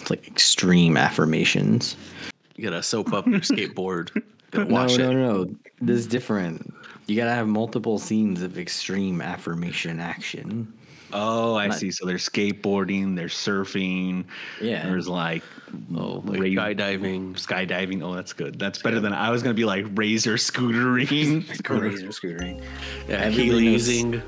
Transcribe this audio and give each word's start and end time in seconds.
It's 0.00 0.10
like 0.10 0.26
extreme 0.26 0.96
affirmations. 0.96 1.96
You 2.56 2.64
gotta 2.64 2.82
soap 2.82 3.12
up 3.12 3.26
your 3.26 3.40
skateboard. 3.40 4.10
Gotta 4.50 4.64
No, 4.68 4.74
wash 4.74 4.96
no, 4.98 5.10
it. 5.10 5.14
no, 5.14 5.44
no. 5.44 5.54
This 5.80 6.00
is 6.00 6.06
different. 6.08 6.74
You 7.06 7.14
gotta 7.16 7.30
have 7.30 7.46
multiple 7.46 7.98
scenes 8.00 8.42
of 8.42 8.58
extreme 8.58 9.20
affirmation 9.20 10.00
action. 10.00 10.72
Oh, 11.12 11.54
I 11.54 11.68
Not- 11.68 11.78
see. 11.78 11.90
So 11.92 12.04
they're 12.06 12.16
skateboarding, 12.16 13.14
they're 13.16 13.26
surfing. 13.28 14.24
Yeah. 14.60 14.84
There's 14.88 15.06
like, 15.08 15.42
Oh, 15.96 16.22
like 16.26 16.40
rave- 16.40 16.58
skydiving. 16.58 17.34
skydiving. 17.34 18.02
Oh, 18.02 18.12
that's 18.14 18.32
good. 18.32 18.58
That's 18.58 18.82
better 18.82 18.98
than 18.98 19.12
I 19.12 19.30
was 19.30 19.42
going 19.42 19.54
to 19.54 19.60
be 19.60 19.64
like 19.64 19.86
razor 19.94 20.34
scootering. 20.34 21.08
Razor 21.68 22.08
scootering. 22.08 22.60
Yeah, 23.08 23.16
Everybody 23.16 23.70
knows- 23.70 23.88
Heelysing. 23.88 24.22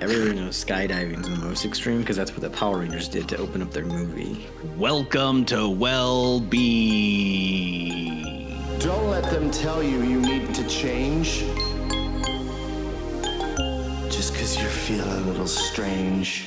Everybody 0.00 0.36
knows 0.38 0.64
skydiving 0.64 1.18
is 1.22 1.28
the 1.28 1.44
most 1.44 1.64
extreme 1.64 1.98
because 1.98 2.14
that's 2.16 2.30
what 2.30 2.42
the 2.42 2.50
Power 2.50 2.78
Rangers 2.78 3.08
did 3.08 3.28
to 3.30 3.36
open 3.38 3.62
up 3.62 3.72
their 3.72 3.84
movie. 3.84 4.46
Welcome 4.76 5.44
to 5.46 5.68
Well 5.68 6.38
Being. 6.38 8.22
Don't 8.78 9.10
let 9.10 9.24
them 9.24 9.50
tell 9.50 9.82
you 9.82 10.00
you 10.04 10.20
need 10.20 10.54
to 10.54 10.64
change. 10.68 11.40
Just 14.08 14.34
because 14.34 14.56
you're 14.56 14.70
feeling 14.70 15.10
a 15.10 15.20
little 15.22 15.48
strange. 15.48 16.44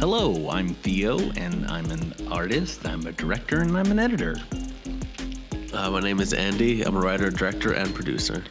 Hello, 0.00 0.50
I'm 0.50 0.70
Theo, 0.70 1.20
and 1.36 1.68
I'm 1.68 1.88
an 1.92 2.12
artist, 2.32 2.84
I'm 2.84 3.06
a 3.06 3.12
director, 3.12 3.60
and 3.60 3.78
I'm 3.78 3.92
an 3.92 4.00
editor. 4.00 4.34
Uh, 5.72 5.88
my 5.92 6.00
name 6.00 6.18
is 6.18 6.32
Andy. 6.32 6.82
I'm 6.82 6.96
a 6.96 7.00
writer, 7.00 7.30
director, 7.30 7.74
and 7.74 7.94
producer. 7.94 8.42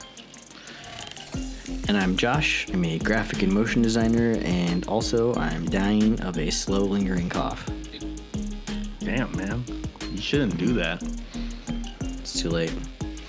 And 1.88 1.98
I'm 1.98 2.18
Josh. 2.18 2.68
I'm 2.74 2.84
a 2.84 2.98
graphic 2.98 3.44
and 3.44 3.54
motion 3.54 3.84
designer, 3.84 4.38
and 4.44 4.88
also 4.88 5.36
I'm 5.36 5.66
dying 5.66 6.20
of 6.22 6.38
a 6.40 6.50
slow 6.50 6.80
lingering 6.80 7.30
cough. 7.30 7.70
Damn, 9.00 9.36
man. 9.38 9.64
You 10.12 10.18
shouldn't 10.20 10.58
do 10.58 10.74
that. 10.74 11.04
It's 12.02 12.42
too 12.42 12.50
late. 12.50 12.74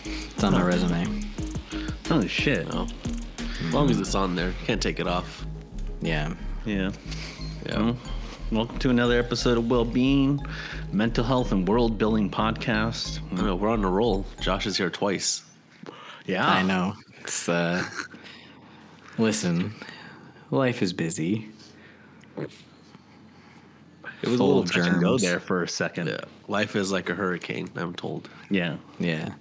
It's 0.05 0.43
on 0.43 0.55
my 0.55 0.63
resume. 0.63 1.23
Oh, 2.11 2.27
shit. 2.27 2.67
Oh, 2.71 2.87
as 3.39 3.75
long 3.75 3.91
as 3.91 4.01
it's 4.01 4.15
on 4.15 4.35
there, 4.35 4.55
can't 4.65 4.81
take 4.81 5.01
it 5.01 5.07
off. 5.07 5.45
Yeah. 6.01 6.33
Yeah. 6.65 6.93
Yeah. 7.67 7.79
Well, 7.79 7.97
welcome 8.51 8.79
to 8.79 8.89
another 8.89 9.19
episode 9.19 9.59
of 9.59 9.71
Well 9.71 9.85
Being, 9.85 10.41
Mental 10.93 11.25
Health 11.25 11.53
and 11.53 11.69
World 11.69 11.99
Building 11.99 12.31
Podcast. 12.31 13.21
I 13.33 13.43
know, 13.43 13.55
we're 13.55 13.69
on 13.69 13.85
a 13.85 13.91
roll. 13.91 14.25
Josh 14.41 14.67
is 14.67 14.79
here 14.79 14.89
twice. 14.89 15.43
Yeah. 16.25 16.49
I 16.49 16.63
know. 16.63 16.95
It's 17.21 17.49
uh 17.49 17.85
listen. 19.19 19.75
Life 20.51 20.83
is 20.83 20.93
busy. 20.93 21.49
It 24.23 24.29
was 24.29 24.41
a 24.41 24.45
little 24.45 24.65
touch 24.65 24.87
and 24.87 25.01
go 25.01 25.19
germs. 25.19 25.23
there 25.23 25.41
for 25.41 25.63
a 25.63 25.69
second. 25.69 26.09
Yeah, 26.09 26.21
life 26.49 26.77
is 26.77 26.91
like 26.91 27.11
a 27.11 27.15
hurricane. 27.15 27.69
I'm 27.77 27.95
told. 27.95 28.29
Yeah. 28.51 28.77
Yeah. 28.99 29.35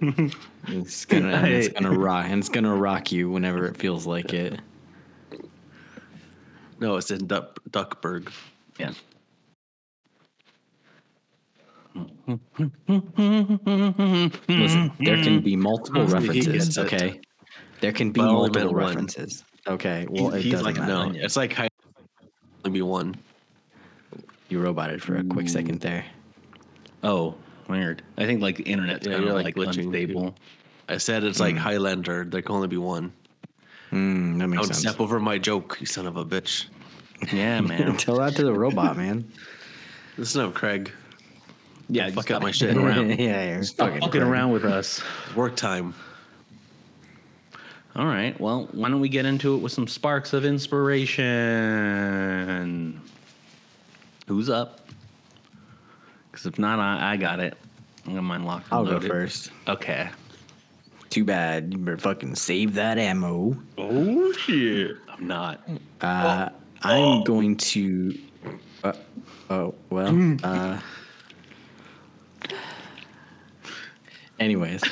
it's 0.00 1.04
gonna 1.06 1.28
and 1.28 1.46
it's 1.48 1.68
gonna 1.68 1.96
rock 1.96 2.26
and 2.28 2.38
it's 2.38 2.48
gonna 2.48 2.74
rock 2.74 3.10
you 3.10 3.30
whenever 3.30 3.66
it 3.66 3.76
feels 3.76 4.06
like 4.06 4.32
it. 4.32 4.60
No, 6.80 6.96
it's 6.96 7.10
in 7.10 7.26
Duck, 7.26 7.58
Duckburg. 7.70 8.30
Yeah. 8.78 8.92
Listen, 14.48 14.92
there 15.00 15.20
can 15.22 15.40
be 15.40 15.56
multiple 15.56 16.06
references. 16.06 16.78
Okay. 16.78 17.20
There 17.80 17.92
can 17.92 18.10
be 18.10 18.20
But 18.20 18.32
multiple 18.32 18.62
meant 18.62 18.72
one. 18.74 18.86
references. 18.86 19.44
Okay. 19.66 20.06
Well, 20.08 20.24
He's- 20.30 20.34
it 20.34 20.42
he's 20.42 20.52
doesn't 20.52 20.66
like 20.66 20.76
matter. 20.76 20.92
No, 20.92 21.10
it's 21.14 21.36
like 21.36 21.52
high. 21.52 21.68
Maybe 22.64 22.82
one. 22.82 23.14
You 24.48 24.60
roboted 24.60 25.02
for 25.02 25.16
a 25.16 25.24
quick 25.24 25.48
second 25.48 25.80
there. 25.80 26.04
Oh, 27.02 27.34
weird. 27.68 28.02
I 28.16 28.24
think 28.26 28.40
like 28.40 28.56
the 28.56 28.64
internet's 28.64 29.06
Yeah, 29.06 29.14
kind 29.14 29.28
of 29.28 29.34
like 29.34 29.44
like, 29.44 29.54
glitching. 29.54 29.84
unstable. 29.84 30.34
I 30.88 30.96
said 30.96 31.22
it's 31.22 31.38
like 31.38 31.56
Highlander. 31.56 32.24
There 32.24 32.40
can 32.42 32.54
only 32.54 32.68
be 32.68 32.78
one. 32.78 33.12
Mm, 33.92 34.38
that 34.38 34.48
makes 34.48 34.62
Don't 34.62 34.74
sense. 34.74 34.78
step 34.80 35.00
over 35.00 35.20
my 35.20 35.38
joke, 35.38 35.76
you 35.80 35.86
son 35.86 36.06
of 36.06 36.16
a 36.16 36.24
bitch. 36.24 36.66
Yeah, 37.32 37.60
man. 37.62 37.96
Tell 37.96 38.16
that 38.16 38.34
to 38.36 38.44
the 38.44 38.52
robot, 38.54 38.96
man. 38.96 39.30
Listen 40.16 40.42
up, 40.42 40.54
Craig. 40.54 40.90
yeah, 41.88 42.10
Fuck 42.10 42.30
up 42.30 42.42
my 42.42 42.50
shit 42.52 42.70
fucking 42.74 42.82
around. 42.86 43.10
yeah, 43.20 43.52
you're 43.54 43.62
Stop 43.62 43.88
fucking 43.88 44.00
fucking 44.02 44.22
around 44.22 44.50
with 44.52 44.64
us. 44.64 45.02
Work 45.36 45.56
time. 45.56 45.94
All 47.98 48.06
right. 48.06 48.38
Well, 48.40 48.68
why 48.70 48.88
don't 48.90 49.00
we 49.00 49.08
get 49.08 49.26
into 49.26 49.56
it 49.56 49.58
with 49.58 49.72
some 49.72 49.88
sparks 49.88 50.32
of 50.32 50.44
inspiration? 50.44 53.00
Who's 54.28 54.48
up? 54.48 54.86
Because 56.30 56.46
if 56.46 56.60
not, 56.60 56.78
I, 56.78 57.14
I 57.14 57.16
got 57.16 57.40
it. 57.40 57.56
I 58.06 58.12
got 58.12 58.22
mine 58.22 58.44
locked. 58.44 58.66
and 58.70 58.74
I'll 58.74 58.84
go 58.84 59.00
first. 59.00 59.50
Okay. 59.66 60.08
Too 61.10 61.24
bad. 61.24 61.72
You 61.72 61.78
better 61.80 61.98
fucking 61.98 62.36
save 62.36 62.74
that 62.74 62.98
ammo. 62.98 63.56
Oh 63.76 64.32
shit! 64.32 64.96
I'm 65.08 65.26
not. 65.26 65.68
Uh, 66.00 66.50
I'm 66.82 67.24
going 67.24 67.56
to. 67.56 68.16
Uh, 68.84 68.92
oh 69.50 69.74
well. 69.90 70.36
Uh, 70.44 70.78
anyways, 74.38 74.84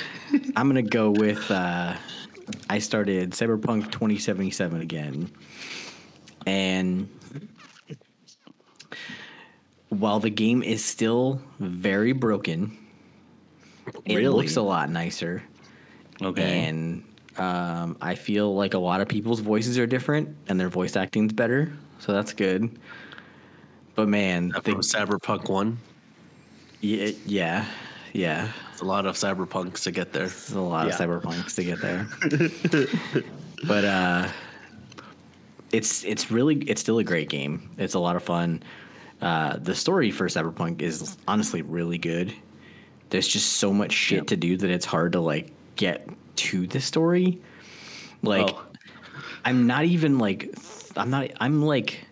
I'm 0.57 0.69
gonna 0.69 0.83
go 0.83 1.11
with. 1.11 1.49
Uh, 1.51 1.95
I 2.69 2.79
started 2.79 3.31
Cyberpunk 3.33 3.91
2077 3.93 4.81
again, 4.81 5.31
and 6.47 7.09
while 9.89 10.21
the 10.21 10.31
game 10.31 10.63
is 10.63 10.85
still 10.85 11.41
very 11.59 12.13
broken, 12.13 12.77
it 14.05 14.29
looks 14.31 14.57
a 14.57 14.63
lot 14.63 14.91
nicer 14.91 15.43
Okay. 16.23 16.67
and 16.67 17.05
um, 17.37 17.97
I 18.01 18.15
feel 18.15 18.55
like 18.55 18.73
a 18.75 18.79
lot 18.79 19.01
of 19.03 19.09
people's 19.09 19.41
voices 19.41 19.79
are 19.79 19.87
different 19.87 20.35
and 20.49 20.59
their 20.59 20.71
voice 20.71 20.97
acting's 20.97 21.33
better, 21.35 21.71
so 21.99 22.13
that's 22.13 22.33
good. 22.33 22.79
But 23.95 24.09
man, 24.09 24.49
the, 24.49 24.61
Cyberpunk 24.77 25.49
1. 25.51 25.79
yeah, 26.81 27.11
yeah, 27.27 27.65
yeah, 28.15 28.49
It's 28.77 28.83
a 28.83 28.85
lot 28.85 29.07
of 29.07 29.15
Cyberpunks 29.17 29.85
to 29.85 29.91
get 29.91 30.13
there. 30.13 30.25
there's 30.27 30.53
a 30.53 30.61
lot 30.61 30.87
Yeah. 30.87 30.93
of 30.93 31.01
cyberpunks 31.23 31.55
to 31.55 31.65
get 31.65 31.81
there. 31.81 32.07
but 33.67 33.85
uh, 33.87 34.29
it's 35.73 36.05
it's 36.05 36.31
really 36.31 36.57
it's 36.57 36.83
still 36.83 36.99
a 36.99 37.05
great 37.05 37.31
game. 37.31 37.71
It's 37.79 37.95
a 37.95 37.99
lot 37.99 38.17
of 38.17 38.23
fun. 38.23 38.63
Uh, 39.23 39.57
the 39.57 39.75
story 39.75 40.11
for 40.11 40.27
Cyberpunk 40.29 40.83
is 40.83 41.17
honestly 41.27 41.63
really 41.63 41.97
good. 41.97 42.35
There's 43.09 43.27
just 43.27 43.55
so 43.55 43.73
much 43.73 43.93
shit 43.93 44.19
Yep. 44.19 44.27
to 44.27 44.37
do 44.37 44.57
that 44.59 44.69
it's 44.69 44.85
hard 44.85 45.13
to 45.13 45.21
like 45.21 45.53
get 45.77 46.07
to 46.37 46.67
the 46.67 46.81
story. 46.83 47.41
Like 48.23 48.51
Oh. 48.51 48.63
I'm 49.47 49.67
not 49.67 49.87
even 49.87 50.19
like 50.19 50.41
th- 50.41 50.93
I'm 50.99 51.09
not 51.09 51.31
I'm 51.41 51.63
like 51.63 52.05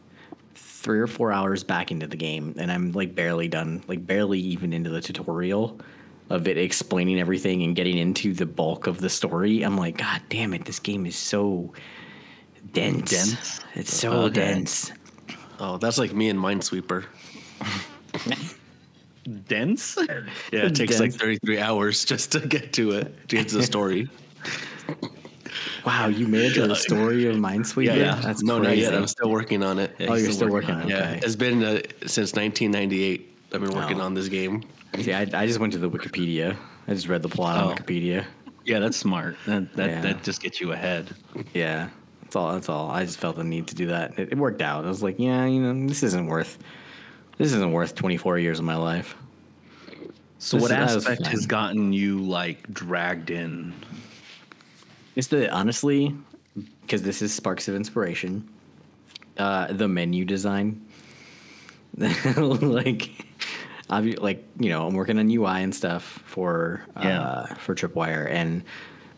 three 0.54 1.00
or 1.00 1.08
four 1.08 1.30
hours 1.30 1.62
back 1.62 1.90
into 1.90 2.06
the 2.06 2.16
game 2.16 2.54
and 2.56 2.72
I'm 2.72 2.92
like 2.92 3.14
barely 3.14 3.48
done, 3.48 3.82
like 3.86 4.06
barely 4.06 4.38
even 4.40 4.72
into 4.72 4.88
the 4.88 5.02
tutorial 5.02 5.78
of 6.34 6.46
it 6.48 6.58
explaining 6.58 7.18
everything 7.20 7.62
and 7.62 7.74
getting 7.74 7.96
into 7.98 8.34
the 8.34 8.46
bulk 8.46 8.86
of 8.86 9.00
the 9.00 9.08
story. 9.08 9.62
I'm 9.62 9.76
like, 9.76 9.98
God 9.98 10.20
damn 10.28 10.52
it, 10.54 10.64
this 10.64 10.78
game 10.78 11.06
is 11.06 11.16
so 11.16 11.72
dense. 12.72 13.10
Dense? 13.10 13.60
It's 13.74 13.94
so 13.94 14.12
Okay. 14.24 14.34
dense. 14.34 14.92
Oh, 15.60 15.78
that's 15.78 15.98
like 15.98 16.12
me 16.12 16.28
and 16.28 16.38
Minesweeper. 16.38 17.04
dense. 19.48 19.96
Yeah, 20.52 20.60
it 20.60 20.64
It's 20.66 20.78
takes 20.78 21.00
like 21.00 21.12
33 21.12 21.58
hours 21.58 22.04
just 22.04 22.32
to 22.32 22.40
get 22.40 22.72
to 22.74 22.92
it, 22.92 23.28
to 23.28 23.36
get 23.36 23.48
to 23.48 23.56
the 23.56 23.62
story. 23.62 24.08
Wow, 25.86 26.08
you 26.08 26.26
made 26.26 26.50
it 26.50 26.54
to 26.54 26.66
the 26.66 26.74
story 26.88 27.26
of 27.28 27.36
Minesweeper? 27.36 27.84
Yeah, 27.86 27.94
yeah. 27.94 28.14
That's 28.16 28.42
no, 28.42 28.58
crazy. 28.60 28.82
not 28.82 28.92
yet. 28.92 28.94
I'm 29.00 29.06
still 29.06 29.30
working 29.30 29.62
on 29.62 29.78
it. 29.78 29.94
oh, 30.00 30.14
you're 30.14 30.32
still 30.32 30.48
working 30.48 30.74
on 30.74 30.82
it. 30.82 30.88
Yeah, 30.88 30.96
Okay. 31.10 31.20
it's 31.22 31.36
been 31.36 31.62
uh, 31.62 31.80
since 32.06 32.34
1998. 32.34 33.30
I've 33.52 33.60
been 33.60 33.70
working 33.74 34.00
Oh. 34.00 34.04
on 34.04 34.14
this 34.14 34.28
game. 34.28 34.64
See, 35.00 35.12
I, 35.12 35.22
I 35.22 35.46
just 35.46 35.58
went 35.58 35.72
to 35.72 35.78
the 35.78 35.90
Wikipedia. 35.90 36.56
I 36.86 36.94
just 36.94 37.08
read 37.08 37.22
the 37.22 37.28
plot 37.28 37.62
Oh. 37.62 37.68
on 37.70 37.76
Wikipedia. 37.76 38.24
Yeah, 38.64 38.78
that's 38.78 38.96
smart. 38.96 39.36
That 39.46 39.74
that, 39.76 39.90
Yeah. 39.90 40.00
that 40.02 40.22
just 40.22 40.42
gets 40.42 40.60
you 40.60 40.72
ahead. 40.72 41.14
Yeah, 41.52 41.88
that's 42.22 42.36
all. 42.36 42.52
That's 42.54 42.68
all. 42.68 42.90
I 42.90 43.04
just 43.04 43.18
felt 43.18 43.36
the 43.36 43.44
need 43.44 43.66
to 43.68 43.74
do 43.74 43.86
that. 43.88 44.18
It, 44.18 44.32
it 44.32 44.38
worked 44.38 44.62
out. 44.62 44.84
I 44.84 44.88
was 44.88 45.02
like, 45.02 45.18
yeah, 45.18 45.44
you 45.46 45.60
know, 45.60 45.86
this 45.88 46.02
isn't 46.02 46.26
worth. 46.26 46.58
This 47.36 47.52
isn't 47.52 47.72
worth 47.72 47.94
24 47.94 48.38
years 48.38 48.58
of 48.60 48.64
my 48.64 48.76
life. 48.76 49.16
So, 50.38 50.56
This 50.58 50.62
what 50.62 50.70
is- 50.70 50.96
aspect 50.96 51.26
has 51.26 51.46
gotten 51.46 51.92
you 51.92 52.20
like 52.20 52.72
dragged 52.72 53.30
in? 53.30 53.72
It's 55.16 55.28
the 55.28 55.50
honestly, 55.52 56.14
because 56.82 57.02
this 57.02 57.22
is 57.22 57.32
sparks 57.34 57.66
of 57.68 57.74
inspiration. 57.74 58.48
Uh, 59.36 59.72
the 59.72 59.88
menu 59.88 60.24
design, 60.24 60.80
like, 61.98 63.10
obvi- 63.90 64.20
like 64.20 64.44
you 64.58 64.68
know, 64.70 64.86
I'm 64.86 64.94
working 64.94 65.18
on 65.18 65.30
UI 65.30 65.62
and 65.62 65.74
stuff 65.74 66.02
for 66.26 66.82
uh, 66.96 67.00
Yeah. 67.04 67.54
for 67.54 67.74
Tripwire, 67.74 68.28
and 68.30 68.62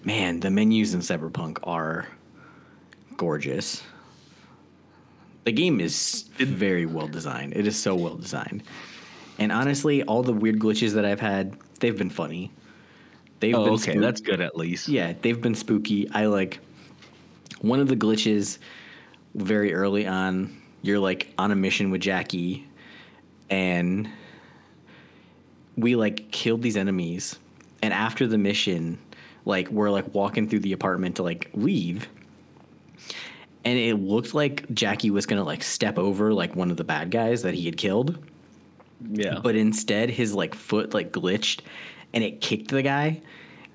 man, 0.05 0.41
the 0.41 0.51
menus 0.51 0.95
in 0.95 1.01
Cyberpunk 1.01 1.59
are 1.65 2.07
gorgeous. 3.17 3.83
The 5.45 5.53
game 5.53 5.81
is 5.81 6.25
very 6.39 6.87
well 6.87 7.07
designed. 7.07 7.55
It 7.57 7.67
is 7.67 7.77
so 7.77 7.95
well 7.95 8.17
designed. 8.17 8.63
And 9.39 9.53
honestly, 9.53 10.03
all 10.03 10.23
the 10.23 10.33
weird 10.33 10.59
glitches 10.59 10.95
that 10.95 11.05
I've 11.05 11.21
had, 11.21 11.57
they've 11.81 11.97
been 11.97 12.11
funny. 12.11 12.51
They've 13.39 13.55
Oh, 13.55 13.65
been 13.65 13.75
okay, 13.75 13.93
spook- 13.93 14.03
that's 14.03 14.21
good 14.21 14.41
at 14.41 14.57
least. 14.57 14.89
yeah, 14.89 15.13
they've 15.23 15.41
been 15.41 15.55
spooky. 15.55 16.09
I 16.11 16.27
like 16.27 16.59
one 17.61 17.79
of 17.81 17.87
the 17.89 17.97
glitches 17.97 18.59
very 19.35 19.73
early 19.75 20.07
on. 20.07 20.57
You're 20.83 20.99
like 20.99 21.33
on 21.39 21.51
a 21.53 21.55
mission 21.57 21.91
with 21.91 22.01
Jackie, 22.01 22.67
and 23.51 24.09
we 25.77 25.97
like 25.97 26.31
killed 26.31 26.63
these 26.63 26.77
enemies. 26.77 27.39
And 27.83 27.93
after 27.93 28.27
the 28.27 28.39
mission, 28.39 28.99
like 29.45 29.69
we're 29.71 29.91
like 29.91 30.15
walking 30.15 30.49
through 30.49 30.61
the 30.61 30.73
apartment 30.73 31.17
to 31.17 31.23
like 31.23 31.51
leave, 31.55 32.09
and 33.65 33.79
it 33.79 33.95
looked 33.97 34.33
like 34.35 34.69
Jackie 34.73 35.11
was 35.11 35.27
gonna 35.27 35.45
like 35.45 35.63
step 35.63 35.99
over 35.99 36.33
like 36.33 36.55
one 36.57 36.71
of 36.71 36.77
the 36.77 36.85
bad 36.85 37.11
guys 37.11 37.43
that 37.43 37.55
he 37.55 37.65
had 37.67 37.77
killed 37.77 38.19
Yeah. 39.11 39.41
but 39.43 39.55
instead 39.57 40.09
his 40.11 40.35
like 40.35 40.55
foot 40.55 40.95
like 40.95 41.13
glitched 41.13 41.61
and 42.15 42.25
it 42.25 42.41
kicked 42.41 42.69
the 42.71 42.83
guy 42.83 43.21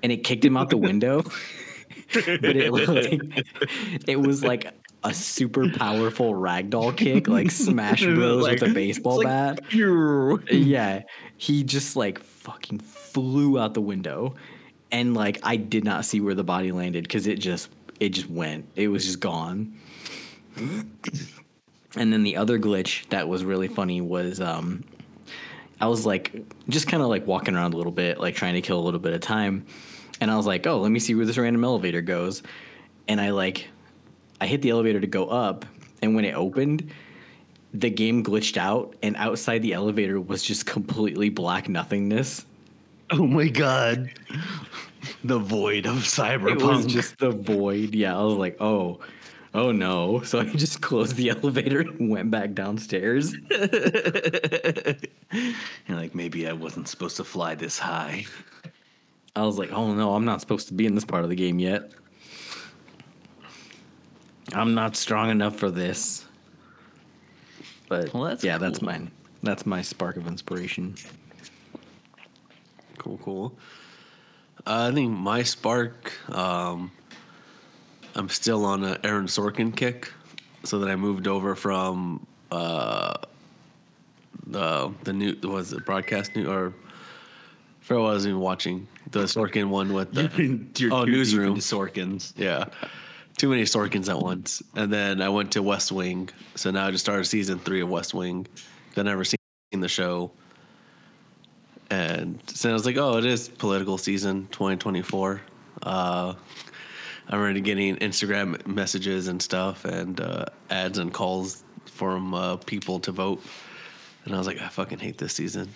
and 0.02 0.10
it 0.10 0.24
kicked 0.24 0.44
him 0.44 0.56
out 0.56 0.70
the 0.70 0.76
window 0.78 1.22
but 2.14 2.56
it 2.56 2.72
like 2.72 3.46
it 4.08 4.20
was 4.20 4.42
like 4.42 4.72
a 5.04 5.12
super 5.12 5.68
powerful 5.70 6.32
ragdoll 6.34 6.96
kick 6.96 7.28
like 7.28 7.50
smash 7.52 8.04
bros. 8.04 8.48
with 8.48 8.62
a 8.62 8.72
baseball 8.72 9.22
bat? 9.22 9.60
yeah. 10.50 11.02
He 11.36 11.64
just 11.64 11.96
like 11.96 12.20
fucking 12.20 12.78
flew 12.78 13.58
out 13.58 13.74
the 13.74 13.80
window 13.80 14.34
and 14.90 15.14
like 15.14 15.38
i 15.42 15.56
did 15.56 15.84
not 15.84 16.04
see 16.04 16.20
where 16.20 16.34
the 16.34 16.44
body 16.44 16.70
landed 16.70 17.02
because 17.04 17.26
it 17.26 17.38
just 17.38 17.70
it 18.02 18.10
just 18.10 18.28
went. 18.28 18.68
It 18.74 18.88
was 18.88 19.04
just 19.04 19.20
gone. 19.20 19.78
And 20.56 22.12
then 22.12 22.24
the 22.24 22.36
other 22.36 22.58
glitch 22.58 23.08
that 23.10 23.28
was 23.28 23.44
really 23.44 23.68
funny 23.68 24.00
was 24.00 24.40
um 24.40 24.82
I 25.80 25.86
was 25.86 26.04
like 26.04 26.32
just 26.68 26.88
kind 26.88 27.02
of 27.02 27.08
like 27.08 27.26
walking 27.28 27.54
around 27.54 27.74
a 27.74 27.76
little 27.76 27.92
bit, 27.92 28.18
like 28.18 28.34
trying 28.34 28.54
to 28.54 28.60
kill 28.60 28.78
a 28.78 28.82
little 28.82 28.98
bit 29.00 29.12
of 29.12 29.20
time. 29.20 29.66
And 30.20 30.30
I 30.30 30.36
was 30.36 30.46
like, 30.46 30.66
oh, 30.66 30.80
let 30.80 30.90
me 30.90 30.98
see 30.98 31.14
where 31.14 31.26
this 31.26 31.38
random 31.38 31.62
elevator 31.62 32.02
goes. 32.02 32.42
And 33.06 33.20
I 33.20 33.30
like 33.30 33.68
I 34.42 34.46
hit 34.46 34.60
the 34.60 34.70
elevator 34.70 34.98
to 34.98 35.06
go 35.06 35.26
up, 35.26 35.64
and 36.02 36.16
when 36.16 36.24
it 36.24 36.34
opened, 36.34 36.90
the 37.72 37.90
game 37.90 38.24
glitched 38.24 38.56
out, 38.56 38.96
and 39.00 39.14
outside 39.14 39.62
the 39.62 39.72
elevator 39.72 40.20
was 40.20 40.42
just 40.42 40.66
completely 40.66 41.28
black 41.28 41.68
nothingness. 41.68 42.44
Oh 43.12 43.24
my 43.24 43.46
god. 43.46 44.10
The 45.22 45.38
void 45.38 45.86
of 45.86 45.98
cyberpunk. 45.98 46.60
It 46.60 46.62
was 46.64 46.86
just 46.86 47.18
the 47.18 47.30
void. 47.30 47.94
Yeah, 47.94 48.18
I 48.18 48.24
was 48.24 48.34
like, 48.34 48.60
oh, 48.60 48.98
oh 49.54 49.70
no. 49.70 50.22
So 50.22 50.40
I 50.40 50.44
just 50.46 50.80
closed 50.80 51.14
the 51.14 51.30
elevator 51.40 51.82
and 51.82 52.10
went 52.10 52.32
back 52.32 52.52
downstairs. 52.54 53.32
You're 53.50 53.68
like, 55.88 56.16
maybe 56.16 56.48
I 56.48 56.52
wasn't 56.52 56.88
supposed 56.88 57.16
to 57.18 57.24
fly 57.24 57.54
this 57.54 57.78
high. 57.78 58.26
I 59.36 59.46
was 59.46 59.56
like, 59.56 59.70
oh 59.70 59.94
no, 59.94 60.16
I'm 60.16 60.24
not 60.24 60.40
supposed 60.40 60.66
to 60.66 60.74
be 60.74 60.84
in 60.84 60.96
this 60.96 61.04
part 61.04 61.22
of 61.22 61.30
the 61.30 61.36
game 61.36 61.60
yet. 61.60 61.92
I'm 64.52 64.74
not 64.74 64.96
strong 64.96 65.30
enough 65.30 65.56
for 65.56 65.70
this. 65.70 66.24
But 67.88 68.12
Well, 68.14 68.24
that's 68.24 68.42
yeah, 68.44 68.58
that's 68.58 68.78
cool. 68.78 68.86
mine. 68.88 69.10
That's 69.42 69.66
my 69.66 69.82
spark 69.82 70.16
of 70.16 70.26
inspiration. 70.26 70.94
Cool, 72.98 73.18
cool. 73.22 73.54
Uh, 74.66 74.88
I 74.90 74.94
think 74.94 75.10
my 75.10 75.42
spark. 75.42 76.12
Um, 76.34 76.92
I'm 78.14 78.28
still 78.28 78.64
on 78.64 78.84
a 78.84 78.98
Aaron 79.02 79.26
Sorkin 79.26 79.74
kick, 79.74 80.12
so 80.64 80.78
that 80.78 80.88
I 80.88 80.96
moved 80.96 81.26
over 81.26 81.54
from 81.54 82.26
uh, 82.50 83.14
the 84.46 84.92
the 85.04 85.12
new 85.12 85.36
was 85.42 85.72
it 85.72 85.84
broadcast 85.84 86.36
new 86.36 86.48
or. 86.50 86.72
For 87.80 87.98
what 87.98 88.10
I 88.10 88.14
was 88.14 88.26
even 88.28 88.38
watching 88.38 88.86
the 89.10 89.24
Sorkin 89.24 89.68
one 89.68 89.92
with 89.92 90.12
the 90.14 90.30
You're 90.80 90.92
oh 90.94 91.04
newsroom 91.04 91.54
into 91.56 91.62
Sorkins. 91.62 92.32
yeah, 92.36 92.66
too 93.42 93.48
many 93.48 93.64
Sorkins 93.64 94.08
at 94.08 94.20
once. 94.20 94.62
And 94.76 94.92
then 94.92 95.20
I 95.20 95.28
went 95.28 95.50
to 95.52 95.64
West 95.64 95.90
Wing, 95.90 96.28
so 96.54 96.70
now 96.70 96.86
I 96.86 96.92
just 96.92 97.04
started 97.04 97.24
season 97.24 97.58
three 97.58 97.80
of 97.80 97.88
West 97.88 98.14
Wing. 98.14 98.46
I've 98.96 99.04
never 99.04 99.24
seen 99.24 99.36
the 99.72 99.88
show, 99.88 100.30
and 101.90 102.40
so 102.46 102.70
I 102.70 102.72
was 102.72 102.86
like, 102.86 102.96
oh, 102.98 103.18
it 103.18 103.24
is 103.24 103.48
political 103.48 103.98
season 103.98 104.46
2024. 104.52 105.40
Uh, 105.82 106.34
I'm 107.28 107.40
already 107.40 107.60
getting 107.60 107.96
Instagram 107.96 108.64
messages 108.64 109.26
and 109.26 109.42
stuff, 109.42 109.84
and 109.86 110.20
uh, 110.20 110.44
ads 110.70 110.98
and 110.98 111.12
calls 111.12 111.64
from 111.86 112.34
uh, 112.34 112.58
people 112.58 113.00
to 113.00 113.10
vote. 113.10 113.42
And 114.24 114.36
I 114.36 114.38
was 114.38 114.46
like, 114.46 114.60
I 114.62 114.68
fucking 114.68 115.00
hate 115.00 115.18
this 115.18 115.32
season. 115.32 115.68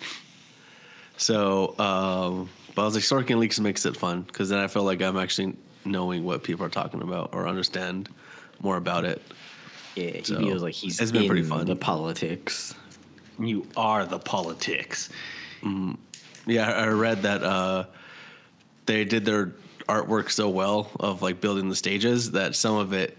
So, 1.17 1.77
um, 1.79 2.49
but 2.75 2.83
I 2.83 2.85
was 2.85 2.95
like, 2.95 3.03
Sorkin 3.03 3.39
Leaks 3.39 3.59
makes 3.59 3.85
it 3.85 3.97
fun 3.97 4.21
because 4.21 4.47
then 4.47 4.59
I 4.59 4.67
feel 4.67 4.83
like 4.83 5.01
I'm 5.01 5.17
actually 5.17 5.57
knowing 5.87 6.23
what 6.23 6.43
people 6.43 6.65
are 6.65 6.69
talking 6.69 7.01
about 7.01 7.29
or 7.33 7.47
understand 7.47 8.09
more 8.61 8.77
about 8.77 9.05
it. 9.05 9.21
Yeah, 9.95 10.11
he 10.11 10.23
So, 10.23 10.37
feels 10.39 10.61
like 10.61 10.73
he's 10.73 10.99
it's 10.99 11.11
been 11.11 11.23
in 11.23 11.27
pretty 11.27 11.43
fun. 11.43 11.65
the 11.65 11.75
politics. 11.75 12.75
You 13.39 13.67
are 13.75 14.05
the 14.05 14.19
politics. 14.19 15.09
Yeah, 16.45 16.69
I 16.71 16.83
I 16.83 16.87
read 16.87 17.23
that 17.23 17.43
uh, 17.43 17.85
they 18.85 19.05
did 19.05 19.25
their 19.25 19.53
artwork 19.89 20.29
so 20.29 20.49
well 20.49 20.89
of 20.99 21.21
like 21.21 21.41
building 21.41 21.69
the 21.69 21.75
stages 21.75 22.31
that 22.31 22.55
some 22.55 22.75
of 22.75 22.93
it 22.93 23.17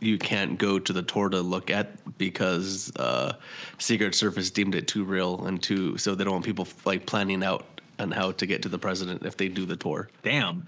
you 0.00 0.16
can't 0.18 0.56
go 0.58 0.78
to 0.78 0.92
the 0.94 1.02
tour 1.02 1.28
to 1.28 1.40
look 1.40 1.70
at 1.70 2.16
because 2.16 2.90
uh, 2.96 3.34
Secret 3.78 4.14
Service 4.14 4.50
deemed 4.50 4.74
it 4.74 4.88
too 4.88 5.04
real 5.04 5.44
and 5.46 5.62
too 5.62 5.98
so 5.98 6.14
they 6.14 6.24
don't 6.24 6.32
want 6.34 6.44
people 6.44 6.66
like 6.84 7.04
planning 7.06 7.42
out 7.44 7.66
on 7.98 8.10
how 8.10 8.32
to 8.32 8.46
get 8.46 8.62
to 8.62 8.68
the 8.70 8.78
president 8.78 9.24
if 9.26 9.36
they 9.36 9.48
do 9.48 9.66
the 9.66 9.76
tour. 9.76 10.08
Damn. 10.22 10.66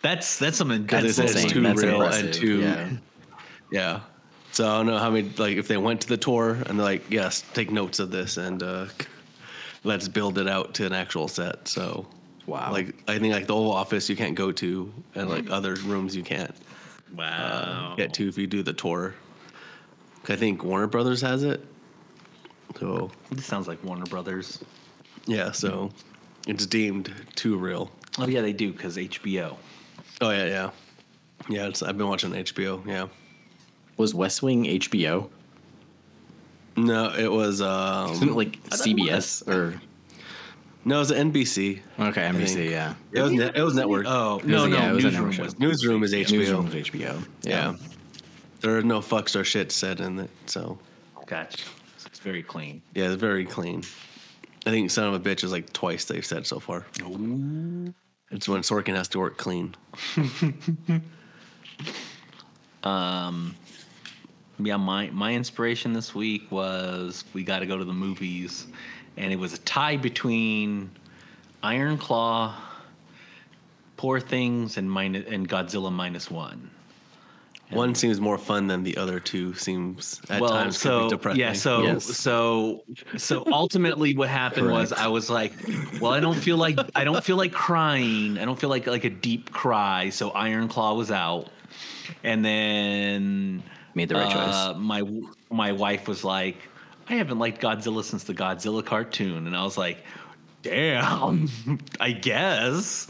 That's 0.00 0.38
that's 0.38 0.56
something 0.56 0.82
Because 0.82 1.16
that's 1.16 1.34
it's 1.34 1.52
too 1.52 1.62
That's 1.62 1.82
real 1.82 2.02
impressive, 2.02 2.24
and 2.24 2.34
too 2.34 2.60
yeah. 2.60 2.90
Yeah. 3.70 4.00
So 4.52 4.68
I 4.68 4.76
don't 4.76 4.86
know 4.86 4.98
how 4.98 5.10
many 5.10 5.30
like 5.38 5.56
if 5.56 5.68
they 5.68 5.76
went 5.76 6.02
to 6.02 6.08
the 6.08 6.16
tour 6.16 6.52
and 6.66 6.78
they're 6.78 6.84
like, 6.84 7.10
yes, 7.10 7.42
take 7.54 7.70
notes 7.70 7.98
of 7.98 8.10
this 8.10 8.36
and 8.36 8.62
uh, 8.62 8.86
let's 9.84 10.08
build 10.08 10.38
it 10.38 10.48
out 10.48 10.74
to 10.74 10.86
an 10.86 10.92
actual 10.92 11.28
set. 11.28 11.68
So 11.68 12.06
Wow. 12.46 12.72
Like 12.72 12.94
I 13.08 13.18
think 13.18 13.32
like 13.32 13.46
the 13.46 13.54
Oval 13.54 13.72
Office 13.72 14.08
you 14.08 14.16
can't 14.16 14.34
go 14.34 14.52
to 14.52 14.92
and 15.14 15.28
like 15.28 15.44
mm-hmm. 15.44 15.52
other 15.52 15.74
rooms 15.76 16.16
you 16.16 16.22
can't 16.22 16.54
wow. 17.14 17.92
Uh, 17.92 17.96
get 17.96 18.12
to 18.14 18.28
if 18.28 18.36
you 18.36 18.46
do 18.46 18.62
the 18.62 18.72
tour. 18.72 19.14
I 20.28 20.36
think 20.36 20.62
Warner 20.62 20.86
Brothers 20.86 21.20
has 21.20 21.42
it. 21.44 21.64
So 22.78 23.10
This 23.30 23.44
sounds 23.44 23.68
like 23.68 23.82
Warner 23.84 24.06
Brothers. 24.06 24.62
yeah, 25.26 25.52
so 25.52 25.88
hmm. 25.88 26.50
it's 26.50 26.66
deemed 26.66 27.12
too 27.34 27.56
real. 27.56 27.90
Oh 28.18 28.26
yeah, 28.26 28.40
they 28.40 28.52
do 28.52 28.72
because 28.72 28.96
HBO. 28.96 29.56
Oh 30.22 30.30
yeah, 30.30 30.44
yeah. 30.46 30.70
Yeah, 31.48 31.66
it's, 31.66 31.82
I've 31.82 31.98
been 31.98 32.08
watching 32.08 32.30
HBO. 32.32 32.86
Yeah. 32.86 33.08
Was 33.96 34.14
West 34.14 34.42
Wing 34.42 34.64
HBO? 34.64 35.28
No, 36.76 37.12
it 37.14 37.30
was 37.30 37.60
um 37.60 38.12
Isn't 38.12 38.28
it 38.30 38.34
like 38.34 38.62
CBS 38.70 39.46
or 39.46 39.80
no, 40.84 40.96
it 40.96 40.98
was 41.00 41.12
NBC. 41.12 41.80
okay 42.00 42.22
NBC? 42.22 42.70
Yeah, 42.70 42.94
It 43.12 43.20
was 43.20 43.32
net, 43.32 43.56
it 43.56 43.62
was 43.62 43.74
network. 43.74 44.06
Oh 44.08 44.36
was- 44.36 44.44
no, 44.46 44.66
no, 44.66 44.76
yeah, 44.76 44.90
it 44.90 44.94
was 44.94 45.04
newsroom 45.04 45.36
was. 45.38 45.58
Newsroom 45.58 46.02
is 46.02 46.12
HBO. 46.12 46.30
Newsroom 46.32 46.64
was 46.66 46.74
HBO. 46.74 47.24
Yeah. 47.42 47.76
There 48.60 48.76
are 48.78 48.82
no 48.82 49.00
fucks 49.00 49.38
or 49.38 49.44
shit 49.44 49.70
said 49.72 50.00
in 50.00 50.18
it, 50.20 50.30
so 50.46 50.78
Gotcha. 51.26 51.64
It's 52.06 52.18
very 52.20 52.42
clean. 52.42 52.80
yeah, 52.94 53.06
it's 53.06 53.20
very 53.20 53.44
clean. 53.44 53.82
I 54.66 54.70
think 54.70 54.90
"son 54.90 55.12
of 55.12 55.14
a 55.14 55.20
bitch" 55.20 55.42
is 55.44 55.50
like 55.52 55.72
twice 55.72 56.04
they've 56.04 56.24
said 56.24 56.46
so 56.46 56.58
far. 56.60 56.86
It's 58.32 58.48
when 58.48 58.62
Sorkin 58.62 58.96
has 58.96 59.08
to 59.08 59.18
work 59.20 59.36
clean. 59.36 59.74
Um, 62.82 63.54
yeah, 64.58 64.76
my 64.76 65.10
my 65.10 65.34
inspiration 65.34 65.92
this 65.92 66.14
week 66.14 66.50
was 66.50 67.24
we 67.32 67.44
got 67.44 67.60
to 67.60 67.66
go 67.66 67.78
to 67.78 67.84
the 67.84 67.92
movies, 67.92 68.66
and 69.16 69.32
it 69.32 69.36
was 69.36 69.52
a 69.52 69.58
tie 69.58 69.96
between 69.96 70.90
Iron 71.62 71.96
Claw, 71.96 72.56
Poor 73.96 74.20
Things, 74.20 74.78
and 74.78 74.90
minus, 74.90 75.26
and 75.28 75.48
Godzilla 75.48 75.92
minus 75.92 76.30
one. 76.30 76.70
One 77.72 77.94
seems 77.94 78.20
more 78.20 78.38
fun 78.38 78.66
than 78.66 78.82
the 78.82 78.96
other 78.96 79.18
two. 79.20 79.54
Seems 79.54 80.20
at 80.30 80.40
well, 80.40 80.50
times 80.50 80.76
could 80.76 80.82
so 80.88 81.02
be 81.04 81.08
depressing. 81.10 81.40
yeah, 81.40 81.52
so 81.52 81.82
Yes. 81.82 82.04
so 82.04 82.84
so 83.16 83.44
ultimately, 83.52 84.14
what 84.16 84.28
happened 84.28 84.70
was 84.70 84.92
I 84.92 85.06
was 85.08 85.30
like, 85.30 85.52
well, 86.00 86.12
I 86.12 86.20
don't 86.20 86.36
feel 86.36 86.56
like 86.56 86.78
I 86.94 87.04
don't 87.04 87.22
feel 87.24 87.36
like 87.36 87.52
crying. 87.52 88.38
I 88.38 88.44
don't 88.44 88.58
feel 88.58 88.70
like 88.70 88.86
like 88.86 89.04
a 89.04 89.10
deep 89.10 89.52
cry. 89.52 90.10
So 90.10 90.30
Iron 90.30 90.68
Claw 90.68 90.94
was 90.94 91.10
out, 91.10 91.48
and 92.24 92.44
then 92.44 93.62
Made 93.94 94.08
the 94.08 94.14
right 94.14 94.34
uh, 94.34 94.72
choice. 94.72 94.78
My 94.80 95.02
my 95.50 95.72
wife 95.72 96.08
was 96.08 96.24
like, 96.24 96.56
I 97.08 97.14
haven't 97.14 97.38
liked 97.38 97.60
Godzilla 97.60 98.02
since 98.04 98.24
the 98.24 98.34
Godzilla 98.34 98.84
cartoon, 98.84 99.46
and 99.46 99.54
I 99.56 99.62
was 99.64 99.76
like, 99.76 99.98
damn, 100.62 101.48
I 102.00 102.12
guess. 102.12 103.06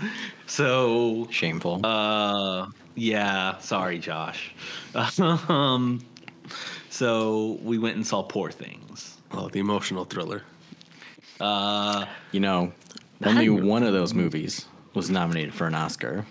So 0.47 1.29
Shameful. 1.31 1.81
uh, 1.85 2.67
yeah. 2.95 3.59
Sorry, 3.59 3.99
Josh. 3.99 4.55
um, 5.19 6.01
So 6.91 7.59
we 7.63 7.79
went 7.79 7.97
and 7.97 8.07
saw 8.07 8.23
Poor 8.23 8.51
Things. 8.51 9.19
Oh, 9.33 9.49
the 9.49 9.61
emotional 9.61 10.05
thriller. 10.05 10.43
You 11.41 12.41
know, 12.41 12.73
only 13.25 13.49
one 13.51 13.83
of 13.83 13.93
those 13.93 14.15
movies 14.15 14.67
was 14.95 15.11
nominated 15.11 15.55
for 15.55 15.67
an 15.67 15.75
Oscar. 15.75 16.27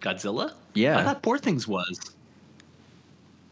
Godzilla? 0.00 0.52
Yeah. 0.74 0.98
I 0.98 1.04
thought 1.04 1.22
Poor 1.22 1.38
Things 1.38 1.66
was. 1.66 1.98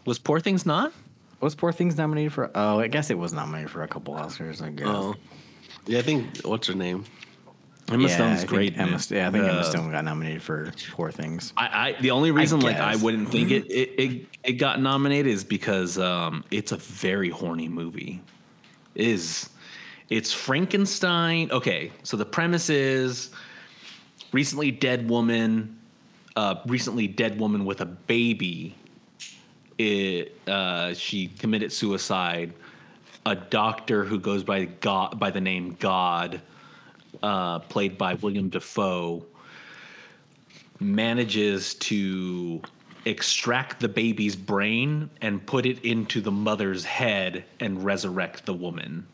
Was 0.04 0.18
Poor 0.18 0.40
Things 0.40 0.66
not? 0.66 0.92
Was 1.40 1.54
Poor 1.54 1.72
Things 1.72 1.96
nominated 1.96 2.32
for? 2.32 2.50
Oh, 2.54 2.80
I 2.80 2.88
guess 2.88 3.08
it 3.08 3.18
was 3.18 3.32
nominated 3.32 3.70
for 3.70 3.82
a 3.82 3.88
couple 3.88 4.14
Oscars. 4.14 4.60
I 4.60 4.70
guess. 4.70 4.86
Oh, 4.88 5.14
yeah. 5.86 6.00
I 6.00 6.02
think 6.02 6.40
what's 6.44 6.66
her 6.66 6.74
name? 6.74 7.04
Emma 7.92 8.08
yeah, 8.08 8.14
Stone's 8.14 8.32
I 8.32 8.36
think 8.38 8.48
great. 8.48 8.78
Emma, 8.78 8.96
it. 8.96 9.10
yeah, 9.10 9.28
I 9.28 9.30
think 9.30 9.44
Emma 9.44 9.58
Uh, 9.58 9.62
Stone 9.62 9.90
got 9.90 10.04
nominated 10.04 10.42
for 10.42 10.72
Poor 10.92 11.10
Things. 11.10 11.52
I, 11.56 11.88
I 11.96 12.00
the 12.00 12.10
only 12.10 12.30
reason 12.30 12.60
like 12.60 12.76
I 12.76 12.96
wouldn't 12.96 13.30
think 13.30 13.50
it 13.50 13.70
it, 13.70 13.90
it 13.98 14.26
it 14.44 14.52
got 14.54 14.80
nominated 14.80 15.30
is 15.32 15.44
because 15.44 15.98
um 15.98 16.44
it's 16.50 16.72
a 16.72 16.76
very 16.76 17.30
horny 17.30 17.68
movie. 17.68 18.20
It 18.94 19.06
is 19.08 19.48
it's 20.10 20.32
Frankenstein. 20.32 21.50
Okay, 21.50 21.92
so 22.02 22.16
the 22.16 22.26
premise 22.26 22.68
is 22.70 23.30
recently 24.32 24.70
dead 24.70 25.08
woman, 25.08 25.78
uh, 26.36 26.56
recently 26.66 27.06
dead 27.06 27.38
woman 27.38 27.64
with 27.64 27.80
a 27.80 27.86
baby. 27.86 28.74
It 29.78 30.36
uh, 30.46 30.94
she 30.94 31.28
committed 31.28 31.72
suicide. 31.72 32.52
A 33.24 33.36
doctor 33.36 34.04
who 34.04 34.18
goes 34.18 34.42
by 34.42 34.64
God 34.64 35.18
by 35.18 35.30
the 35.30 35.40
name 35.40 35.76
God, 35.78 36.40
uh, 37.22 37.60
played 37.60 37.98
by 37.98 38.14
William 38.14 38.48
Dafoe 38.48 39.24
manages 40.80 41.74
to 41.74 42.60
extract 43.04 43.80
the 43.80 43.88
baby's 43.88 44.36
brain 44.36 45.10
and 45.20 45.44
put 45.44 45.66
it 45.66 45.84
into 45.84 46.20
the 46.20 46.30
mother's 46.30 46.84
head 46.84 47.44
and 47.60 47.84
resurrect 47.84 48.46
the 48.46 48.54
woman. 48.54 49.06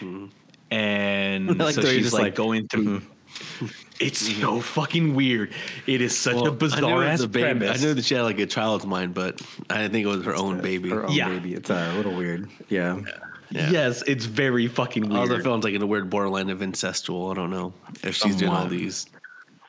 Hmm. 0.00 0.26
And 0.70 1.58
like 1.58 1.74
so 1.74 1.80
the 1.80 1.86
way 1.86 1.94
you're 1.94 2.02
she's 2.02 2.12
like, 2.12 2.22
like, 2.22 2.34
going 2.34 2.68
through. 2.68 3.00
Hmm. 3.00 3.66
It's 3.98 4.30
hmm. 4.30 4.40
so 4.42 4.60
fucking 4.60 5.14
weird. 5.14 5.54
It 5.86 6.02
is 6.02 6.16
such 6.16 6.34
a 6.34 6.38
I 6.38 6.42
knew 6.42 6.50
bizarre 6.52 7.04
it 7.04 7.08
ass 7.08 7.20
a 7.22 7.28
baby. 7.28 7.46
I 7.46 7.54
premise. 7.54 7.82
knew 7.82 7.94
that 7.94 8.04
she 8.04 8.14
had 8.14 8.24
like 8.24 8.38
a 8.38 8.44
child's 8.44 8.84
mind, 8.84 9.14
but 9.14 9.40
I 9.70 9.78
didn't 9.78 9.92
think 9.92 10.04
it 10.04 10.08
was 10.08 10.24
her 10.26 10.36
own 10.36 10.60
baby. 10.60 10.90
Her 10.90 11.06
own 11.06 11.12
Yeah. 11.12 11.30
baby. 11.30 11.54
It's 11.54 11.70
uh, 11.70 11.92
a 11.94 11.96
little 11.96 12.14
weird. 12.14 12.50
Yeah. 12.68 12.96
Yeah. 12.96 13.12
Yes, 13.50 14.02
it's 14.06 14.24
very 14.24 14.66
fucking 14.66 15.12
All 15.14 15.24
the 15.26 15.34
weird. 15.34 15.42
films 15.44 15.64
like 15.64 15.74
in 15.74 15.82
a 15.82 15.86
weird 15.86 16.10
borderline 16.10 16.50
of 16.50 16.58
incestual. 16.60 17.30
I 17.30 17.34
don't 17.34 17.50
know 17.50 17.72
if 18.02 18.14
she's 18.14 18.36
doing 18.36 18.50
all 18.52 18.66
these 18.66 19.06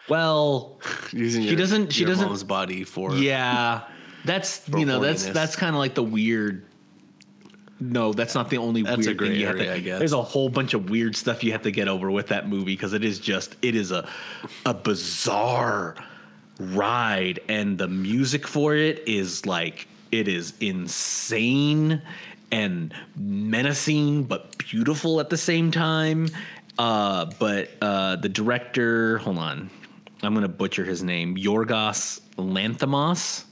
Well, 0.09 0.79
using 1.11 1.43
She 1.43 1.49
your, 1.49 1.57
doesn't- 1.57 1.93
she 1.93 2.01
your 2.01 2.09
doesn't- 2.09 2.25
mom's 2.27 2.43
body 2.43 2.83
for 2.83 3.13
Yeah, 3.15 3.81
that's 4.25 4.59
For 4.59 4.79
you 4.79 4.85
know 4.85 4.99
that's 4.99 5.25
that's 5.27 5.55
kind 5.55 5.75
of 5.75 5.79
like 5.79 5.93
the 5.95 6.03
weird. 6.03 6.63
No, 7.79 8.11
that's 8.11 8.33
not 8.33 8.49
the 8.49 8.57
only 8.57 8.81
That's 8.81 9.05
a 9.05 9.09
weird 9.09 9.17
gray 9.17 9.27
thing 9.29 9.39
you 9.39 9.45
have 9.45 9.55
area, 9.57 9.69
to. 9.69 9.75
I 9.75 9.79
guess. 9.81 9.99
There's 9.99 10.13
a 10.13 10.21
whole 10.23 10.49
bunch 10.49 10.73
of 10.73 10.89
weird 10.89 11.15
stuff 11.15 11.43
you 11.43 11.51
have 11.51 11.61
to 11.61 11.71
get 11.71 11.87
over 11.87 12.09
with 12.09 12.27
that 12.29 12.49
movie 12.49 12.73
because 12.73 12.93
it 12.93 13.03
is 13.05 13.19
just 13.19 13.55
it 13.61 13.75
is 13.75 13.91
a 13.91 14.09
a 14.65 14.73
bizarre 14.73 15.93
ride 16.59 17.39
and 17.47 17.77
the 17.77 17.87
music 17.87 18.47
for 18.47 18.75
it 18.75 19.03
is 19.07 19.45
like 19.45 19.87
it 20.11 20.27
is 20.27 20.53
insane 20.59 22.01
and 22.51 22.93
menacing 23.15 24.23
but 24.23 24.57
beautiful 24.57 25.19
at 25.19 25.29
the 25.29 25.37
same 25.37 25.71
time. 25.71 26.29
Uh, 26.77 27.25
but 27.39 27.69
uh, 27.81 28.15
the 28.17 28.29
director, 28.29 29.17
hold 29.19 29.37
on, 29.37 29.69
I'm 30.21 30.33
gonna 30.33 30.47
butcher 30.47 30.85
his 30.85 31.03
name, 31.03 31.35
Yorgos 31.35 32.21
Lanthimos. 32.37 33.43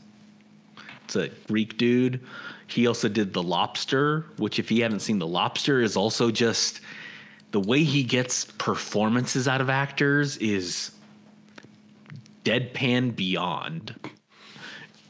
It's 1.06 1.16
a 1.16 1.30
Greek 1.48 1.78
dude. 1.78 2.22
He 2.68 2.88
also 2.88 3.10
did 3.10 3.34
The 3.34 3.44
Lobster, 3.44 4.26
which, 4.38 4.58
if 4.58 4.72
you 4.72 4.82
haven't 4.84 5.02
seen 5.02 5.20
The 5.20 5.28
Lobster, 5.28 5.82
is 5.82 5.96
also 5.96 6.32
just 6.32 6.82
the 7.52 7.60
way 7.60 7.84
he 7.84 8.04
gets 8.04 8.46
performances 8.46 9.48
out 9.48 9.62
of 9.62 9.70
actors 9.70 10.38
is 10.38 10.92
deadpan 12.44 13.16
beyond. 13.16 13.96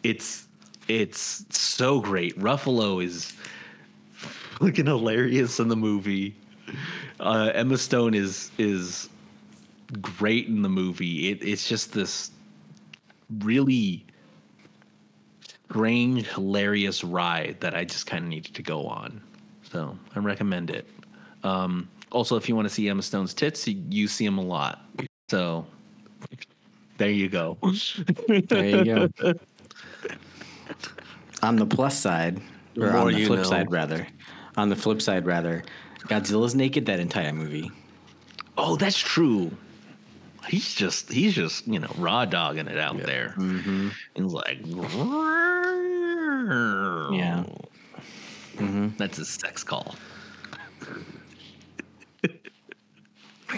It's 0.04 0.46
it's 0.88 1.46
so 1.50 2.00
great. 2.00 2.38
Ruffalo 2.38 3.04
is 3.04 3.34
looking 4.60 4.86
hilarious 4.86 5.60
in 5.60 5.68
the 5.68 5.76
movie. 5.76 6.36
Uh, 7.20 7.52
Emma 7.54 7.78
Stone 7.78 8.14
is 8.14 8.52
is 8.58 9.10
great 10.02 10.48
in 10.48 10.62
the 10.62 10.70
movie. 10.70 11.30
It, 11.30 11.44
it's 11.44 11.68
just 11.68 11.94
this 11.94 12.32
really 13.40 14.06
strange, 15.70 16.28
hilarious 16.28 17.04
ride 17.04 17.58
that 17.60 17.76
I 17.76 17.86
just 17.86 18.08
kind 18.08 18.24
of 18.24 18.30
needed 18.30 18.56
to 18.56 18.62
go 18.62 18.86
on. 18.86 19.22
So 19.72 19.98
I 20.16 20.20
recommend 20.20 20.70
it. 20.70 20.88
Um, 21.44 21.90
also, 22.12 22.38
if 22.38 22.48
you 22.48 22.56
want 22.56 22.68
to 22.68 22.74
see 22.74 22.88
Emma 22.90 23.02
Stone's 23.02 23.34
tits, 23.34 23.68
you, 23.68 23.82
you 23.90 24.08
see 24.08 24.26
them 24.26 24.38
a 24.38 24.44
lot. 24.44 24.86
So 25.30 25.66
there 26.98 27.10
you 27.10 27.30
go. 27.30 27.58
There 28.28 28.66
you 28.66 28.86
go. 28.86 29.10
on 31.44 31.56
the 31.58 31.66
plus 31.66 32.00
side, 32.00 32.42
or 32.78 32.92
more 32.92 32.98
on 32.98 33.14
the 33.14 33.26
flip 33.26 33.40
know. 33.40 33.44
side, 33.44 33.72
rather, 33.72 34.08
on 34.58 34.70
the 34.70 34.76
flip 34.76 35.02
side, 35.02 35.26
rather, 35.26 35.64
Godzilla's 36.08 36.56
naked 36.56 36.86
that 36.88 37.00
entire 37.00 37.34
movie. 37.34 37.72
oh, 38.58 38.76
that's 38.76 38.98
true. 39.00 39.52
He's 40.48 40.76
just 40.76 41.12
he's 41.12 41.34
just 41.34 41.68
you 41.68 41.80
know 41.80 41.90
raw 41.98 42.24
dogging 42.26 42.68
it 42.68 42.78
out 42.78 42.98
there. 43.02 43.34
Mm-hmm. 43.38 43.90
He's 44.14 44.32
like, 44.32 44.60
Yeah. 47.12 47.44
that's 48.98 49.18
a 49.18 49.26
sex 49.26 49.64
call. 49.64 49.96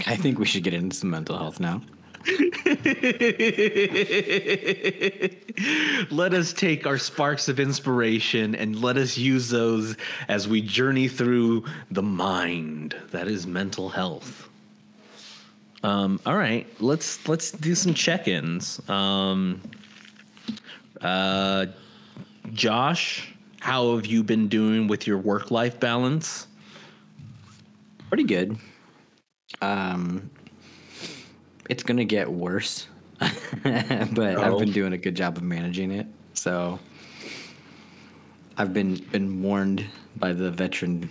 I 0.06 0.16
think 0.16 0.38
we 0.40 0.46
should 0.46 0.64
get 0.64 0.74
into 0.74 0.96
some 0.96 1.10
mental 1.10 1.38
health 1.38 1.60
now. 1.60 1.82
let 6.12 6.34
us 6.34 6.54
take 6.54 6.88
our 6.88 6.98
sparks 6.98 7.48
of 7.48 7.60
inspiration 7.60 8.56
and 8.56 8.82
let 8.82 8.98
us 8.98 9.18
use 9.18 9.50
those 9.50 9.96
as 10.28 10.48
we 10.48 10.62
journey 10.62 11.08
through 11.08 11.64
the 11.92 12.04
mind 12.04 12.96
that 13.12 13.28
is 13.28 13.48
mental 13.48 13.90
health. 13.90 14.50
Um, 15.84 16.20
all 16.26 16.36
right 16.36 16.66
let's 16.82 17.28
let's 17.28 17.52
do 17.52 17.76
some 17.76 17.94
check-ins. 17.94 18.82
Um, 18.90 19.62
uh, 21.02 21.68
josh 22.52 23.32
how 23.60 23.96
have 23.96 24.06
you 24.06 24.24
been 24.24 24.48
doing 24.48 24.88
with 24.88 25.08
your 25.08 25.18
work-life 25.18 25.80
balance? 25.80 26.48
Pretty 28.08 28.24
good. 28.24 28.58
Um, 29.62 30.30
it's 31.70 31.84
gonna 31.84 32.06
get 32.06 32.32
worse, 32.32 32.88
but 33.20 33.28
I've 34.38 34.54
Oh. 34.54 34.60
been 34.60 34.72
doing 34.72 34.94
a 34.94 34.98
good 34.98 35.16
job 35.16 35.38
of 35.38 35.44
managing 35.44 35.92
it. 35.92 36.08
So 36.34 36.80
I've 38.58 38.74
been 38.74 38.96
been 39.12 39.42
warned 39.42 39.86
by 40.16 40.34
the 40.34 40.52
veteran 40.52 41.10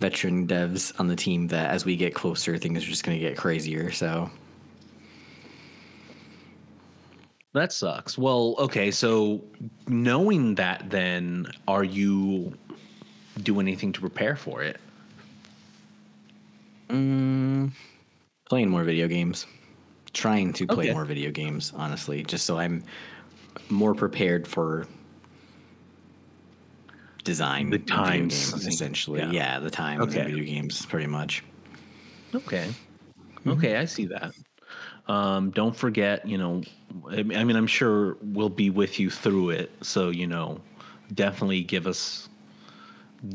veteran 0.00 0.46
devs 0.48 0.92
on 0.98 1.06
the 1.06 1.16
team 1.16 1.48
that 1.48 1.70
as 1.70 1.84
we 1.84 1.96
get 1.96 2.14
closer, 2.14 2.58
things 2.58 2.82
are 2.84 2.88
just 2.88 3.04
gonna 3.04 3.18
get 3.18 3.36
crazier. 3.36 3.90
So 3.92 4.30
That 7.54 7.70
sucks. 7.70 8.16
Well, 8.16 8.54
okay, 8.58 8.90
so 8.90 9.44
knowing 9.86 10.54
that 10.54 10.88
then 10.88 11.48
are 11.68 11.84
you 11.84 12.54
do 13.42 13.60
anything 13.60 13.92
to 13.92 14.00
prepare 14.00 14.36
for 14.36 14.62
it? 14.62 14.78
Mm, 16.88 17.72
playing 18.48 18.70
more 18.70 18.84
video 18.84 19.06
games, 19.06 19.46
trying 20.12 20.52
to 20.54 20.66
play 20.66 20.84
Okay. 20.84 20.92
more 20.92 21.04
video 21.04 21.30
games, 21.30 21.72
honestly, 21.74 22.22
just 22.22 22.46
so 22.46 22.58
I'm 22.58 22.84
more 23.70 23.94
prepared 23.94 24.46
for 24.46 24.86
design 27.24 27.70
The 27.70 27.78
video 27.78 27.96
times, 27.96 28.52
games, 28.52 28.66
essentially. 28.66 29.20
Yeah. 29.20 29.32
Yeah, 29.32 29.58
the 29.60 29.70
time 29.70 30.00
Okay. 30.02 30.20
in 30.20 30.26
video 30.26 30.44
games, 30.44 30.84
pretty 30.86 31.06
much. 31.06 31.44
Okay. 32.34 32.74
Okay, 33.46 33.76
I 33.76 33.84
see 33.86 34.06
that. 34.06 34.32
Um, 35.08 35.50
don't 35.50 35.74
forget, 35.74 36.26
you 36.26 36.38
know, 36.38 36.62
I 37.08 37.22
mean, 37.22 37.56
I'm 37.56 37.66
sure 37.66 38.16
we'll 38.22 38.48
be 38.48 38.70
with 38.70 39.00
you 39.00 39.10
through 39.10 39.50
it. 39.50 39.70
So, 39.82 40.10
you 40.10 40.26
know, 40.26 40.60
definitely 41.14 41.62
give 41.62 41.86
us 41.86 42.28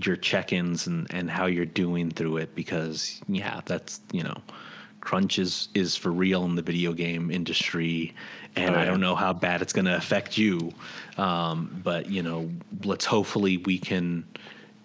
your 0.03 0.15
check-ins 0.15 0.88
and, 0.88 1.07
and 1.13 1.29
how 1.29 1.46
you're 1.46 1.65
doing 1.65 2.12
through 2.12 2.38
it 2.38 2.55
because 2.55 3.22
yeah, 3.27 3.62
that's, 3.65 4.01
you 4.12 4.24
know, 4.24 4.41
crunch 5.01 5.39
is, 5.39 5.70
is 5.74 5.96
for 5.96 6.12
real 6.12 6.46
in 6.46 6.56
the 6.56 6.62
video 6.62 6.94
game 6.94 7.32
industry. 7.32 8.13
And 8.56 8.75
Oh, 8.75 8.80
I 8.80 8.86
don't 8.86 9.00
know 9.00 9.16
how 9.16 9.34
bad 9.34 9.62
it's 9.62 9.74
going 9.74 9.86
to 9.86 9.96
affect 9.96 10.38
you. 10.38 10.72
Um, 11.18 11.82
but 11.84 12.10
you 12.10 12.24
know, 12.24 12.50
let's 12.84 13.06
hopefully 13.06 13.58
we 13.58 13.77
can 13.77 14.25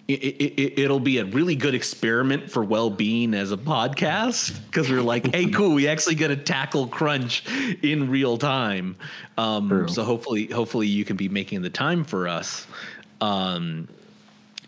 it, 0.08 0.14
it, 0.14 0.78
it'll 0.80 1.00
be 1.00 1.18
a 1.18 1.24
really 1.24 1.54
good 1.54 1.74
experiment 1.74 2.50
for 2.50 2.64
well-being 2.64 3.34
as 3.34 3.52
a 3.52 3.56
podcast 3.56 4.58
because 4.66 4.90
we're 4.90 5.00
like, 5.02 5.32
hey, 5.32 5.46
cool, 5.50 5.74
we 5.74 5.88
actually 5.88 6.16
get 6.16 6.28
to 6.28 6.36
tackle 6.36 6.88
crunch 6.88 7.44
in 7.82 8.10
real 8.10 8.36
time. 8.36 8.96
Um, 9.38 9.88
so 9.88 10.02
hopefully, 10.02 10.46
hopefully 10.46 10.88
you 10.88 11.04
can 11.04 11.16
be 11.16 11.28
making 11.28 11.62
the 11.62 11.70
time 11.70 12.04
for 12.04 12.28
us. 12.28 12.66
Um, 13.20 13.88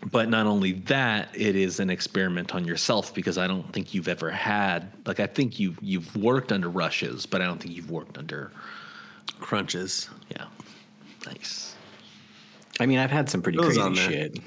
but 0.05 0.29
not 0.29 0.45
only 0.45 0.73
that, 0.73 1.29
it 1.33 1.55
is 1.55 1.79
an 1.79 1.89
experiment 1.89 2.53
on 2.53 2.65
yourself 2.65 3.13
because 3.13 3.37
I 3.37 3.47
don't 3.47 3.71
think 3.73 3.93
you've 3.93 4.07
ever 4.07 4.29
had 4.29 4.91
like 5.05 5.19
I 5.19 5.27
think 5.27 5.59
you 5.59 5.75
you've 5.81 6.15
worked 6.15 6.51
under 6.51 6.69
rushes, 6.69 7.25
but 7.25 7.41
I 7.41 7.45
don't 7.45 7.59
think 7.59 7.75
you've 7.75 7.91
worked 7.91 8.17
under 8.17 8.51
Crunches. 9.39 10.09
yeah. 10.29 10.45
Nice. 11.25 11.75
I 12.79 12.85
mean, 12.85 12.99
I've 12.99 13.11
had 13.11 13.29
some 13.29 13.41
pretty 13.41 13.57
It 13.57 13.63
crazy 13.63 13.95
shit. 13.95 14.39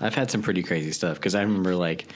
I've 0.00 0.14
had 0.14 0.30
some 0.30 0.42
pretty 0.42 0.62
crazy 0.62 0.92
stuff 0.92 1.16
because 1.16 1.34
I 1.34 1.42
remember 1.42 1.74
like. 1.74 2.12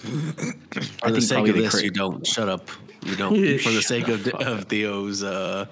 For 0.00 1.10
the 1.10 1.20
sake 1.20 1.48
of 1.48 1.56
this, 1.56 1.72
cra- 1.72 1.82
you 1.82 1.90
don't. 1.90 2.26
Shut 2.26 2.48
up. 2.48 2.70
You 3.04 3.16
don't. 3.16 3.34
For 3.60 3.70
the 3.70 3.82
sake 3.82 4.08
of, 4.08 4.26
of 4.28 4.64
Theo's 4.64 5.22
uh, 5.22 5.66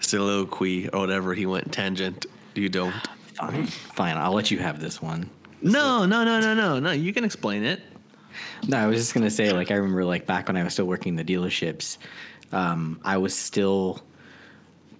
soliloquy 0.00 0.88
or 0.88 1.00
whatever, 1.00 1.34
he 1.34 1.46
went 1.46 1.72
tangent. 1.72 2.26
You 2.54 2.68
don't. 2.68 2.94
Fine, 3.38 3.66
fine. 3.66 4.16
I'll 4.16 4.32
let 4.32 4.50
you 4.50 4.58
have 4.58 4.80
this 4.80 5.00
one. 5.00 5.30
No, 5.62 6.04
no, 6.06 6.24
no, 6.24 6.40
no, 6.40 6.54
no, 6.54 6.78
no. 6.78 6.90
You 6.92 7.12
can 7.12 7.24
explain 7.24 7.64
it. 7.64 7.80
No, 8.66 8.76
I 8.78 8.86
was 8.86 8.98
just 8.98 9.14
gonna 9.14 9.30
say, 9.30 9.52
like, 9.52 9.70
I 9.70 9.74
remember, 9.74 10.04
like, 10.04 10.26
back 10.26 10.48
when 10.48 10.56
I 10.56 10.62
was 10.62 10.72
still 10.72 10.86
working 10.86 11.16
the 11.16 11.24
dealerships, 11.24 11.98
um, 12.52 13.00
I 13.04 13.16
was 13.16 13.34
still 13.34 14.00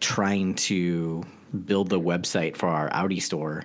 trying 0.00 0.54
to 0.54 1.24
build 1.66 1.88
the 1.88 2.00
website 2.00 2.56
for 2.56 2.68
our 2.68 2.92
Audi 2.92 3.20
store 3.20 3.64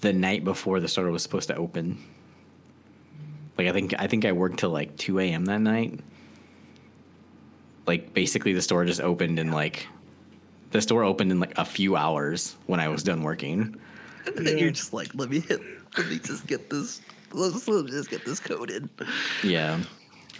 the 0.00 0.12
night 0.12 0.44
before 0.44 0.80
the 0.80 0.88
store 0.88 1.10
was 1.10 1.22
supposed 1.22 1.48
to 1.48 1.56
open. 1.56 1.98
Like, 3.58 3.68
I 3.68 3.72
think 3.72 3.94
I 3.98 4.06
think 4.06 4.24
I 4.24 4.32
worked 4.32 4.58
till 4.60 4.70
like 4.70 4.96
two 4.96 5.18
a.m. 5.18 5.44
that 5.46 5.60
night. 5.60 6.00
Like, 7.86 8.14
basically, 8.14 8.52
the 8.52 8.62
store 8.62 8.84
just 8.84 9.00
opened 9.00 9.38
and 9.38 9.52
like 9.52 9.86
the 10.70 10.80
store 10.80 11.04
opened 11.04 11.32
in 11.32 11.40
like 11.40 11.56
a 11.58 11.64
few 11.64 11.96
hours 11.96 12.56
when 12.66 12.80
I 12.80 12.88
was 12.88 13.02
done 13.02 13.22
working. 13.22 13.76
And 14.26 14.46
then 14.46 14.58
you're 14.58 14.70
just 14.70 14.92
like, 14.92 15.14
let 15.14 15.30
me 15.30 15.40
hit, 15.40 15.60
let 15.96 16.08
me 16.08 16.18
just 16.18 16.46
get 16.46 16.70
this, 16.70 17.00
let's, 17.32 17.66
let's 17.66 17.90
just 17.90 18.10
get 18.10 18.24
this 18.24 18.40
coded. 18.40 18.88
Yeah. 19.42 19.80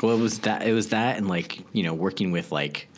Well, 0.03 0.17
it 0.17 0.21
was 0.21 0.39
that. 0.41 0.67
It 0.67 0.73
was 0.73 0.89
that, 0.89 1.19
and 1.19 1.29
like 1.29 1.63
you 1.73 1.83
know, 1.83 1.93
working 1.93 2.31
with 2.31 2.53
like 2.53 2.89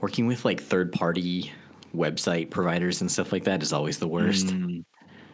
working 0.00 0.26
with 0.26 0.44
like 0.44 0.62
third 0.62 0.92
party 0.92 1.52
website 1.94 2.50
providers 2.50 3.00
and 3.00 3.10
stuff 3.10 3.32
like 3.32 3.44
that 3.44 3.62
is 3.62 3.72
always 3.72 3.98
the 3.98 4.06
worst. 4.06 4.46
Mm. 4.46 4.84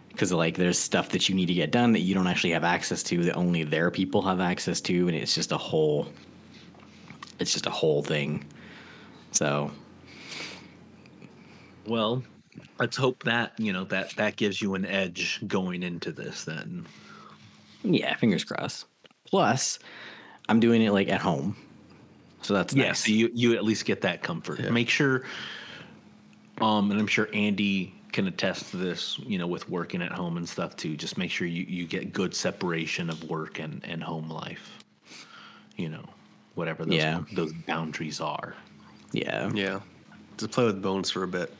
Because 0.09 0.33
like 0.33 0.57
there's 0.57 0.79
stuff 0.79 1.11
that 1.11 1.29
you 1.29 1.35
need 1.35 1.47
to 1.47 1.55
get 1.55 1.71
done 1.71 1.93
that 1.93 2.01
you 2.01 2.15
don't 2.15 2.27
actually 2.27 2.53
have 2.53 2.65
access 2.65 3.03
to 3.05 3.25
that 3.25 3.35
only 3.35 3.63
their 3.63 3.91
people 3.91 4.23
have 4.23 4.41
access 4.41 4.81
to, 4.83 5.09
and 5.09 5.17
it's 5.17 5.35
just 5.35 5.53
a 5.53 5.59
whole. 5.59 6.09
It's 7.39 7.53
just 7.53 7.67
a 7.67 7.71
whole 7.71 8.03
thing. 8.03 8.47
So 9.33 9.71
Well, 11.87 12.23
let's 12.79 12.97
hope 12.97 13.23
that 13.25 13.53
you 13.59 13.73
know 13.73 13.85
that 13.85 14.11
that 14.17 14.37
gives 14.37 14.61
you 14.61 14.75
an 14.75 14.85
edge 14.85 15.41
going 15.47 15.83
into 15.83 16.13
this. 16.13 16.45
Then, 16.45 16.87
yeah, 17.83 18.15
fingers 18.17 18.45
crossed. 18.45 18.87
Plus, 19.27 19.79
I'm 20.49 20.61
doing 20.61 20.83
it 20.83 20.93
like 20.93 21.09
at 21.09 21.21
home, 21.21 21.57
so 22.43 22.55
that's 22.55 22.75
yeah. 22.75 22.89
nice. 22.89 23.05
So 23.05 23.13
you 23.13 23.31
you 23.35 23.55
at 23.55 23.65
least 23.65 23.85
get 23.85 24.01
that 24.03 24.23
comfort. 24.23 24.71
Make 24.71 24.89
sure, 24.89 25.25
um, 26.61 26.91
and 26.91 26.99
I'm 27.01 27.07
sure 27.07 27.29
Andy 27.33 27.93
can 28.13 28.27
attest 28.29 28.71
to 28.71 28.77
this. 28.77 29.19
You 29.21 29.39
know, 29.39 29.47
with 29.47 29.69
working 29.69 30.03
at 30.03 30.13
home 30.13 30.37
and 30.37 30.49
stuff 30.49 30.77
too. 30.77 30.97
Just 30.97 31.19
make 31.19 31.31
sure 31.31 31.47
you 31.47 31.65
you 31.65 31.87
get 31.87 32.13
good 32.13 32.35
separation 32.35 33.11
of 33.11 33.23
work 33.25 33.59
and 33.59 33.81
and 33.85 34.03
home 34.03 34.31
life. 34.31 34.79
You 35.77 35.91
know, 35.91 36.05
whatever 36.55 36.85
those 36.85 36.95
Yeah. 36.95 37.23
those 37.33 37.53
boundaries 37.53 38.21
are. 38.21 38.55
yeah. 39.13 39.51
Yeah. 39.53 39.81
Just 40.39 40.53
play 40.53 40.65
with 40.67 40.83
bones 40.83 41.11
for 41.11 41.23
a 41.23 41.29
bit. 41.29 41.53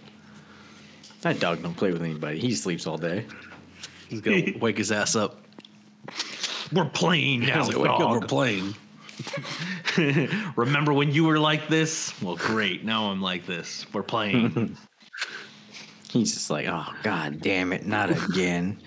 That 1.27 1.41
dog 1.41 1.61
don't 1.61 1.75
play 1.75 1.91
with 1.91 2.05
anybody. 2.05 2.39
He 2.39 2.55
sleeps 2.55 2.87
all 2.87 2.99
day. 2.99 3.27
He's 4.09 4.21
gonna 4.21 4.53
wake 4.61 4.79
his 4.79 4.93
ass 4.93 5.17
up. 5.17 5.43
We're 6.73 6.85
playing 6.85 7.41
now, 7.41 7.65
He's 7.65 7.75
like, 7.75 7.83
wake 7.83 8.01
up, 8.01 8.11
we're 8.11 8.21
playing. 8.21 8.77
Remember 10.57 10.93
when 10.93 11.11
you 11.11 11.25
were 11.25 11.41
like 11.41 11.67
this? 11.67 12.15
Well, 12.23 12.37
great. 12.37 12.85
Now 12.85 13.11
I'm 13.11 13.21
like 13.21 13.45
this. 13.45 13.93
We're 13.93 14.05
playing. 14.05 14.77
He's 16.11 16.33
just 16.33 16.49
like, 16.49 16.69
oh 16.69 16.95
god 17.03 17.41
damn 17.41 17.73
it, 17.73 17.85
not 17.85 18.11
again. 18.11 18.79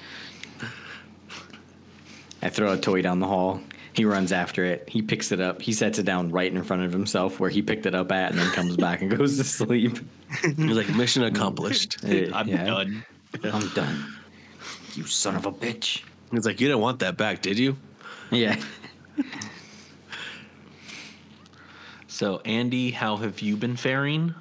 I 2.42 2.48
throw 2.48 2.72
a 2.72 2.78
toy 2.78 3.02
down 3.02 3.20
the 3.20 3.28
hall. 3.28 3.60
He 4.00 4.06
runs 4.06 4.32
after 4.32 4.64
it. 4.64 4.88
He 4.88 5.02
picks 5.02 5.34
it 5.34 5.42
up. 5.42 5.62
He 5.62 5.74
sets 5.74 6.00
it 6.00 6.04
down 6.04 6.32
right 6.32 6.50
in 6.50 6.64
front 6.64 6.84
of 6.84 6.94
himself 6.94 7.38
where 7.38 7.50
he 7.50 7.62
picked 7.62 7.86
it 7.86 7.94
up 7.94 8.14
at, 8.14 8.32
and 8.32 8.40
then 8.40 8.50
comes 8.52 8.78
back 8.78 9.02
and 9.02 9.12
goes 9.12 9.36
to 9.36 9.44
sleep. 9.44 10.00
He's 10.42 10.58
like, 10.58 10.88
mission 10.96 11.24
accomplished. 11.24 11.98
Eh, 12.06 12.32
I'm 12.34 12.48
yeah. 12.48 12.64
done. 12.64 13.04
I'm 13.44 13.68
done. 13.74 14.14
You 14.94 15.04
son 15.04 15.36
of 15.36 15.46
a 15.46 15.52
bitch. 15.52 16.02
He's 16.32 16.46
like, 16.46 16.62
you 16.62 16.70
didn't 16.70 16.80
want 16.80 17.00
that 17.00 17.18
back, 17.18 17.42
did 17.42 17.60
you? 17.60 17.76
Yeah. 18.32 18.56
So, 22.08 22.42
Andy, 22.44 22.92
how 22.92 23.16
have 23.18 23.42
you 23.42 23.56
been 23.56 23.78
faring? 23.78 24.34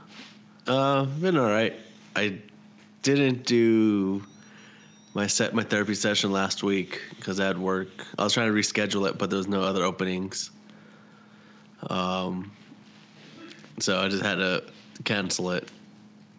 Uh, 0.66 1.04
been 1.04 1.36
all 1.36 1.48
right. 1.48 1.76
I 2.16 2.38
didn't 3.02 3.44
do 3.44 4.24
my 5.18 5.26
set 5.26 5.52
my 5.52 5.64
therapy 5.64 5.96
session 5.96 6.30
last 6.30 6.62
week 6.62 7.00
because 7.16 7.40
I 7.40 7.46
had 7.46 7.58
work. 7.58 7.88
I 8.16 8.22
was 8.22 8.32
trying 8.32 8.54
to 8.54 8.56
reschedule 8.56 9.08
it, 9.08 9.18
but 9.18 9.30
there 9.30 9.36
was 9.36 9.48
no 9.48 9.62
other 9.62 9.82
openings. 9.82 10.52
Um, 11.90 12.52
so 13.80 13.98
I 14.00 14.08
just 14.08 14.22
had 14.22 14.36
to 14.36 14.62
cancel 15.02 15.50
it, 15.50 15.68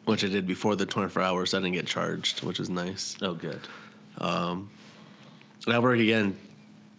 which 0.06 0.24
I 0.24 0.28
did 0.28 0.48
before 0.48 0.78
the 0.78 0.86
24 0.86 1.22
hours. 1.22 1.54
I 1.54 1.58
didn't 1.58 1.74
get 1.74 1.88
charged, 1.88 2.42
which 2.42 2.58
was 2.58 2.70
nice. 2.70 3.18
Oh, 3.22 3.34
good. 3.34 3.60
Um 4.18 4.70
I 5.68 5.78
work 5.80 6.00
again 6.00 6.38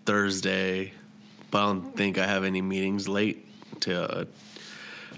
Thursday, 0.05 0.93
but 1.51 1.63
I 1.63 1.67
don't 1.67 1.97
think 1.97 2.19
I 2.19 2.27
have 2.27 2.45
any 2.45 2.61
meetings 2.61 3.09
late 3.09 3.47
to 3.81 4.21
uh, 4.21 4.25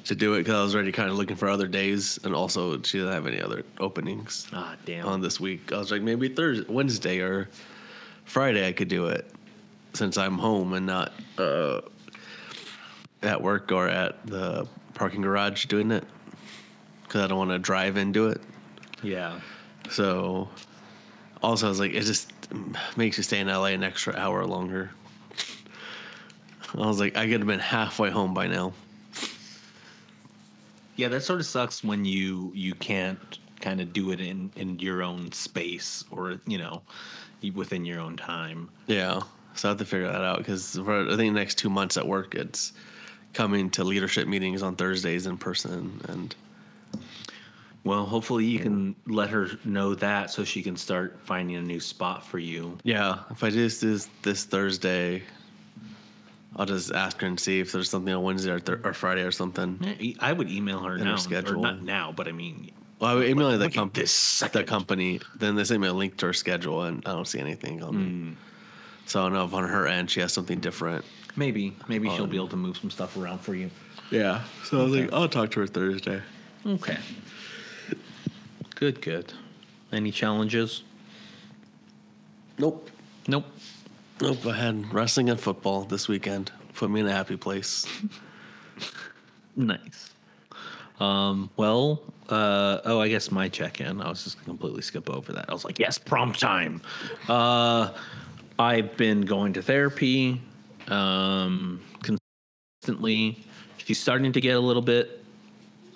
to 0.05 0.15
do 0.15 0.35
it 0.35 0.39
because 0.39 0.55
I 0.55 0.63
was 0.63 0.75
already 0.75 0.93
kind 0.93 1.09
of 1.11 1.17
looking 1.17 1.37
for 1.37 1.49
other 1.49 1.67
days, 1.69 2.19
and 2.25 2.35
also 2.35 2.81
she 2.83 2.99
doesn't 2.99 3.13
have 3.13 3.27
any 3.27 3.41
other 3.41 3.65
openings 3.79 4.49
Ah, 4.53 4.75
damn. 4.85 5.07
on 5.07 5.21
this 5.21 5.39
week. 5.39 5.73
I 5.73 5.79
was 5.79 5.91
like 5.91 6.03
maybe 6.03 6.29
Thursday, 6.29 6.67
Wednesday, 6.73 7.21
or 7.21 7.49
Friday 8.25 8.67
I 8.67 8.73
could 8.73 8.89
do 8.89 9.07
it 9.07 9.31
since 9.95 10.17
I'm 10.19 10.39
home 10.39 10.73
and 10.73 10.87
not 10.87 11.13
uh, 11.39 11.81
at 13.23 13.41
work 13.41 13.71
or 13.73 13.89
at 13.89 14.27
the 14.27 14.67
parking 14.95 15.23
garage 15.23 15.67
doing 15.67 15.91
it 15.91 16.05
because 17.05 17.23
I 17.23 17.27
don't 17.27 17.39
want 17.39 17.51
to 17.51 17.59
drive 17.59 17.97
and 17.97 18.13
do 18.13 18.29
it. 18.29 18.41
yeah. 19.03 19.41
So, 19.91 20.49
also, 21.43 21.67
I 21.67 21.69
was 21.69 21.81
like, 21.81 21.93
it 21.93 22.03
just 22.03 22.33
makes 22.97 23.17
you 23.19 23.23
stay 23.25 23.41
in 23.41 23.49
LA 23.49 23.67
an 23.67 23.83
extra 23.83 24.15
hour 24.17 24.47
longer. 24.47 24.91
I 26.75 26.87
was 26.87 27.01
like, 27.01 27.17
I 27.17 27.25
could 27.29 27.41
have 27.41 27.47
been 27.47 27.59
halfway 27.59 28.11
home 28.11 28.33
by 28.33 28.47
now. 28.47 28.73
Yeah, 31.03 31.09
that 31.09 31.23
sort 31.25 31.41
of 31.41 31.47
sucks 31.47 31.83
when 31.83 32.05
you 32.05 32.53
you 32.55 32.75
can't 32.75 33.39
kind 33.61 33.81
of 33.81 33.93
do 33.93 34.13
it 34.13 34.21
in 34.21 34.51
in 34.57 34.79
your 34.79 35.03
own 35.03 35.33
space 35.33 36.05
or 36.13 36.39
you 36.47 36.59
know 36.59 36.83
within 37.55 37.85
your 37.85 37.99
own 38.01 38.17
time. 38.17 38.69
Yeah. 38.87 39.21
So 39.55 39.69
I 39.69 39.71
have 39.71 39.79
to 39.79 39.85
figure 39.85 40.07
that 40.07 40.23
out 40.23 40.39
because 40.39 40.79
I 40.79 40.85
think 40.85 41.19
the 41.19 41.31
next 41.33 41.59
two 41.59 41.69
months 41.69 41.97
at 41.97 42.07
work, 42.07 42.35
it's 42.37 42.73
coming 43.35 43.69
to 43.71 43.83
leadership 43.85 44.29
meetings 44.29 44.63
on 44.63 44.77
Thursdays 44.77 45.27
in 45.27 45.37
person. 45.37 46.01
And 46.09 46.35
Well, 47.85 48.07
hopefully 48.07 48.47
you 48.47 48.61
can 48.61 48.95
let 49.07 49.31
her 49.31 49.49
know 49.65 49.95
that 49.97 50.31
so 50.31 50.45
she 50.45 50.63
can 50.63 50.77
start 50.77 51.19
finding 51.25 51.57
a 51.57 51.63
new 51.63 51.81
spot 51.81 52.25
for 52.25 52.39
you. 52.39 52.79
yeah, 52.85 53.19
if 53.31 53.43
I 53.43 53.51
just 53.51 53.81
do 53.81 53.91
this, 53.91 54.09
this 54.23 54.45
Thursday, 54.45 55.25
I'll 56.57 56.67
just 56.67 56.93
ask 56.93 57.21
her 57.21 57.27
and 57.27 57.39
see 57.41 57.61
if 57.61 57.73
there's 57.73 57.89
something 57.89 58.13
on 58.13 58.23
Wednesday 58.23 58.51
or, 58.51 58.61
th- 58.61 58.81
or 58.85 58.93
Friday 58.93 59.23
or 59.23 59.33
something. 59.33 59.79
Yeah, 59.99 60.13
I 60.21 60.33
would 60.33 60.51
email 60.51 60.81
her 60.81 60.99
her 60.99 61.05
now, 61.05 61.17
schedule. 61.17 61.59
or 61.61 61.63
not 61.73 61.83
now, 61.83 62.13
but 62.13 62.29
I 62.29 62.33
mean, 62.33 62.71
Well, 62.99 63.11
I 63.11 63.15
would 63.15 63.29
email 63.29 63.51
the, 63.51 63.59
Look 63.59 63.73
comp- 63.75 63.95
this 63.95 64.13
the 64.41 64.47
second. 64.47 64.67
company. 64.67 65.21
Then 65.37 65.55
they 65.57 65.65
send 65.65 65.81
me 65.81 65.89
a 65.89 65.93
link 65.93 66.19
to 66.19 66.27
her 66.27 66.33
schedule, 66.35 66.83
and 66.83 67.03
I 67.07 67.13
don't 67.13 67.27
see 67.27 67.41
anything 67.41 67.83
on 67.83 67.97
me. 67.97 68.05
Hmm. 68.05 68.33
So 69.07 69.21
I 69.21 69.23
don't 69.25 69.33
know 69.33 69.45
if 69.45 69.55
on 69.55 69.67
her 69.69 69.87
end 69.87 70.11
she 70.11 70.21
has 70.21 70.33
something 70.33 70.61
different. 70.61 71.05
maybe 71.37 71.75
maybe 71.89 72.09
she'll 72.11 72.25
um, 72.25 72.31
be 72.31 72.37
able 72.37 72.49
to 72.49 72.57
move 72.57 72.77
some 72.77 72.91
stuff 72.91 73.17
around 73.17 73.39
for 73.41 73.55
you. 73.55 73.71
Yeah. 74.11 74.43
So 74.65 74.81
I 74.81 74.85
was 74.85 74.93
like, 74.93 75.13
I'll 75.13 75.29
talk 75.29 75.51
to 75.53 75.61
her 75.61 75.67
Thursday. 75.67 76.21
Okay. 76.67 76.99
Good, 78.75 79.01
good. 79.01 79.33
Any 79.91 80.11
challenges? 80.11 80.83
Nope. 82.59 82.91
Nope. 83.27 83.47
Nope. 84.23 84.47
I 84.47 84.57
had 84.57 84.95
wrestling 84.95 85.31
and 85.31 85.41
football 85.41 85.83
this 85.83 86.07
weekend. 86.07 86.53
Put 86.75 86.91
me 86.91 87.01
in 87.01 87.09
a 87.09 87.13
happy 87.13 87.37
place. 87.37 87.87
Nice. 89.55 90.15
Um, 90.99 91.51
well, 91.59 92.01
uh, 92.31 92.79
oh, 92.87 93.01
I 93.01 93.09
guess 93.09 93.31
my 93.31 93.51
check-in. 93.51 94.01
I 94.01 94.09
was 94.09 94.25
just 94.25 94.43
completely 94.45 94.81
skip 94.81 95.11
over 95.11 95.31
that. 95.35 95.45
I 95.51 95.53
was 95.53 95.67
like, 95.67 95.79
yes, 95.79 95.99
prompt 95.99 96.41
time. 96.41 96.81
Uh, 97.29 97.91
I've 98.59 98.97
been 98.97 99.21
going 99.21 99.53
to 99.53 99.63
therapy 99.63 100.41
um, 100.89 101.83
consistently. 102.03 103.45
She's 103.77 103.99
starting 103.99 104.33
to 104.33 104.41
get 104.41 104.57
a 104.57 104.61
little 104.61 104.81
bit 104.81 105.22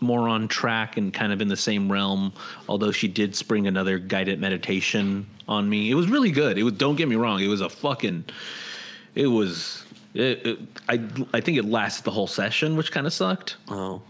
more 0.01 0.29
on 0.29 0.49
track 0.49 0.97
and 0.97 1.13
kind 1.13 1.33
of 1.33 1.41
in 1.41 1.49
the 1.49 1.57
same 1.57 1.91
realm. 1.91 2.33
Although 2.69 2.93
she 2.93 3.09
did 3.09 3.35
spring 3.35 3.67
another 3.67 3.99
guided 3.99 4.41
meditation 4.41 5.27
on 5.49 5.69
me. 5.69 5.91
It 5.91 5.95
was 5.95 6.09
really 6.09 6.31
good. 6.31 6.59
It 6.59 6.63
was. 6.65 6.75
Don't 6.75 6.97
get 6.97 7.09
me 7.09 7.17
wrong. 7.17 7.41
It 7.41 7.49
was 7.49 7.61
a 7.61 7.69
fucking. 7.69 8.25
It 9.15 9.27
was. 9.29 9.85
It, 10.15 10.47
it, 10.47 10.59
I 10.89 11.01
I 11.35 11.41
think 11.41 11.59
it 11.59 11.65
lasted 11.67 12.05
the 12.05 12.11
whole 12.11 12.27
session, 12.27 12.77
which 12.77 12.91
kind 12.91 13.07
of 13.07 13.13
sucked. 13.13 13.57
Oh, 13.69 14.01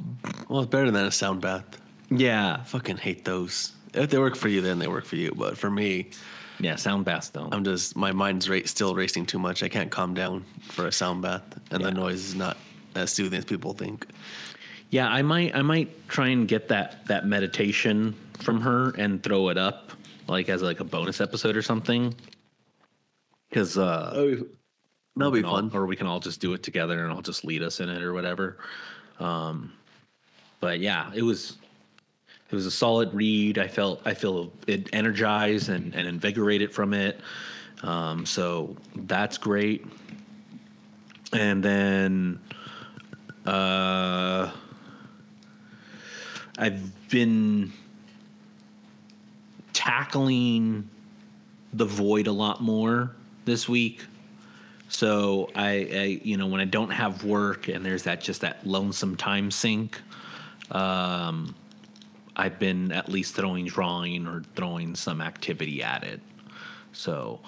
well, 0.49 0.61
it's 0.61 0.71
better 0.71 0.91
than 0.91 1.05
a 1.05 1.11
sound 1.11 1.41
bath. 1.41 1.65
Yeah, 2.11 2.59
I 2.61 2.65
fucking 2.65 2.99
hate 2.99 3.25
those. 3.25 3.73
If 3.93 4.11
they 4.11 4.19
work 4.19 4.37
for 4.37 4.49
you, 4.49 4.61
then 4.61 4.79
they 4.79 4.87
work 4.89 5.05
for 5.05 5.17
you. 5.17 5.33
But 5.35 5.59
for 5.59 5.69
me, 5.71 6.11
yeah. 6.61 6.77
Sound 6.77 7.05
baths 7.05 7.29
don't. 7.31 7.53
I'm 7.53 7.65
just 7.65 7.97
my 7.97 8.13
mind's 8.13 8.49
ra- 8.49 8.61
still 8.67 8.95
racing 8.95 9.27
too 9.27 9.39
much. 9.41 9.63
I 9.65 9.69
can't 9.69 9.91
calm 9.91 10.15
down 10.15 10.45
for 10.63 10.87
a 10.87 10.93
sound 10.93 11.23
bath, 11.23 11.43
and 11.73 11.81
Yeah. 11.81 11.89
the 11.89 11.95
noise 11.95 12.25
is 12.25 12.35
not 12.37 12.57
as 12.95 13.11
soothing 13.13 13.39
as 13.39 13.45
people 13.45 13.73
think. 13.73 14.07
Yeah, 14.97 15.09
I 15.09 15.21
might 15.21 15.55
I 15.55 15.61
might 15.61 16.09
try 16.09 16.29
and 16.29 16.49
get 16.49 16.69
that 16.69 17.07
that 17.07 17.27
meditation 17.27 18.15
from 18.41 18.63
her 18.63 18.95
and 18.97 19.23
throw 19.23 19.51
it 19.51 19.59
up 19.59 19.93
like 20.27 20.49
as 20.49 20.63
like 20.63 20.81
a 20.81 20.85
bonus 20.85 21.21
episode 21.21 21.55
or 21.55 21.61
something. 21.61 22.15
Cuz 23.53 23.77
uh 23.77 24.39
That'll 25.15 25.33
be 25.33 25.41
can 25.41 25.45
all- 25.51 25.57
fun. 25.57 25.71
or 25.75 25.85
we 25.85 25.97
can 25.97 26.07
all 26.07 26.19
just 26.19 26.41
do 26.41 26.55
it 26.55 26.63
together 26.63 27.05
and 27.05 27.13
I'll 27.13 27.21
just 27.21 27.45
lead 27.45 27.63
us 27.63 27.81
in 27.81 27.91
it 27.91 28.03
or 28.03 28.15
whatever. 28.15 28.57
Um 29.21 29.75
but 30.61 30.81
yeah, 30.81 31.11
it 31.15 31.21
was 31.21 31.59
it 32.51 32.55
was 32.55 32.65
a 32.65 32.71
solid 32.71 33.13
read. 33.13 33.59
I 33.59 33.69
felt 33.69 34.01
I 34.07 34.15
feel 34.15 34.51
it 34.67 34.89
energized 34.95 35.69
and, 35.69 35.95
and 35.95 36.09
invigorated 36.09 36.73
from 36.73 36.95
it. 36.95 37.21
Um, 37.83 38.25
so 38.25 38.77
that's 38.95 39.37
great. 39.37 39.85
And 41.35 41.63
then 41.63 42.41
uh, 43.45 44.51
I've 46.59 47.09
been 47.09 47.73
tackling 49.73 50.89
the 51.73 51.85
void 51.85 52.27
a 52.27 52.33
lot 52.33 52.63
more 52.63 53.15
this 53.45 53.69
week. 53.69 54.05
So 54.89 55.51
I, 55.55 55.67
I, 55.67 56.21
you 56.23 56.37
know, 56.37 56.47
when 56.47 56.61
I 56.61 56.65
don't 56.65 56.91
have 56.91 57.25
work 57.25 57.69
and 57.69 57.85
there's 57.85 58.05
that 58.05 58.21
just 58.21 58.41
that 58.41 58.67
lonesome 58.67 59.17
time 59.17 59.51
sink, 59.51 60.01
um, 60.71 61.55
I've 62.37 62.59
been 62.59 62.93
at 62.93 63.09
least 63.09 63.35
throwing 63.35 63.67
drawing 63.67 64.27
or 64.27 64.43
throwing 64.55 64.95
some 64.95 65.21
activity 65.21 65.83
at 65.83 66.05
it. 66.05 66.21
So 66.93 67.41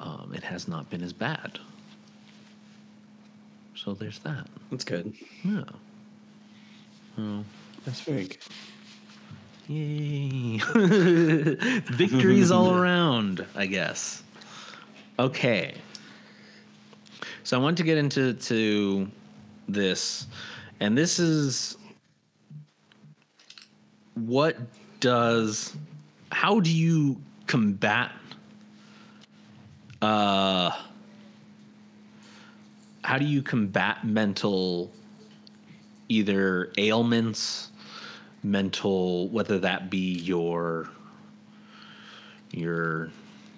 um, 0.00 0.32
it 0.34 0.42
has 0.42 0.68
not 0.68 0.90
been 0.90 1.02
as 1.02 1.12
bad. 1.12 1.58
So 3.74 3.94
there's 3.94 4.18
that. 4.20 4.46
That's 4.70 4.84
good. 4.84 5.14
Yeah. 5.44 5.64
That's 7.84 8.00
very 8.00 8.26
good. 8.26 8.38
Yay. 9.68 10.58
Victories 11.92 12.50
all 12.50 12.76
around, 12.80 13.46
I 13.54 13.66
guess. 13.66 14.22
Okay. 15.18 15.74
So 17.44 17.58
I 17.58 17.62
want 17.62 17.76
to 17.78 17.84
get 17.84 17.98
into 17.98 18.34
to 18.34 19.08
this, 19.68 20.26
and 20.80 20.96
this 20.98 21.18
is 21.18 21.76
what 24.14 24.56
does 25.00 25.74
how 26.30 26.60
do 26.60 26.70
you 26.70 27.20
combat 27.46 28.12
uh 30.02 30.70
how 33.02 33.18
do 33.18 33.24
you 33.24 33.42
combat 33.42 34.04
mental 34.04 34.92
either 36.08 36.70
ailments 36.78 37.69
mental 38.42 39.28
whether 39.28 39.58
that 39.58 39.90
be 39.90 40.14
your 40.14 40.88
your 42.52 43.10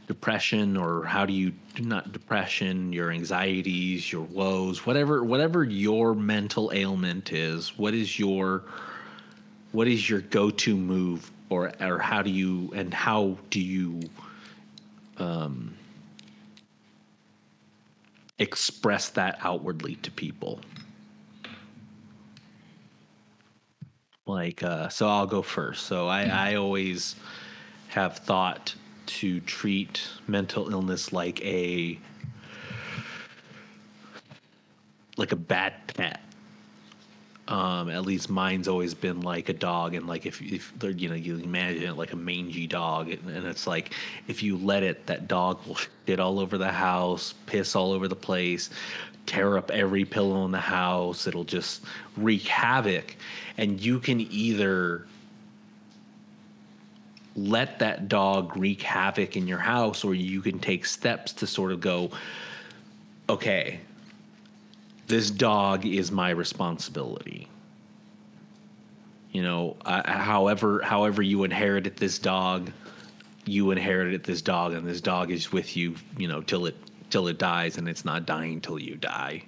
depression 0.07 0.77
or 0.77 1.05
how 1.05 1.25
do 1.25 1.33
you 1.33 1.53
not 1.79 2.13
depression 2.13 2.93
your 2.93 3.11
anxieties 3.11 4.13
your 4.13 4.23
woes 4.23 4.85
whatever 4.85 5.23
whatever 5.23 5.63
your 5.63 6.15
mental 6.15 6.71
ailment 6.75 7.33
is 7.33 7.79
what 7.79 7.95
is 7.95 8.19
your 8.19 8.65
what 9.71 9.87
is 9.87 10.11
your 10.11 10.21
go-to 10.21 10.77
move 10.77 11.31
or 11.49 11.73
or 11.81 11.99
how 11.99 12.21
do 12.21 12.31
you 12.31 12.71
and 12.75 12.93
how 12.93 13.37
do 13.51 13.61
you 13.61 14.01
um 15.19 15.75
express 18.39 19.11
that 19.11 19.39
outwardly 19.43 19.95
to 19.97 20.11
people 20.11 20.61
like 24.33 24.63
uh, 24.63 24.89
so 24.89 25.09
i'll 25.09 25.27
go 25.27 25.43
first. 25.43 25.87
So 25.87 26.09
i 26.09 26.23
i 26.25 26.55
always 26.55 27.17
have 27.89 28.19
thought 28.19 28.75
to 29.05 29.41
treat 29.41 30.09
mental 30.27 30.71
illness 30.73 31.13
like 31.13 31.45
a 31.45 31.99
like 35.19 35.33
a 35.33 35.37
bad 35.37 35.75
pet. 35.89 36.21
Um 37.49 37.91
at 37.91 38.03
least 38.03 38.31
mine's 38.31 38.69
always 38.69 38.95
been 38.95 39.21
like 39.21 39.51
a 39.51 39.53
dog 39.53 39.95
and 39.95 40.07
like 40.07 40.25
if 40.25 40.41
if 40.41 40.73
they're 40.79 40.91
you 40.91 41.09
know 41.11 41.15
you 41.15 41.37
imagine 41.37 41.83
it 41.83 41.97
like 41.97 42.13
a 42.13 42.17
mangy 42.17 42.67
dog 42.67 43.11
and, 43.11 43.29
and 43.29 43.47
it's 43.47 43.67
like 43.67 43.93
if 44.29 44.43
you 44.43 44.57
let 44.57 44.83
it 44.83 45.07
that 45.07 45.29
dog 45.29 45.59
will 45.67 45.77
shit 46.07 46.21
all 46.21 46.39
over 46.41 46.57
the 46.57 46.73
house 46.73 47.35
piss 47.47 47.77
all 47.77 47.93
over 47.93 48.09
the 48.09 48.17
place 48.17 48.71
tear 49.27 49.57
up 49.57 49.71
every 49.71 50.05
pillow 50.05 50.45
in 50.45 50.51
the 50.51 50.59
house. 50.59 51.27
It'll 51.27 51.45
just 51.45 51.85
wreak 52.17 52.43
havoc. 52.43 53.17
And 53.57 53.81
you 53.81 54.01
can 54.01 54.21
either 54.21 55.07
let 57.35 57.79
that 57.79 58.09
dog 58.09 58.57
wreak 58.57 58.83
havoc 58.83 59.37
in 59.37 59.49
your 59.49 59.59
house 59.59 60.05
or 60.05 60.15
you 60.15 60.43
can 60.43 60.59
take 60.59 60.85
steps 60.85 61.33
to 61.33 61.47
sort 61.47 61.73
of 61.73 61.81
go 61.81 62.11
okay 63.29 63.81
this 65.07 65.31
dog 65.31 65.85
is 65.85 66.11
my 66.11 66.31
responsibility. 66.31 67.49
You 69.31 69.43
know 69.43 69.77
I, 69.85 70.11
however 70.11 70.83
however 70.83 71.23
you 71.23 71.45
inherited 71.45 71.97
this 71.97 72.19
dog 72.19 72.71
you 73.45 73.71
inherited 73.71 74.25
this 74.25 74.43
dog 74.43 74.73
and 74.75 74.87
this 74.87 75.01
dog 75.01 75.31
is 75.31 75.51
with 75.51 75.77
you 75.77 75.97
you 76.19 76.29
know 76.29 76.43
till 76.43 76.67
it 76.67 76.77
till 77.13 77.29
it 77.29 77.39
dies 77.39 77.79
and 77.79 77.89
it's 77.89 78.05
not 78.05 78.27
dying 78.27 78.61
till 78.61 78.79
you 78.79 78.97
die 78.97 79.45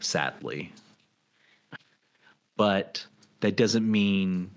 sadly. 0.00 0.72
But 2.56 3.06
that 3.40 3.56
doesn't 3.56 3.90
mean 3.90 4.50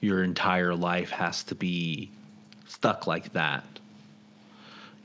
your 0.00 0.22
entire 0.22 0.74
life 0.74 1.10
has 1.10 1.42
to 1.44 1.54
be 1.54 2.10
stuck 2.66 3.06
like 3.06 3.32
that. 3.32 3.64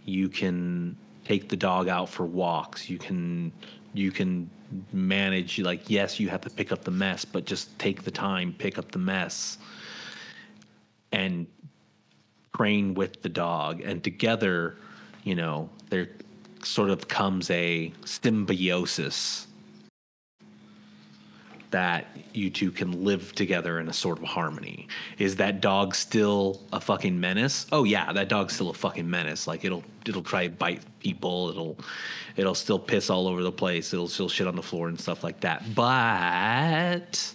You 0.06 0.30
can 0.30 0.98
take 1.26 1.50
the 1.50 1.56
dog 1.56 1.88
out 1.88 2.10
for 2.10 2.26
walks. 2.26 2.90
You 2.90 2.98
can 2.98 3.52
you 3.94 4.12
can 4.12 4.50
manage 4.92 5.60
like 5.60 5.90
yes 5.90 6.20
you 6.20 6.28
have 6.28 6.42
to 6.42 6.50
pick 6.50 6.74
up 6.74 6.84
the 6.84 6.92
mess 6.92 7.24
but 7.24 7.46
just 7.46 7.80
take 7.80 8.04
the 8.04 8.12
time 8.12 8.54
pick 8.58 8.78
up 8.78 8.92
the 8.92 9.00
mess 9.00 9.58
and 11.14 11.48
train 12.56 12.94
with 12.94 13.22
the 13.22 13.30
dog. 13.30 13.82
And 13.82 14.04
together 14.04 14.76
you 15.24 15.36
know 15.36 15.70
there 15.90 16.10
sort 16.68 16.90
of 16.90 17.08
comes 17.08 17.50
a 17.50 17.92
symbiosis 18.06 19.48
that 21.72 22.08
you 22.34 22.50
two 22.50 22.72
can 22.72 23.04
live 23.04 23.34
together 23.36 23.80
in 23.80 23.90
a 23.90 23.94
sort 23.94 24.20
of 24.20 24.24
harmony. 24.24 24.88
Is 25.18 25.36
that 25.38 25.60
dog 25.60 25.96
still 25.96 26.62
a 26.72 26.80
fucking 26.80 27.20
menace? 27.20 27.66
Oh 27.72 27.84
yeah, 27.84 28.14
that 28.14 28.30
dog's 28.30 28.54
still 28.56 28.70
a 28.70 28.74
fucking 28.74 29.10
menace. 29.10 29.48
Like 29.48 29.66
it'll 29.66 29.84
it'll 30.06 30.24
try 30.24 30.48
to 30.48 30.54
bite 30.54 30.82
people. 31.00 31.50
It'll 31.50 31.78
it'll 32.36 32.56
still 32.56 32.80
piss 32.80 33.10
all 33.10 33.28
over 33.28 33.44
the 33.44 33.52
place. 33.52 33.94
It'll 33.94 34.08
still 34.08 34.30
shit 34.30 34.48
on 34.48 34.56
the 34.56 34.64
floor 34.64 34.88
and 34.88 35.00
stuff 35.00 35.24
like 35.24 35.42
that. 35.42 35.64
But 35.76 37.34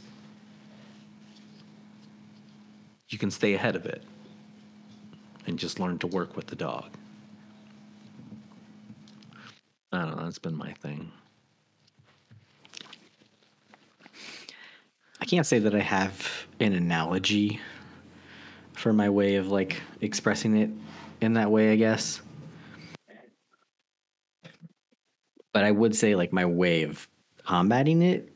you 3.08 3.18
can 3.18 3.30
stay 3.30 3.54
ahead 3.54 3.76
of 3.76 3.84
it 3.84 4.02
and 5.46 5.58
just 5.58 5.78
learn 5.78 5.98
to 5.98 6.06
work 6.06 6.36
with 6.36 6.46
the 6.46 6.56
dog. 6.56 6.90
I 9.92 9.98
don't 10.02 10.16
know. 10.16 10.24
That's 10.24 10.38
been 10.38 10.56
my 10.56 10.72
thing. 10.72 11.12
I 15.20 15.24
can't 15.24 15.46
say 15.46 15.58
that 15.60 15.74
I 15.74 15.80
have 15.80 16.46
an 16.60 16.74
analogy 16.74 17.60
for 18.74 18.92
my 18.92 19.08
way 19.10 19.36
of 19.36 19.48
like 19.48 19.80
expressing 20.00 20.56
it 20.56 20.70
in 21.20 21.34
that 21.34 21.50
way, 21.50 21.72
I 21.72 21.76
guess. 21.76 22.20
But 25.52 25.64
I 25.64 25.70
would 25.70 25.94
say 25.94 26.14
like 26.14 26.32
my 26.32 26.44
way 26.44 26.82
of 26.82 27.08
combating 27.44 28.02
it, 28.02 28.32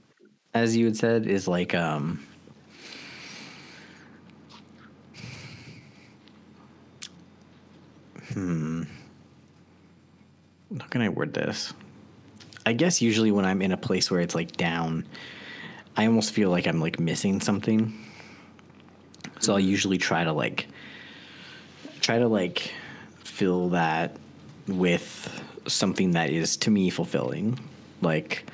as 0.54 0.76
you 0.76 0.86
had 0.86 0.96
said, 0.96 1.26
is 1.26 1.48
like 1.48 1.74
um 1.74 2.26
hmm 8.32 8.82
how 10.78 10.86
can 10.86 11.00
I 11.00 11.08
word 11.08 11.34
this? 11.34 11.72
I 12.64 12.72
guess 12.72 13.00
usually 13.00 13.30
when 13.30 13.44
I'm 13.44 13.62
in 13.62 13.72
a 13.72 13.76
place 13.76 14.10
where 14.10 14.20
it's 14.20 14.34
like 14.34 14.56
down, 14.56 15.06
I 15.96 16.06
almost 16.06 16.32
feel 16.32 16.50
like 16.50 16.66
I'm 16.66 16.80
like 16.80 16.98
missing 16.98 17.40
something. 17.40 17.96
So 19.38 19.52
I'll 19.52 19.60
usually 19.60 19.98
try 19.98 20.24
to 20.24 20.32
like 20.32 20.66
try 22.00 22.18
to 22.18 22.28
like 22.28 22.72
fill 23.24 23.70
that 23.70 24.16
with 24.66 25.42
something 25.66 26.12
that 26.12 26.30
is 26.30 26.56
to 26.58 26.70
me 26.70 26.90
fulfilling. 26.90 27.58
Like 28.02 28.50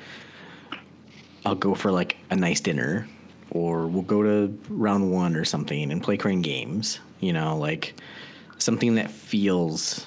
I'll 1.45 1.55
go 1.55 1.73
for 1.73 1.91
like 1.91 2.17
a 2.29 2.35
nice 2.35 2.59
dinner 2.59 3.07
or 3.49 3.87
we'll 3.87 4.03
go 4.03 4.23
to 4.23 4.57
round 4.69 5.11
1 5.11 5.35
or 5.35 5.45
something 5.45 5.91
and 5.91 6.01
play 6.01 6.17
crane 6.17 6.41
games, 6.41 6.99
you 7.19 7.33
know, 7.33 7.57
like 7.57 7.95
something 8.57 8.95
that 8.95 9.11
feels 9.11 10.05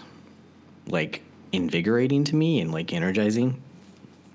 like 0.88 1.22
invigorating 1.52 2.24
to 2.24 2.36
me 2.36 2.60
and 2.60 2.72
like 2.72 2.92
energizing. 2.92 3.60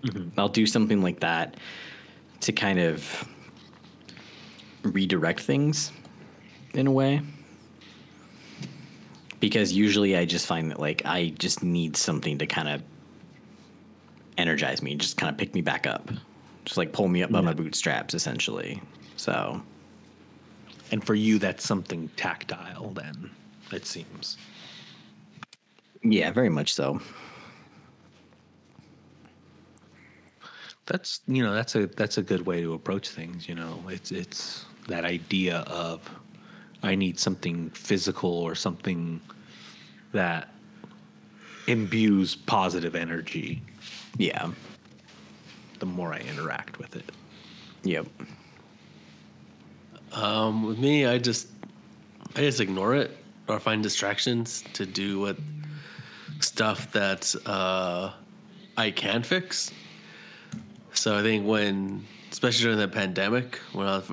Mm-hmm. 0.04 0.39
I'll 0.39 0.50
do 0.50 0.65
something 0.65 1.02
like 1.02 1.19
that 1.19 1.56
to 2.41 2.52
kind 2.52 2.80
of 2.80 3.28
redirect 4.84 5.41
things 5.41 5.91
in 6.74 6.88
a 6.88 6.91
way. 6.91 7.21
Because 9.39 9.74
usually 9.74 10.15
I 10.15 10.26
just 10.26 10.45
find 10.45 10.71
that 10.71 10.80
like 10.80 11.04
I 11.06 11.34
just 11.38 11.63
need 11.63 11.97
something 11.97 12.38
to 12.39 12.45
kind 12.45 12.67
of 12.67 12.84
energize 14.38 14.82
me, 14.82 14.95
just 14.95 15.17
kind 15.17 15.32
of 15.32 15.38
pick 15.38 15.54
me 15.54 15.62
back 15.62 15.88
up. 15.88 16.10
Just 16.65 16.78
like 16.78 16.93
pull 16.93 17.08
me 17.08 17.24
up 17.24 17.32
by 17.32 17.41
my 17.41 17.54
bootstraps 17.54 18.13
essentially. 18.13 18.82
So, 19.15 19.62
And 20.91 21.04
for 21.04 21.15
you, 21.15 21.39
that's 21.39 21.65
something 21.65 22.10
tactile. 22.15 22.91
Then 22.91 23.32
it 23.71 23.86
seems. 23.86 24.38
Yeah, 26.04 26.32
very 26.32 26.50
much 26.50 26.74
so. 26.74 27.00
That's 30.86 31.22
you 31.28 31.44
know 31.44 31.54
that's 31.54 31.76
a 31.76 31.88
that's 31.88 32.18
a 32.18 32.22
good 32.22 32.46
way 32.46 32.62
to 32.62 32.74
approach 32.74 33.10
things. 33.10 33.48
You 33.48 33.56
know, 33.56 33.82
it's 33.88 34.12
it's 34.12 34.66
that 34.88 35.06
idea 35.06 35.60
of 35.68 36.10
I 36.84 36.96
need 36.96 37.20
something 37.20 37.70
physical 37.72 38.32
or 38.32 38.56
something 38.56 39.22
that 40.12 40.50
imbues 41.68 42.36
positive 42.36 42.96
energy. 42.96 43.62
Yeah. 44.18 44.52
The 45.80 45.86
more 45.86 46.14
I 46.14 46.20
interact 46.20 46.80
with 46.80 46.96
it. 46.96 47.12
Yep. 47.84 48.08
Um, 50.14 50.64
with 50.64 50.80
me, 50.80 51.06
I 51.06 51.18
just 51.18 51.48
I 52.36 52.42
just 52.42 52.60
ignore 52.60 52.96
it 52.96 53.18
or 53.48 53.60
find 53.60 53.82
distractions 53.82 54.64
to 54.74 54.86
do 54.86 55.20
what 55.20 55.38
stuff 56.42 56.92
that 56.92 57.34
uh, 57.46 58.12
I 58.78 58.92
can 58.92 59.24
fix. 59.24 59.72
So 60.94 61.18
I 61.18 61.22
think 61.22 61.46
when, 61.46 62.06
especially 62.32 62.64
during 62.64 62.80
the 62.80 62.88
pandemic, 62.88 63.56
when 63.74 63.88
I 63.88 63.98
was, 63.98 64.12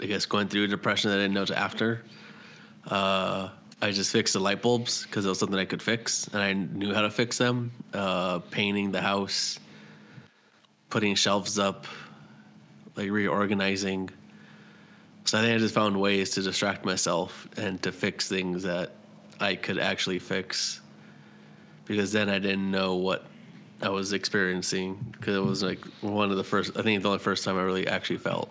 I 0.00 0.06
guess, 0.06 0.26
going 0.26 0.48
through 0.48 0.68
depression 0.68 1.10
that 1.10 1.18
I 1.18 1.22
didn't 1.22 1.34
know 1.34 1.44
to 1.44 1.58
after, 1.58 2.02
uh, 2.88 3.50
I 3.82 3.90
just 3.90 4.12
fixed 4.12 4.32
the 4.32 4.40
light 4.40 4.62
bulbs 4.62 5.04
because 5.04 5.26
it 5.26 5.28
was 5.28 5.38
something 5.38 5.58
I 5.58 5.64
could 5.64 5.82
fix 5.82 6.28
and 6.28 6.42
I 6.42 6.52
knew 6.52 6.94
how 6.94 7.02
to 7.02 7.10
fix 7.10 7.38
them. 7.38 7.70
Uh, 7.92 8.38
painting 8.38 8.92
the 8.92 9.02
house, 9.02 9.58
putting 10.88 11.14
shelves 11.14 11.58
up, 11.58 11.86
like 12.96 13.10
reorganizing. 13.10 14.10
So 15.24 15.38
I 15.38 15.42
think 15.42 15.54
I 15.54 15.58
just 15.58 15.74
found 15.74 16.00
ways 16.00 16.30
to 16.30 16.42
distract 16.42 16.84
myself 16.84 17.48
and 17.56 17.82
to 17.82 17.92
fix 17.92 18.28
things 18.28 18.62
that 18.62 18.92
I 19.40 19.54
could 19.54 19.78
actually 19.78 20.18
fix. 20.18 20.80
Because 21.86 22.12
then 22.12 22.28
I 22.28 22.38
didn't 22.38 22.70
know 22.70 22.94
what 22.94 23.26
I 23.82 23.90
was 23.90 24.12
experiencing. 24.12 25.04
Because 25.12 25.36
it 25.36 25.44
was 25.44 25.62
like 25.62 25.84
one 26.00 26.30
of 26.30 26.36
the 26.36 26.44
first, 26.44 26.76
I 26.76 26.82
think 26.82 27.02
the 27.02 27.08
only 27.08 27.18
first 27.18 27.44
time 27.44 27.58
I 27.58 27.62
really 27.62 27.86
actually 27.86 28.18
felt 28.18 28.48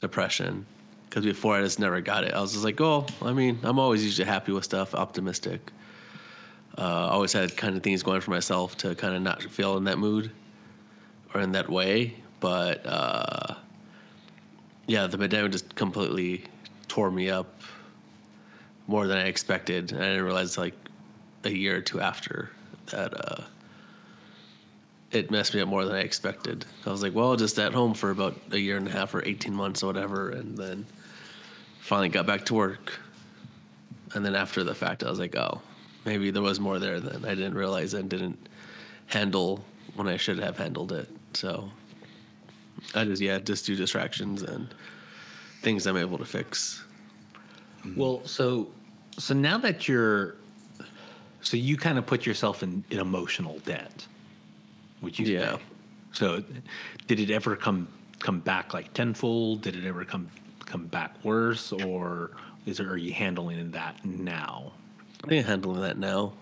depression. 0.00 0.66
Because 1.08 1.24
before 1.24 1.56
I 1.56 1.62
just 1.62 1.78
never 1.78 2.00
got 2.00 2.24
it. 2.24 2.34
I 2.34 2.40
was 2.40 2.52
just 2.52 2.64
like, 2.64 2.80
oh, 2.80 3.06
I 3.22 3.32
mean, 3.32 3.58
I'm 3.62 3.78
always 3.78 4.04
usually 4.04 4.26
happy 4.26 4.52
with 4.52 4.64
stuff, 4.64 4.94
optimistic. 4.94 5.72
Uh, 6.76 7.08
always 7.10 7.32
had 7.32 7.56
kind 7.56 7.76
of 7.76 7.82
things 7.82 8.02
going 8.02 8.20
for 8.20 8.30
myself 8.30 8.76
to 8.78 8.94
kind 8.94 9.16
of 9.16 9.22
not 9.22 9.42
feel 9.42 9.76
in 9.76 9.84
that 9.84 9.98
mood 9.98 10.30
or 11.34 11.40
in 11.40 11.52
that 11.52 11.68
way. 11.68 12.14
But, 12.40 12.86
uh, 12.86 13.54
yeah, 14.86 15.06
the 15.06 15.18
pandemic 15.18 15.52
just 15.52 15.74
completely 15.74 16.44
tore 16.88 17.10
me 17.10 17.30
up 17.30 17.62
more 18.86 19.06
than 19.06 19.18
I 19.18 19.24
expected. 19.24 19.92
And 19.92 20.02
I 20.02 20.08
didn't 20.08 20.24
realize 20.24 20.56
like 20.56 20.74
a 21.44 21.50
year 21.50 21.76
or 21.76 21.80
two 21.80 22.00
after 22.00 22.50
that 22.86 23.12
uh, 23.14 23.42
it 25.10 25.30
messed 25.30 25.54
me 25.54 25.60
up 25.60 25.68
more 25.68 25.84
than 25.84 25.94
I 25.94 26.00
expected. 26.00 26.66
I 26.84 26.90
was 26.90 27.02
like, 27.02 27.14
well, 27.14 27.36
just 27.36 27.58
at 27.58 27.72
home 27.72 27.94
for 27.94 28.10
about 28.10 28.38
a 28.50 28.58
year 28.58 28.76
and 28.76 28.86
a 28.86 28.90
half 28.90 29.14
or 29.14 29.24
18 29.24 29.54
months 29.54 29.82
or 29.82 29.86
whatever. 29.86 30.30
And 30.30 30.56
then 30.56 30.86
finally 31.80 32.10
got 32.10 32.26
back 32.26 32.44
to 32.46 32.54
work. 32.54 32.98
And 34.14 34.24
then 34.24 34.34
after 34.34 34.64
the 34.64 34.74
fact, 34.74 35.02
I 35.02 35.10
was 35.10 35.18
like, 35.18 35.36
oh, 35.36 35.62
maybe 36.04 36.30
there 36.30 36.42
was 36.42 36.60
more 36.60 36.78
there 36.78 37.00
than 37.00 37.24
I 37.24 37.34
didn't 37.34 37.54
realize 37.54 37.94
and 37.94 38.08
didn't 38.08 38.48
handle 39.06 39.64
when 39.94 40.08
I 40.08 40.16
should 40.16 40.38
have 40.38 40.58
handled 40.58 40.92
it. 40.92 41.08
So 41.32 41.70
I 42.94 43.04
just 43.04 43.22
yeah, 43.22 43.38
just 43.38 43.66
do 43.66 43.76
distractions 43.76 44.42
and 44.42 44.68
things 45.62 45.86
I'm 45.86 45.96
able 45.96 46.18
to 46.18 46.24
fix. 46.24 46.84
Well, 47.96 48.22
so 48.26 48.68
so 49.18 49.34
now 49.34 49.58
that 49.58 49.88
you're 49.88 50.36
so 51.40 51.56
you 51.56 51.76
kind 51.76 51.98
of 51.98 52.06
put 52.06 52.26
yourself 52.26 52.62
in, 52.62 52.84
in 52.90 52.98
emotional 52.98 53.58
debt, 53.60 54.06
would 55.02 55.18
you 55.18 55.26
Yeah. 55.26 55.56
say? 55.56 55.62
So 56.12 56.42
did 57.06 57.20
it 57.20 57.30
ever 57.30 57.54
come 57.54 57.88
come 58.18 58.40
back 58.40 58.74
like 58.74 58.92
tenfold? 58.94 59.62
Did 59.62 59.76
it 59.76 59.84
ever 59.84 60.04
come 60.04 60.28
come 60.66 60.86
back 60.86 61.12
worse, 61.24 61.72
or 61.72 62.32
is 62.66 62.80
it 62.80 62.86
are 62.86 62.96
you 62.96 63.12
handling 63.12 63.70
that 63.70 64.04
now? 64.04 64.72
I 65.24 65.28
think 65.28 65.44
I'm 65.44 65.50
handling 65.50 65.82
that 65.82 65.98
now. 65.98 66.32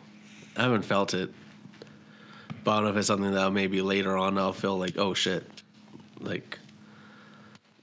I 0.57 0.63
haven't 0.63 0.85
felt 0.85 1.15
it, 1.15 1.33
but 2.65 2.71
I 2.71 2.75
don't 2.77 2.85
know 2.85 2.91
if 2.91 2.97
it's 2.97 3.07
something 3.07 3.33
that 3.33 3.53
maybe 3.53 3.83
later 3.83 4.17
on 4.17 4.39
I'll 4.39 4.53
feel 4.53 4.79
like 4.79 4.97
oh 4.99 5.15
shit, 5.15 5.45
like. 6.21 6.59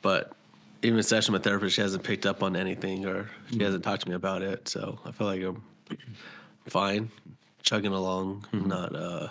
But 0.01 0.33
even 0.81 1.01
session 1.01 1.31
with 1.31 1.45
therapist, 1.45 1.75
she 1.75 1.81
hasn't 1.81 2.03
picked 2.03 2.25
up 2.25 2.43
on 2.43 2.57
anything 2.57 3.05
or 3.05 3.29
she 3.49 3.55
hmm. 3.55 3.63
hasn't 3.63 3.83
talked 3.85 4.03
to 4.03 4.09
me 4.09 4.15
about 4.15 4.41
it, 4.41 4.67
so 4.67 4.99
I 5.05 5.11
feel 5.11 5.27
like 5.27 5.41
I'm 5.41 5.63
fine, 6.65 7.11
chugging 7.61 7.93
along, 7.93 8.45
not 8.51 8.95
uh. 8.95 9.29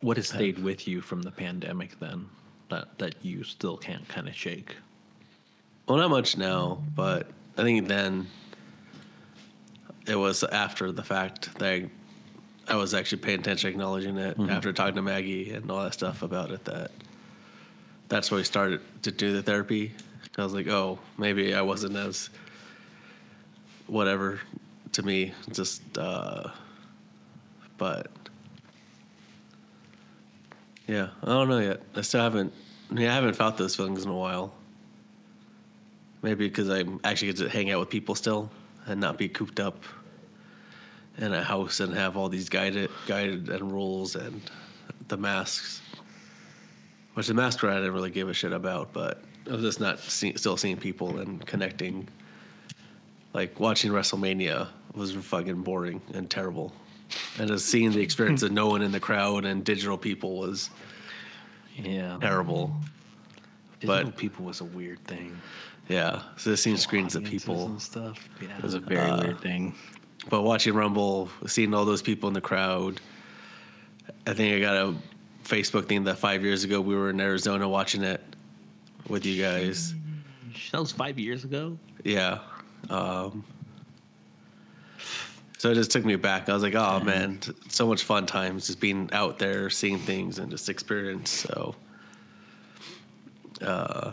What 0.00 0.16
has 0.16 0.28
stayed 0.28 0.58
with 0.58 0.88
you 0.88 1.00
from 1.00 1.22
the 1.22 1.30
pandemic 1.30 1.98
then 2.00 2.28
that 2.70 2.98
that 2.98 3.24
you 3.24 3.44
still 3.44 3.76
can't 3.76 4.06
kind 4.08 4.28
of 4.28 4.34
shake? 4.34 4.76
Well, 5.86 5.98
not 5.98 6.10
much 6.10 6.36
now, 6.36 6.82
but 6.94 7.28
I 7.58 7.62
think 7.62 7.88
then 7.88 8.26
it 10.06 10.16
was 10.16 10.42
after 10.44 10.92
the 10.92 11.02
fact 11.02 11.54
that 11.58 11.66
I, 11.66 11.90
I 12.68 12.76
was 12.76 12.94
actually 12.94 13.18
paying 13.18 13.40
attention, 13.40 13.70
acknowledging 13.70 14.16
it 14.16 14.38
after 14.48 14.72
talking 14.72 14.94
to 14.96 15.02
Maggie 15.02 15.52
and 15.52 15.70
all 15.70 15.82
that 15.82 15.94
stuff 15.94 16.22
about 16.22 16.50
it. 16.50 16.64
That 16.64 16.90
that's 18.08 18.30
where 18.30 18.38
we 18.38 18.44
started 18.44 18.80
to 19.02 19.10
do 19.10 19.32
the 19.32 19.42
therapy. 19.42 19.92
I 20.36 20.42
was 20.42 20.54
like, 20.54 20.68
oh, 20.68 20.98
maybe 21.16 21.54
I 21.54 21.62
wasn't 21.62 21.96
as 21.96 22.30
whatever 23.86 24.40
to 24.92 25.02
me, 25.02 25.32
just, 25.52 25.82
uh, 25.98 26.48
but 27.76 28.08
yeah, 30.86 31.08
I 31.22 31.26
don't 31.26 31.48
know 31.48 31.58
yet. 31.58 31.80
I 31.96 32.02
still 32.02 32.20
haven't, 32.20 32.52
I 32.90 32.94
mean, 32.94 33.08
I 33.08 33.14
haven't 33.14 33.34
felt 33.34 33.56
those 33.56 33.74
feelings 33.74 34.04
in 34.04 34.10
a 34.10 34.14
while. 34.14 34.54
Maybe 36.22 36.48
because 36.48 36.70
I 36.70 36.84
actually 37.04 37.28
get 37.28 37.36
to 37.38 37.48
hang 37.48 37.70
out 37.70 37.80
with 37.80 37.90
people 37.90 38.14
still 38.14 38.50
and 38.86 39.00
not 39.00 39.18
be 39.18 39.28
cooped 39.28 39.60
up 39.60 39.82
in 41.18 41.32
a 41.32 41.42
house 41.42 41.80
and 41.80 41.94
have 41.94 42.16
all 42.16 42.28
these 42.28 42.48
guided 42.48 42.90
guided 43.06 43.48
and 43.48 43.70
rules 43.70 44.16
and 44.16 44.40
the 45.08 45.16
masks. 45.16 45.80
Which 47.14 47.28
the 47.28 47.34
mask 47.34 47.62
I 47.62 47.74
didn't 47.74 47.92
really 47.92 48.10
give 48.10 48.28
a 48.28 48.34
shit 48.34 48.52
about, 48.52 48.92
but 48.92 49.22
I 49.48 49.52
was 49.52 49.62
just 49.62 49.80
not 49.80 50.00
see, 50.00 50.34
still 50.36 50.56
seeing 50.56 50.76
people 50.76 51.18
and 51.18 51.44
connecting. 51.46 52.08
Like 53.34 53.58
watching 53.58 53.90
WrestleMania 53.90 54.68
was 54.94 55.12
fucking 55.12 55.62
boring 55.62 56.00
and 56.14 56.30
terrible, 56.30 56.72
and 57.38 57.48
just 57.48 57.66
seeing 57.66 57.90
the 57.90 58.00
experience 58.00 58.42
of 58.44 58.52
no 58.52 58.68
one 58.68 58.80
in 58.80 58.92
the 58.92 59.00
crowd 59.00 59.44
and 59.44 59.64
digital 59.64 59.98
people 59.98 60.38
was 60.38 60.70
Yeah, 61.76 62.16
terrible. 62.20 62.74
Digital 63.80 64.04
but- 64.10 64.16
people 64.16 64.44
was 64.44 64.60
a 64.60 64.64
weird 64.64 65.04
thing. 65.04 65.36
Yeah, 65.88 66.22
so 66.38 66.54
seeing 66.54 66.78
screens 66.78 67.14
of 67.14 67.24
people. 67.24 67.66
and 67.66 67.82
stuff. 67.82 68.26
Yeah, 68.40 68.56
It 68.56 68.62
was 68.62 68.74
a 68.74 68.78
uh, 68.78 68.80
very 68.80 69.10
weird 69.20 69.40
thing. 69.40 69.74
But 70.30 70.40
watching 70.42 70.72
Rumble, 70.72 71.28
seeing 71.46 71.74
all 71.74 71.84
those 71.84 72.00
people 72.00 72.28
in 72.28 72.32
the 72.32 72.40
crowd, 72.40 73.00
I 74.26 74.32
think 74.32 74.56
I 74.56 74.60
got 74.60 74.76
a 74.76 74.94
Facebook 75.44 75.86
thing 75.86 76.04
that 76.04 76.16
five 76.16 76.42
years 76.42 76.64
ago 76.64 76.80
we 76.80 76.94
were 76.94 77.10
in 77.10 77.20
Arizona 77.20 77.68
watching 77.68 78.02
it 78.02 78.22
with 79.08 79.26
you 79.26 79.42
guys. 79.42 79.94
that 80.72 80.80
was 80.80 80.92
five 80.92 81.18
years 81.18 81.44
ago. 81.44 81.76
Yeah. 82.02 82.38
Um, 82.90 83.44
So 85.58 85.70
it 85.70 85.76
just 85.76 85.90
took 85.90 86.04
me 86.04 86.16
back. 86.16 86.50
I 86.50 86.52
was 86.52 86.62
like, 86.62 86.74
oh 86.74 87.00
man, 87.00 87.40
so 87.70 87.86
much 87.86 88.02
fun 88.02 88.26
times 88.26 88.66
just 88.66 88.80
being 88.80 89.08
out 89.14 89.38
there, 89.38 89.70
seeing 89.70 89.98
things, 89.98 90.38
and 90.38 90.50
just 90.50 90.68
experience. 90.68 91.30
So, 91.30 91.74
uh, 93.62 94.12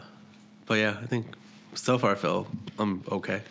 but 0.65 0.75
yeah, 0.75 0.95
I 1.03 1.05
think 1.07 1.25
so 1.73 1.97
far 1.97 2.15
feel 2.15 2.47
I'm 2.79 3.03
okay. 3.11 3.41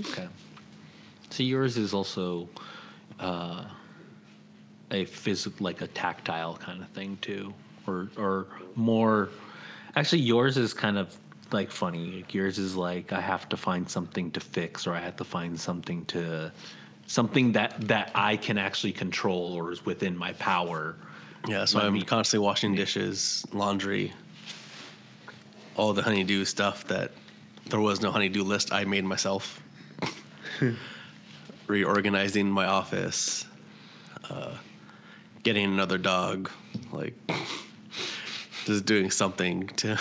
Okay. 0.00 0.26
So 1.30 1.44
yours 1.44 1.76
is 1.76 1.94
also 1.94 2.48
uh, 3.20 3.64
a 4.94 5.04
physical, 5.04 5.64
like 5.64 5.80
a 5.82 5.86
tactile 5.88 6.56
kind 6.56 6.80
of 6.82 6.88
thing 6.90 7.18
too, 7.20 7.52
or 7.86 8.08
or 8.16 8.46
more. 8.76 9.28
Actually, 9.96 10.22
yours 10.22 10.56
is 10.56 10.72
kind 10.74 10.96
of 10.98 11.14
like 11.52 11.70
funny. 11.70 12.16
Like 12.16 12.32
yours 12.34 12.58
is 12.58 12.74
like 12.76 13.12
I 13.12 13.20
have 13.20 13.48
to 13.50 13.56
find 13.56 13.88
something 13.88 14.30
to 14.32 14.40
fix, 14.40 14.86
or 14.86 14.92
I 14.94 15.00
have 15.00 15.16
to 15.16 15.24
find 15.24 15.58
something 15.60 16.04
to 16.06 16.50
something 17.06 17.52
that 17.52 17.70
that 17.88 18.10
I 18.14 18.36
can 18.36 18.56
actually 18.58 18.92
control 18.92 19.52
or 19.54 19.72
is 19.72 19.84
within 19.84 20.16
my 20.16 20.32
power. 20.34 20.96
Yeah, 21.46 21.66
so 21.66 21.78
Let 21.78 21.86
I'm 21.88 21.92
me- 21.94 22.02
constantly 22.02 22.44
washing 22.46 22.74
dishes, 22.74 23.44
laundry, 23.52 24.12
all 25.76 25.92
the 25.92 26.02
honeydew 26.02 26.44
stuff 26.46 26.86
that 26.86 27.10
there 27.66 27.80
was 27.80 28.00
no 28.00 28.10
honeydew 28.10 28.42
list 28.44 28.72
I 28.72 28.84
made 28.84 29.04
myself. 29.04 29.60
Reorganizing 31.66 32.50
my 32.50 32.66
office, 32.66 33.46
uh, 34.30 34.52
getting 35.44 35.66
another 35.66 35.98
dog, 35.98 36.50
like 36.90 37.14
just 38.64 38.84
doing 38.84 39.10
something 39.10 39.68
to 39.68 39.98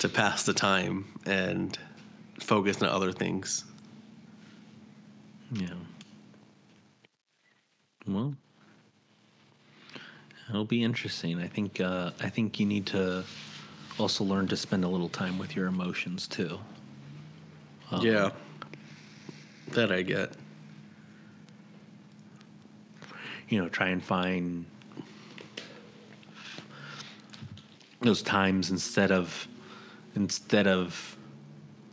to 0.00 0.08
pass 0.08 0.44
the 0.44 0.52
time 0.52 1.06
and 1.24 1.78
focus 2.40 2.82
on 2.82 2.88
other 2.88 3.12
things. 3.12 3.64
Yeah. 5.52 5.68
Well, 8.08 8.34
it'll 10.48 10.64
be 10.64 10.82
interesting. 10.82 11.40
I 11.40 11.46
think 11.46 11.80
uh, 11.80 12.10
I 12.20 12.28
think 12.28 12.58
you 12.58 12.66
need 12.66 12.86
to 12.86 13.24
also 13.98 14.24
learn 14.24 14.48
to 14.48 14.56
spend 14.56 14.84
a 14.84 14.88
little 14.88 15.08
time 15.08 15.38
with 15.38 15.54
your 15.54 15.66
emotions 15.66 16.26
too. 16.26 16.58
yeah, 18.00 18.30
that 19.72 19.92
I 19.92 20.02
get. 20.02 20.32
You 23.50 23.60
know, 23.62 23.68
try 23.68 23.88
and 23.88 24.02
find 24.02 24.64
those 28.00 28.22
times 28.22 28.70
instead 28.70 29.12
of 29.12 29.46
instead 30.14 30.66
of 30.66 31.16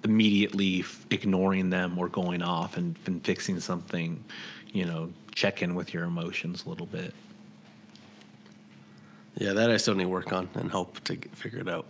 immediately 0.04 0.86
ignoring 1.12 1.70
them 1.70 1.98
or 1.98 2.08
going 2.08 2.42
off 2.42 2.78
and, 2.78 2.96
and 3.06 3.24
fixing 3.26 3.60
something. 3.60 4.24
You 4.72 4.86
know, 4.86 5.12
check 5.34 5.62
in 5.62 5.76
with 5.76 5.94
your 5.94 6.04
emotions 6.04 6.66
a 6.66 6.70
little 6.70 6.86
bit. 6.86 7.14
Yeah, 9.36 9.54
that 9.54 9.70
I 9.70 9.78
still 9.78 9.96
need 9.96 10.04
to 10.04 10.10
work 10.10 10.34
on 10.34 10.50
and 10.56 10.72
help 10.72 11.00
to 11.06 11.16
get, 11.16 11.36
figure 11.36 11.60
it 11.60 11.70
out. 11.70 11.86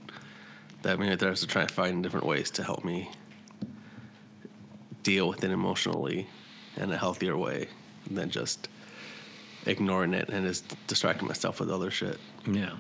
That 0.81 0.99
maybe 0.99 1.15
there's 1.15 1.41
to 1.41 1.47
try 1.47 1.65
to 1.65 1.73
find 1.73 2.03
different 2.03 2.25
ways 2.25 2.51
to 2.51 2.63
help 2.63 2.83
me 2.83 3.09
deal 5.03 5.29
with 5.29 5.43
it 5.43 5.51
emotionally 5.51 6.27
in 6.75 6.91
a 6.91 6.97
healthier 6.97 7.37
way 7.37 7.67
than 8.11 8.29
just 8.29 8.67
ignoring 9.67 10.13
it 10.13 10.29
and 10.29 10.45
just 10.45 10.75
distracting 10.87 11.27
myself 11.27 11.59
with 11.59 11.69
other 11.69 11.91
shit. 11.91 12.17
Yeah, 12.45 12.71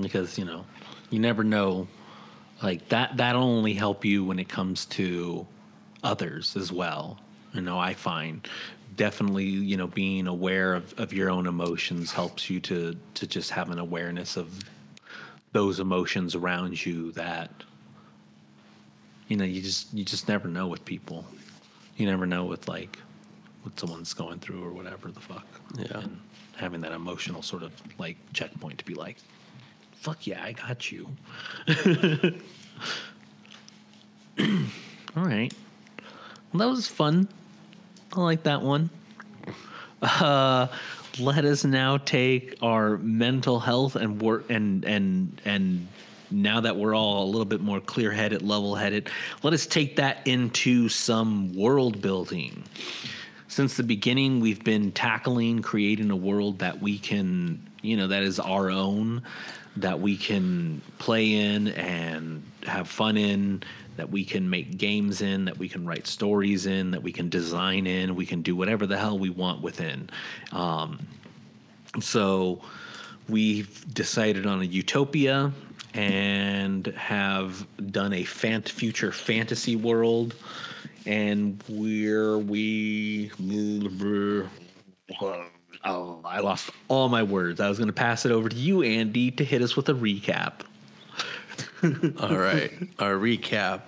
because 0.00 0.38
you 0.38 0.44
know, 0.44 0.64
you 1.10 1.18
never 1.18 1.44
know. 1.44 1.88
Like 2.62 2.88
that, 2.90 3.16
that'll 3.16 3.42
only 3.42 3.74
help 3.74 4.04
you 4.04 4.24
when 4.24 4.38
it 4.38 4.48
comes 4.48 4.86
to 4.86 5.46
others 6.04 6.56
as 6.56 6.70
well. 6.70 7.18
You 7.52 7.60
know, 7.60 7.78
I 7.78 7.94
find 7.94 8.46
definitely, 8.96 9.44
you 9.44 9.76
know, 9.76 9.86
being 9.86 10.26
aware 10.26 10.74
of, 10.74 10.98
of 10.98 11.12
your 11.12 11.30
own 11.30 11.46
emotions 11.46 12.12
helps 12.12 12.48
you 12.48 12.60
to 12.60 12.96
to 13.14 13.26
just 13.26 13.50
have 13.50 13.70
an 13.70 13.78
awareness 13.78 14.36
of 14.36 14.60
those 15.52 15.80
emotions 15.80 16.34
around 16.34 16.84
you 16.84 17.12
that 17.12 17.50
you 19.28 19.36
know 19.36 19.44
you 19.44 19.60
just 19.60 19.92
you 19.92 20.04
just 20.04 20.28
never 20.28 20.48
know 20.48 20.66
with 20.66 20.84
people. 20.84 21.24
You 21.96 22.06
never 22.06 22.26
know 22.26 22.44
with 22.44 22.68
like 22.68 22.98
what 23.62 23.78
someone's 23.78 24.12
going 24.14 24.38
through 24.40 24.62
or 24.64 24.70
whatever 24.70 25.10
the 25.10 25.20
fuck. 25.20 25.46
Yeah. 25.76 26.00
And 26.00 26.20
having 26.56 26.80
that 26.82 26.92
emotional 26.92 27.42
sort 27.42 27.62
of 27.62 27.72
like 27.98 28.16
checkpoint 28.32 28.78
to 28.78 28.84
be 28.84 28.94
like, 28.94 29.16
fuck 29.92 30.26
yeah, 30.26 30.42
I 30.42 30.52
got 30.52 30.90
you. 30.90 31.08
All 35.16 35.24
right. 35.24 35.52
Well, 36.52 36.58
that 36.58 36.68
was 36.68 36.88
fun. 36.88 37.28
I 38.14 38.20
like 38.20 38.42
that 38.42 38.62
one. 38.62 38.90
Uh, 40.02 40.66
let 41.18 41.44
us 41.44 41.64
now 41.64 41.98
take 41.98 42.56
our 42.62 42.98
mental 42.98 43.60
health 43.60 43.96
and 43.96 44.20
work 44.20 44.50
and 44.50 44.84
and 44.84 45.40
and 45.44 45.88
now 46.30 46.60
that 46.60 46.76
we're 46.76 46.94
all 46.94 47.24
a 47.24 47.26
little 47.26 47.44
bit 47.44 47.60
more 47.60 47.78
clear-headed, 47.78 48.40
level-headed, 48.40 49.10
let 49.42 49.52
us 49.52 49.66
take 49.66 49.96
that 49.96 50.26
into 50.26 50.88
some 50.88 51.52
world 51.54 52.00
building. 52.00 52.64
Since 53.52 53.76
the 53.76 53.82
beginning, 53.82 54.40
we've 54.40 54.64
been 54.64 54.92
tackling 54.92 55.60
creating 55.60 56.10
a 56.10 56.16
world 56.16 56.60
that 56.60 56.80
we 56.80 56.98
can, 56.98 57.62
you 57.82 57.98
know, 57.98 58.06
that 58.06 58.22
is 58.22 58.40
our 58.40 58.70
own, 58.70 59.24
that 59.76 60.00
we 60.00 60.16
can 60.16 60.80
play 60.96 61.34
in 61.34 61.68
and 61.68 62.42
have 62.62 62.88
fun 62.88 63.18
in, 63.18 63.62
that 63.98 64.08
we 64.08 64.24
can 64.24 64.48
make 64.48 64.78
games 64.78 65.20
in, 65.20 65.44
that 65.44 65.58
we 65.58 65.68
can 65.68 65.86
write 65.86 66.06
stories 66.06 66.64
in, 66.64 66.92
that 66.92 67.02
we 67.02 67.12
can 67.12 67.28
design 67.28 67.86
in, 67.86 68.14
we 68.14 68.24
can 68.24 68.40
do 68.40 68.56
whatever 68.56 68.86
the 68.86 68.96
hell 68.96 69.18
we 69.18 69.28
want 69.28 69.60
within. 69.60 70.08
Um, 70.52 71.06
so 72.00 72.62
we've 73.28 73.84
decided 73.92 74.46
on 74.46 74.62
a 74.62 74.64
utopia 74.64 75.52
and 75.92 76.86
have 76.86 77.66
done 77.92 78.14
a 78.14 78.24
fant- 78.24 78.70
future 78.70 79.12
fantasy 79.12 79.76
world 79.76 80.34
and 81.06 81.62
where 81.68 82.38
we 82.38 83.30
oh 85.84 86.20
i 86.24 86.38
lost 86.40 86.70
all 86.88 87.08
my 87.08 87.22
words 87.22 87.60
i 87.60 87.68
was 87.68 87.78
going 87.78 87.88
to 87.88 87.92
pass 87.92 88.24
it 88.24 88.32
over 88.32 88.48
to 88.48 88.56
you 88.56 88.82
andy 88.82 89.30
to 89.30 89.44
hit 89.44 89.62
us 89.62 89.76
with 89.76 89.88
a 89.88 89.94
recap 89.94 90.62
All 92.20 92.36
right, 92.38 92.70
our 93.00 93.14
recap. 93.14 93.80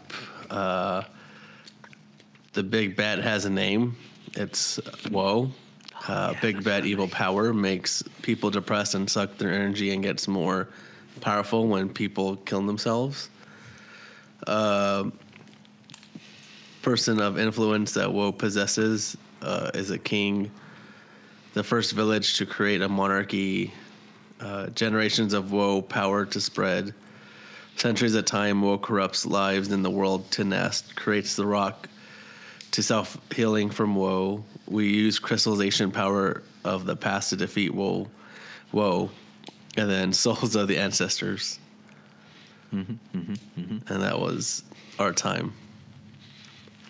Uh, 0.50 1.02
the 2.52 2.62
big 2.62 2.96
bad 2.96 3.20
has 3.20 3.44
a 3.44 3.50
name. 3.50 3.96
It's 4.34 4.80
Woe 5.10 5.50
Uh, 6.08 6.34
big 6.42 6.62
bad 6.64 6.84
evil 6.84 7.08
power 7.08 7.54
makes 7.54 8.02
people 8.22 8.50
depressed 8.50 8.94
and 8.94 9.08
suck 9.08 9.38
their 9.38 9.52
energy 9.52 9.92
and 9.92 10.02
gets 10.02 10.28
more 10.28 10.68
powerful 11.20 11.68
when 11.68 11.88
people 11.88 12.36
kill 12.36 12.62
themselves. 12.62 13.30
Uh, 14.46 15.04
person 16.84 17.18
of 17.18 17.38
influence 17.38 17.92
that 17.92 18.12
Woe 18.12 18.30
possesses 18.30 19.16
uh, 19.40 19.70
is 19.72 19.90
a 19.90 19.98
king. 19.98 20.50
The 21.54 21.64
first 21.64 21.92
village 21.92 22.36
to 22.36 22.46
create 22.46 22.82
a 22.82 22.88
monarchy. 22.88 23.72
Uh, 24.38 24.66
generations 24.68 25.32
of 25.32 25.50
Woe 25.50 25.80
power 25.80 26.26
to 26.26 26.40
spread. 26.40 26.92
Centuries 27.76 28.14
of 28.14 28.26
time, 28.26 28.60
Woe 28.60 28.76
corrupts 28.76 29.24
lives 29.24 29.72
in 29.72 29.82
the 29.82 29.90
world 29.90 30.30
to 30.32 30.44
nest, 30.44 30.94
creates 30.94 31.36
the 31.36 31.46
rock 31.46 31.88
to 32.72 32.82
self 32.82 33.16
healing 33.34 33.70
from 33.70 33.94
Woe. 33.94 34.44
We 34.68 34.88
use 34.88 35.18
crystallization 35.18 35.90
power 35.90 36.42
of 36.64 36.84
the 36.84 36.96
past 36.96 37.30
to 37.30 37.36
defeat 37.36 37.72
Woe, 37.72 38.08
Woe, 38.72 39.10
and 39.78 39.88
then 39.88 40.12
souls 40.24 40.54
of 40.54 40.68
the 40.68 40.76
ancestors. 40.76 41.58
And 42.72 44.02
that 44.02 44.18
was 44.18 44.64
our 44.98 45.12
time. 45.12 45.54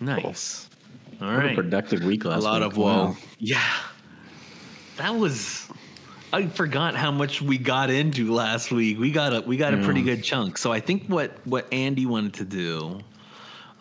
Nice 0.01 0.69
all 1.21 1.27
What 1.27 1.35
a 1.35 1.37
right 1.39 1.55
productive 1.55 2.03
week 2.03 2.25
last 2.25 2.37
week. 2.37 2.43
a 2.43 2.49
lot 2.49 2.61
week. 2.61 2.71
of 2.71 2.77
Woe. 2.77 2.85
Wow. 2.85 3.17
yeah 3.39 3.61
that 4.97 5.15
was 5.15 5.67
i 6.33 6.45
forgot 6.47 6.95
how 6.95 7.11
much 7.11 7.41
we 7.41 7.57
got 7.57 7.89
into 7.89 8.33
last 8.33 8.71
week 8.71 8.99
we 8.99 9.11
got 9.11 9.33
a 9.33 9.41
we 9.41 9.57
got 9.57 9.73
a 9.73 9.77
pretty 9.83 10.01
good 10.01 10.23
chunk 10.23 10.57
so 10.57 10.71
i 10.71 10.79
think 10.79 11.05
what 11.07 11.31
what 11.45 11.71
andy 11.71 12.05
wanted 12.05 12.33
to 12.33 12.45
do 12.45 12.99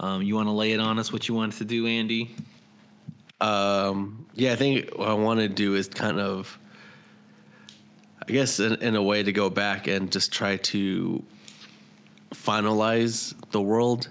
um, 0.01 0.23
you 0.23 0.35
want 0.35 0.49
to 0.49 0.53
lay 0.53 0.73
it 0.73 0.81
on 0.81 0.99
us 0.99 1.13
what 1.13 1.29
you 1.29 1.35
wanted 1.35 1.57
to 1.59 1.65
do 1.65 1.87
andy 1.87 2.35
Um, 3.41 4.27
yeah, 4.35 4.53
I 4.53 4.57
think 4.57 4.91
what 4.97 5.09
I 5.09 5.15
want 5.15 5.41
to 5.41 5.49
do 5.49 5.75
is 5.75 5.89
kind 5.89 6.19
of, 6.19 6.59
I 8.27 8.33
guess, 8.33 8.59
in, 8.59 8.75
in 8.83 8.97
a 8.97 9.03
way 9.03 9.23
to 9.23 9.33
go 9.33 9.51
back 9.51 9.87
and 9.87 10.11
just 10.11 10.33
try 10.33 10.57
to 10.73 11.23
finalize 12.33 13.35
the 13.51 13.61
world. 13.61 14.09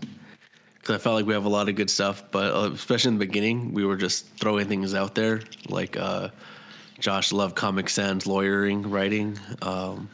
Because 0.84 0.96
I 0.96 0.98
felt 1.00 1.16
like 1.16 1.26
we 1.26 1.34
have 1.34 1.46
a 1.46 1.50
lot 1.50 1.70
of 1.70 1.76
good 1.76 1.90
stuff, 1.90 2.24
but 2.30 2.54
uh, 2.54 2.70
especially 2.74 3.14
in 3.14 3.18
the 3.18 3.26
beginning, 3.26 3.74
we 3.74 3.86
were 3.86 3.96
just 3.96 4.28
throwing 4.36 4.68
things 4.68 4.94
out 4.94 5.16
there. 5.16 5.40
Like 5.70 5.96
uh, 5.96 6.28
Josh 7.00 7.32
loved 7.32 7.56
Comic 7.56 7.88
Sans 7.90 8.28
lawyering, 8.28 8.90
writing. 8.90 9.40
Um, 9.62 10.10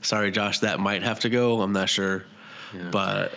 sorry, 0.00 0.30
Josh, 0.30 0.60
that 0.60 0.78
might 0.78 1.02
have 1.02 1.18
to 1.20 1.28
go. 1.28 1.60
I'm 1.60 1.72
not 1.72 1.88
sure, 1.88 2.24
Yeah. 2.72 2.90
but 2.92 3.32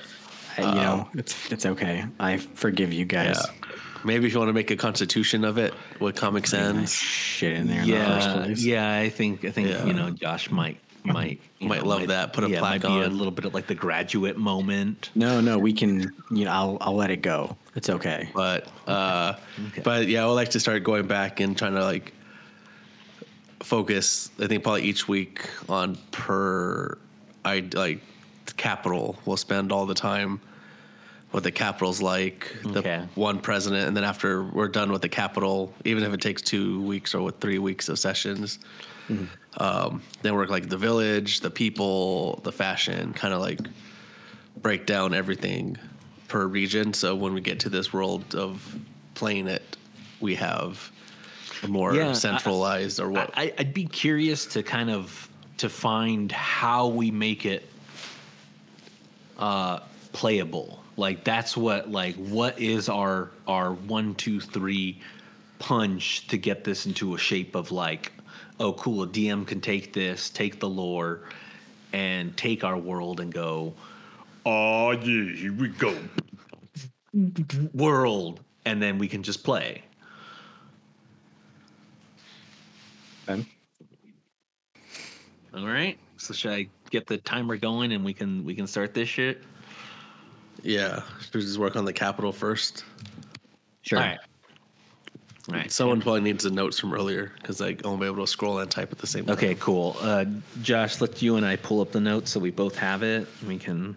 Uh, 0.60 0.62
you 0.62 0.76
know, 0.76 1.10
it's 1.16 1.52
it's 1.52 1.66
okay. 1.66 2.06
I 2.20 2.38
forgive 2.38 2.94
you 2.94 3.06
guys. 3.06 3.38
yeah. 3.44 3.70
Maybe 4.04 4.28
if 4.28 4.34
you 4.34 4.38
want 4.40 4.50
to 4.50 4.54
make 4.54 4.70
a 4.70 4.76
constitution 4.76 5.44
of 5.44 5.58
it 5.58 5.74
with 6.00 6.16
Comic 6.16 6.46
Sans, 6.46 6.94
shit 6.94 7.54
in 7.54 7.66
there 7.68 7.82
in 7.82 7.88
the 7.88 7.94
Yeah, 7.94 8.48
yeah. 8.50 8.94
I 9.00 9.10
think 9.10 9.44
I 9.44 9.50
think 9.50 9.70
Yeah. 9.70 9.86
you 9.86 9.94
know 9.94 10.12
Josh 10.12 10.52
might 10.52 10.78
might 11.14 11.40
you 11.60 11.70
Might 11.70 11.84
know, 11.84 11.90
love 11.90 12.08
that, 12.08 12.34
put 12.34 12.44
a 12.44 12.50
yeah, 12.50 12.60
plaque 12.60 12.84
might 12.84 12.90
be 12.90 13.02
a 13.02 13.08
little 13.10 13.32
bit 13.32 13.46
of 13.46 13.54
like 13.54 13.68
the 13.68 13.76
graduate 13.76 14.38
moment. 14.38 15.10
No, 15.16 15.40
no, 15.42 15.58
we 15.58 15.74
can. 15.74 16.14
You 16.32 16.46
know, 16.46 16.52
I'll 16.52 16.78
I'll 16.82 16.96
let 16.96 17.10
it 17.12 17.22
go. 17.22 17.56
It's 17.76 17.90
okay. 17.90 18.30
but 18.34 18.68
uh, 18.88 19.34
Okay. 19.68 19.82
but 19.84 20.08
yeah, 20.08 20.24
I 20.24 20.28
would 20.28 20.34
like 20.34 20.50
to 20.50 20.60
start 20.60 20.84
going 20.84 21.08
back 21.08 21.40
and 21.40 21.58
trying 21.58 21.74
to 21.76 21.84
like 21.84 22.14
focus. 23.62 24.30
I 24.40 24.48
think 24.48 24.64
probably 24.64 24.84
each 24.84 25.08
week 25.08 25.50
on 25.70 25.98
per 26.12 26.98
I 27.46 27.64
like 27.74 28.02
capital. 28.58 29.18
We'll 29.26 29.38
spend 29.38 29.72
all 29.72 29.86
the 29.86 29.94
time 29.96 30.40
what 31.32 31.44
the 31.44 31.52
capital's 31.52 32.02
like, 32.02 32.56
the 32.64 32.80
Okay. 32.80 33.04
one 33.16 33.40
president, 33.40 33.88
and 33.88 33.98
then 33.98 34.06
after 34.06 34.44
we're 34.44 34.70
done 34.70 34.92
with 34.94 35.02
the 35.02 35.10
capital, 35.10 35.74
even 35.84 36.04
if 36.04 36.14
it 36.14 36.22
takes 36.22 36.42
two 36.42 36.82
weeks 36.84 37.14
or 37.14 37.22
with 37.22 37.38
three 37.40 37.60
weeks 37.60 37.90
of 37.90 38.00
sessions, 38.00 38.60
um, 39.58 40.02
then 40.22 40.36
work 40.36 40.50
like 40.50 40.70
the 40.70 40.78
village, 40.78 41.40
the 41.42 41.50
people, 41.52 42.40
the 42.44 42.52
fashion, 42.52 43.14
kind 43.14 43.34
of 43.34 43.42
like 43.42 43.60
break 44.62 44.86
down 44.86 45.14
everything 45.14 45.78
per 46.28 46.46
region. 46.46 46.94
So 46.94 47.16
when 47.16 47.34
we 47.34 47.42
get 47.42 47.60
to 47.62 47.70
this 47.70 47.94
world 47.94 48.36
of 48.36 48.76
playing 49.14 49.48
it, 49.48 49.78
we 50.20 50.36
have 50.36 50.92
a 51.64 51.68
more 51.68 51.96
Yeah, 51.96 52.10
I- 52.10 52.14
centralized 52.14 53.00
or 53.00 53.10
what? 53.10 53.32
I, 53.36 53.54
I'd 53.58 53.74
be 53.74 53.86
curious 53.86 54.46
to 54.48 54.64
kind 54.64 54.90
of 54.90 55.30
to 55.58 55.70
find 55.70 56.32
how 56.32 56.88
we 56.88 57.10
make 57.12 57.46
it 57.46 57.68
uh, 59.40 59.80
playable. 60.14 60.84
Like 60.98 61.24
that's 61.24 61.56
what 61.56 61.90
like 61.92 62.16
what 62.16 62.60
is 62.60 62.90
our 62.90 63.30
our 63.48 63.72
one 63.74 64.16
two 64.16 64.40
three 64.40 65.00
punch 65.60 66.28
to 66.28 66.38
get 66.38 66.64
this 66.64 66.86
into 66.86 67.14
a 67.16 67.18
shape 67.18 67.56
of 67.56 67.72
like 67.72 68.12
oh 68.60 68.74
cool 68.74 69.04
a 69.04 69.08
DM 69.08 69.46
can 69.46 69.62
take 69.62 69.94
this 69.94 70.30
take 70.30 70.60
the 70.60 70.70
lore 70.70 71.22
and 71.94 72.36
take 72.38 72.64
our 72.64 72.78
world 72.78 73.20
and 73.20 73.34
go 73.34 73.74
oh 74.46 74.92
yeah 74.92 75.36
here 75.36 75.54
we 75.54 75.70
go 75.70 75.96
world 77.74 78.40
and 78.66 78.82
then 78.82 78.98
we 78.98 79.08
can 79.08 79.24
just 79.24 79.44
play. 79.44 79.82
Okay. 83.30 83.46
All 85.56 85.66
right. 85.66 85.98
So 86.18 86.34
should 86.34 86.52
I 86.52 86.68
get 86.90 87.08
the 87.08 87.18
timer 87.18 87.58
going 87.58 87.94
and 87.94 88.04
we 88.04 88.14
can 88.14 88.44
we 88.44 88.54
can 88.56 88.68
start 88.68 88.94
this 88.94 89.10
shit? 89.10 89.42
yeah, 90.64 91.04
should 91.22 91.36
we 91.36 91.42
just 91.42 91.60
work 91.60 91.76
on 91.76 91.86
the 91.86 91.94
capital 91.94 92.32
first? 92.32 92.84
Sure. 93.84 94.00
All 94.00 94.06
right. 94.06 94.20
All 95.50 95.56
right. 95.56 95.72
Someone 95.72 96.02
probably 96.02 96.22
needs 96.22 96.44
the 96.44 96.52
notes 96.52 96.78
from 96.78 96.94
earlier 96.94 97.32
because 97.40 97.62
I 97.62 97.78
won't 97.84 98.02
be 98.02 98.06
able 98.06 98.18
to 98.26 98.28
scroll 98.28 98.60
and 98.60 98.70
type 98.70 98.92
at 98.92 98.98
the 98.98 99.08
same 99.08 99.26
time. 99.26 99.34
Okay, 99.38 99.56
cool. 99.56 99.96
Uh, 100.02 100.26
Josh, 100.62 101.00
let 101.00 101.22
you 101.22 101.38
and 101.38 101.46
I 101.46 101.56
pull 101.56 101.80
up 101.80 101.92
the 101.92 102.02
notes 102.02 102.32
so 102.32 102.40
we 102.40 102.52
both 102.52 102.76
have 102.76 103.02
it. 103.02 103.28
We 103.48 103.58
can. 103.58 103.96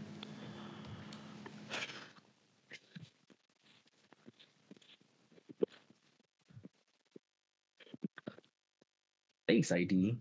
Face 9.49 9.73
ID. 9.73 10.17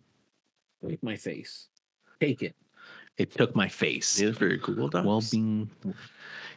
Take 0.87 1.03
my 1.03 1.15
face. 1.15 1.67
Take 2.19 2.41
it. 2.41 2.55
It 3.17 3.31
took 3.31 3.55
my 3.55 3.67
face. 3.67 4.19
Need 4.19 4.29
it 4.29 4.37
for 4.37 4.47
your 4.47 4.57
Google 4.57 4.87
Docs. 4.87 5.05
Well 5.05 5.21
being 5.31 5.69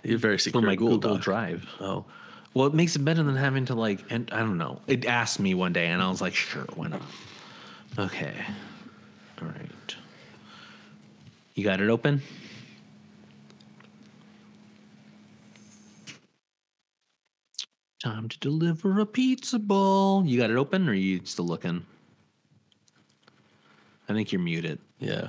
You're 0.04 0.18
very 0.18 0.38
secure. 0.38 0.62
for 0.62 0.66
my 0.66 0.76
Google, 0.76 0.98
Doc. 0.98 1.20
Drive. 1.20 1.66
Oh, 1.80 2.06
Well, 2.54 2.66
it 2.66 2.74
makes 2.74 2.96
it 2.96 3.00
better 3.04 3.22
than 3.22 3.36
having 3.36 3.64
to 3.66 3.74
like, 3.74 4.04
and 4.10 4.28
I 4.30 4.40
don't 4.40 4.58
know. 4.58 4.80
It 4.86 5.06
asked 5.06 5.40
me 5.40 5.54
one 5.54 5.72
day, 5.72 5.86
and 5.86 6.02
I 6.02 6.08
was 6.08 6.20
like, 6.20 6.34
sure, 6.34 6.66
why 6.74 6.88
not? 6.88 7.02
Okay, 7.98 8.34
all 9.40 9.48
right. 9.48 9.96
You 11.54 11.64
got 11.64 11.80
it 11.80 11.88
open. 11.88 12.22
Time 18.02 18.28
to 18.28 18.38
deliver 18.38 18.98
a 19.00 19.06
pizza 19.06 19.58
ball. 19.58 20.26
You 20.26 20.38
got 20.38 20.50
it 20.50 20.56
open, 20.56 20.88
or 20.88 20.92
are 20.92 20.94
you 20.94 21.20
still 21.24 21.46
looking? 21.46 21.86
I 24.08 24.12
think 24.12 24.32
you're 24.32 24.40
muted. 24.40 24.78
yeah. 24.98 25.28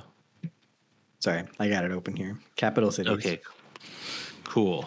Sorry, 1.20 1.42
I 1.58 1.68
got 1.70 1.84
it 1.84 1.90
open 1.90 2.14
here. 2.16 2.38
Capital 2.56 2.90
City. 2.90 3.08
Okay, 3.08 3.40
cool. 4.44 4.84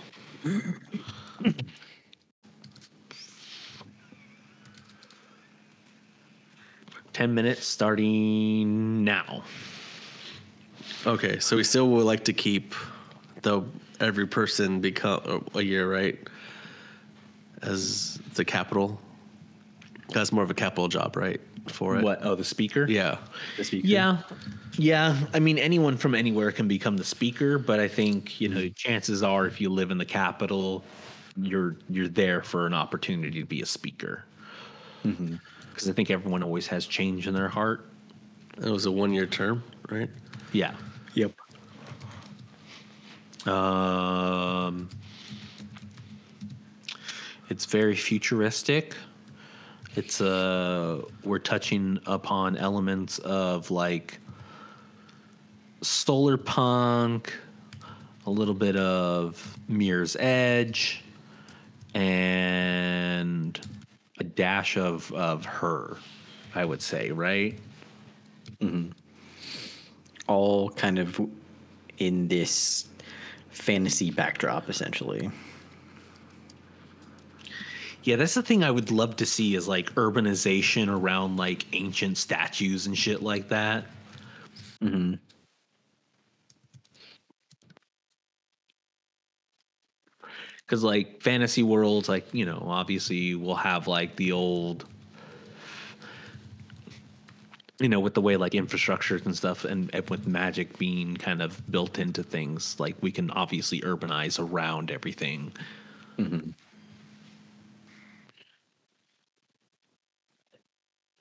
Ten 7.18 7.34
minutes 7.34 7.66
starting 7.66 9.04
now. 9.04 9.42
Okay, 11.08 11.40
so 11.40 11.58
we 11.58 11.64
still 11.64 11.90
would 11.90 12.06
like 12.06 12.26
to 12.26 12.34
keep 12.34 12.76
the 13.42 13.64
every 14.00 14.28
person 14.28 14.82
become 14.82 15.44
a 15.56 15.64
year, 15.64 15.92
right? 15.92 16.20
As 17.64 18.20
the 18.36 18.46
capital. 18.46 19.02
That's 20.10 20.32
more 20.32 20.44
of 20.44 20.52
a 20.52 20.54
capital 20.54 20.90
job, 20.90 21.16
right? 21.16 21.42
For 21.66 21.98
it. 21.98 22.04
What? 22.04 22.20
Oh, 22.22 22.36
the 22.36 22.44
speaker. 22.44 22.86
Yeah. 22.88 23.18
The 23.58 23.64
speaker. 23.64 23.88
Yeah. 23.88 24.20
Yeah. 24.78 25.18
I 25.34 25.40
mean, 25.40 25.58
anyone 25.58 25.98
from 25.98 26.14
anywhere 26.14 26.52
can 26.52 26.68
become 26.68 26.98
the 26.98 27.04
speaker, 27.04 27.58
but 27.58 27.80
I 27.80 27.88
think, 27.88 28.40
you 28.40 28.48
know, 28.48 28.70
chances 28.70 29.24
are 29.24 29.48
if 29.48 29.60
you 29.60 29.70
live 29.72 29.90
in 29.90 29.98
the 29.98 30.06
capital, 30.06 30.84
you're 31.36 31.78
you're 31.90 32.10
there 32.10 32.44
for 32.44 32.68
an 32.68 32.76
opportunity 32.76 33.40
to 33.40 33.46
be 33.48 33.64
a 33.64 33.66
speaker. 33.66 34.24
Mm-hmm. 35.04 35.38
Because 35.78 35.90
I 35.90 35.94
think 35.94 36.10
everyone 36.10 36.42
always 36.42 36.66
has 36.66 36.88
change 36.88 37.28
in 37.28 37.36
their 37.36 37.48
heart. 37.48 37.88
It 38.58 38.72
was 38.72 38.88
a 38.88 38.92
one 38.92 39.14
year 39.14 39.28
term, 39.28 39.64
right? 39.92 40.10
Yeah. 40.52 40.74
Yep. 41.14 41.34
Um, 43.48 44.90
it's 47.52 47.66
very 47.66 47.96
futuristic. 47.96 48.96
It's 49.96 50.20
uh, 50.20 51.04
we're 51.24 51.38
touching 51.38 52.00
upon 52.08 52.58
elements 52.58 53.20
of 53.20 53.70
like 53.70 54.18
solar 55.82 56.38
punk, 56.38 57.38
a 58.26 58.32
little 58.32 58.56
bit 58.56 58.78
of 58.78 59.60
Mirror's 59.68 60.16
Edge, 60.16 61.04
and 61.94 63.60
a 64.20 64.24
dash 64.24 64.78
of 64.78 65.12
of 65.14 65.46
her. 65.46 65.98
I 66.56 66.66
would 66.66 66.82
say, 66.82 67.12
right? 67.12 67.58
Mm-hmm. 68.62 68.92
All 70.28 70.70
kind 70.72 71.00
of 71.00 71.20
in 71.98 72.28
this 72.28 72.88
fantasy 73.50 74.12
backdrop, 74.12 74.70
essentially. 74.70 75.30
Yeah, 78.04 78.16
that's 78.16 78.36
the 78.36 78.42
thing 78.42 78.64
I 78.64 78.72
would 78.72 78.90
love 78.90 79.18
to 79.18 79.26
see 79.26 79.56
is 79.56 79.68
like 79.68 79.94
urbanization 79.96 80.88
around 80.88 81.36
like 81.38 81.66
ancient 81.74 82.18
statues 82.18 82.88
and 82.88 82.98
shit 82.98 83.22
like 83.22 83.50
that. 83.50 83.86
Mm-hmm. 84.82 85.16
Because 90.68 90.84
like 90.84 91.22
fantasy 91.24 91.64
worlds, 91.64 92.10
like 92.10 92.34
you 92.34 92.46
know, 92.46 92.62
obviously 92.68 93.34
we'll 93.36 93.56
have 93.56 93.88
like 93.88 94.18
the 94.18 94.34
old, 94.34 94.86
you 97.80 97.88
know, 97.88 98.02
with 98.02 98.14
the 98.14 98.22
way 98.22 98.36
like 98.36 98.52
infrastructures 98.52 99.26
and 99.26 99.36
stuff, 99.36 99.64
and, 99.64 99.90
and 99.96 100.10
with 100.10 100.28
magic 100.28 100.78
being 100.78 101.16
kind 101.16 101.42
of 101.42 101.72
built 101.72 101.98
into 101.98 102.22
things, 102.22 102.78
like 102.80 102.96
we 103.02 103.12
can 103.14 103.32
obviously 103.32 103.80
urbanize 103.82 104.40
around 104.40 104.92
everything. 104.92 105.54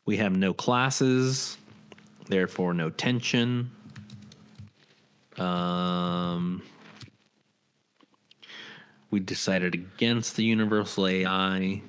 We 0.07 0.17
have 0.17 0.37
no 0.37 0.55
classes, 0.55 1.57
therefore 2.29 2.75
no 2.75 2.91
tension. 2.91 3.71
Um, 5.39 6.63
we 9.11 9.21
decided 9.21 9.75
against 9.75 10.37
the 10.37 10.45
universal 10.45 11.07
AI. 11.07 11.83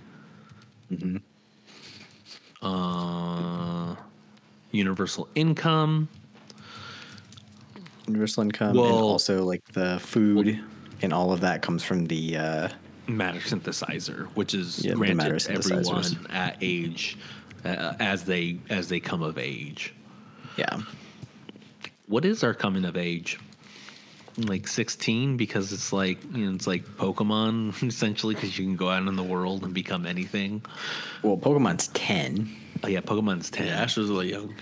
Uh, 2.62 3.96
universal 4.72 5.28
income. 5.36 6.08
Universal 8.08 8.44
income 8.44 8.70
and 8.70 8.80
also 8.80 9.44
like 9.44 9.64
the 9.74 10.00
food 10.00 10.64
and 11.02 11.12
all 11.14 11.32
of 11.34 11.42
that 11.42 11.62
comes 11.62 11.84
from 11.84 12.06
the 12.06 12.38
uh, 12.38 12.70
matter 13.08 13.40
synthesizer, 13.40 14.28
which 14.36 14.54
is 14.54 14.84
Yeah, 14.84 14.94
granted 14.94 15.40
to 15.40 15.52
everyone 15.52 16.28
at 16.30 16.58
age 16.62 17.18
uh, 17.66 17.94
as 18.00 18.24
they 18.24 18.60
as 18.70 18.88
they 18.88 19.00
come 19.02 19.22
of 19.22 19.38
age. 19.38 19.94
yeah. 20.56 20.80
what 22.08 22.24
is 22.24 22.44
our 22.44 22.54
coming 22.54 22.86
of 22.86 22.96
age? 22.96 23.40
Like 24.40 24.68
16 24.68 25.36
because 25.36 25.74
it's 25.74 25.92
like 25.92 26.20
you 26.32 26.46
know 26.46 26.54
it's 26.56 26.68
like 26.68 26.84
Pokemon 26.98 27.82
essentially 27.88 28.36
because 28.36 28.58
you 28.60 28.66
can 28.66 28.76
go 28.76 28.90
out 28.90 29.08
in 29.08 29.16
the 29.16 29.24
world 29.24 29.64
and 29.64 29.74
become 29.74 30.06
anything. 30.06 30.62
Well, 31.24 31.38
Pokemon's 31.38 31.88
ten. 31.90 32.48
Oh 32.84 32.88
yeah, 32.88 33.02
Pokemon's 33.02 33.50
10. 33.50 33.66
Yeah, 33.66 33.82
Ash 33.82 33.98
was 33.98 34.12
really 34.12 34.30
young. 34.30 34.54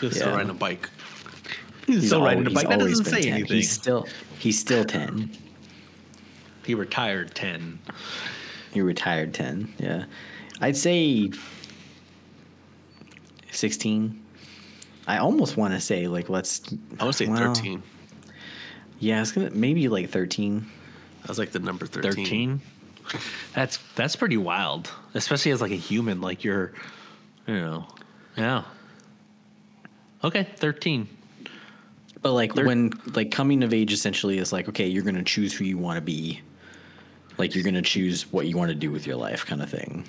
He 0.00 0.06
was 0.06 0.16
still 0.16 0.32
riding 0.32 0.48
a 0.48 0.54
bike. 0.54 0.88
He's 1.86 2.06
still 2.06 2.20
al- 2.20 2.24
riding 2.24 2.46
a 2.46 2.50
bike. 2.50 2.68
That 2.68 2.78
doesn't 2.78 3.04
say 3.04 3.22
10. 3.22 3.32
anything. 3.34 3.56
He's 3.56 3.70
still 3.70 4.06
he's 4.38 4.58
still 4.58 4.84
ten. 4.84 5.30
He 6.64 6.74
retired 6.74 7.34
10. 7.34 7.78
He 8.72 8.80
retired 8.80 9.34
ten. 9.34 9.72
Yeah, 9.78 10.06
I'd 10.62 10.78
say 10.78 11.30
sixteen. 13.50 14.22
I 15.06 15.18
almost 15.18 15.58
want 15.58 15.74
to 15.74 15.80
say 15.80 16.08
like 16.08 16.30
let's. 16.30 16.62
I 16.98 17.04
want 17.04 17.16
to 17.18 17.24
say 17.24 17.30
well, 17.30 17.54
13. 17.54 17.82
Yeah, 19.04 19.20
it's 19.20 19.32
gonna 19.32 19.50
maybe 19.50 19.88
like 19.88 20.08
thirteen. 20.08 20.66
That 21.20 21.28
was 21.28 21.38
like 21.38 21.52
the 21.52 21.58
number 21.58 21.84
13. 21.84 22.12
13. 22.14 23.20
That's 23.54 23.78
that's 23.94 24.16
pretty 24.16 24.38
wild, 24.38 24.90
especially 25.12 25.52
as 25.52 25.60
like 25.60 25.72
a 25.72 25.76
human. 25.76 26.22
Like 26.22 26.42
you're, 26.42 26.72
you 27.46 27.54
know, 27.54 27.86
yeah. 28.34 28.64
Okay, 30.22 30.48
13. 30.56 31.06
But 32.22 32.32
like 32.32 32.54
Thir- 32.54 32.64
when 32.64 32.92
like 33.14 33.30
coming 33.30 33.62
of 33.62 33.74
age 33.74 33.92
essentially 33.92 34.38
is 34.38 34.54
like 34.54 34.70
okay, 34.70 34.86
you're 34.86 35.02
gonna 35.02 35.22
choose 35.22 35.52
who 35.52 35.64
you 35.64 35.76
want 35.76 35.98
to 35.98 36.00
be. 36.00 36.40
Like 37.36 37.54
you're 37.54 37.64
gonna 37.64 37.82
choose 37.82 38.32
what 38.32 38.46
you 38.46 38.56
want 38.56 38.70
to 38.70 38.74
do 38.74 38.90
with 38.90 39.06
your 39.06 39.16
life, 39.16 39.44
kind 39.44 39.62
of 39.62 39.68
thing. 39.68 40.06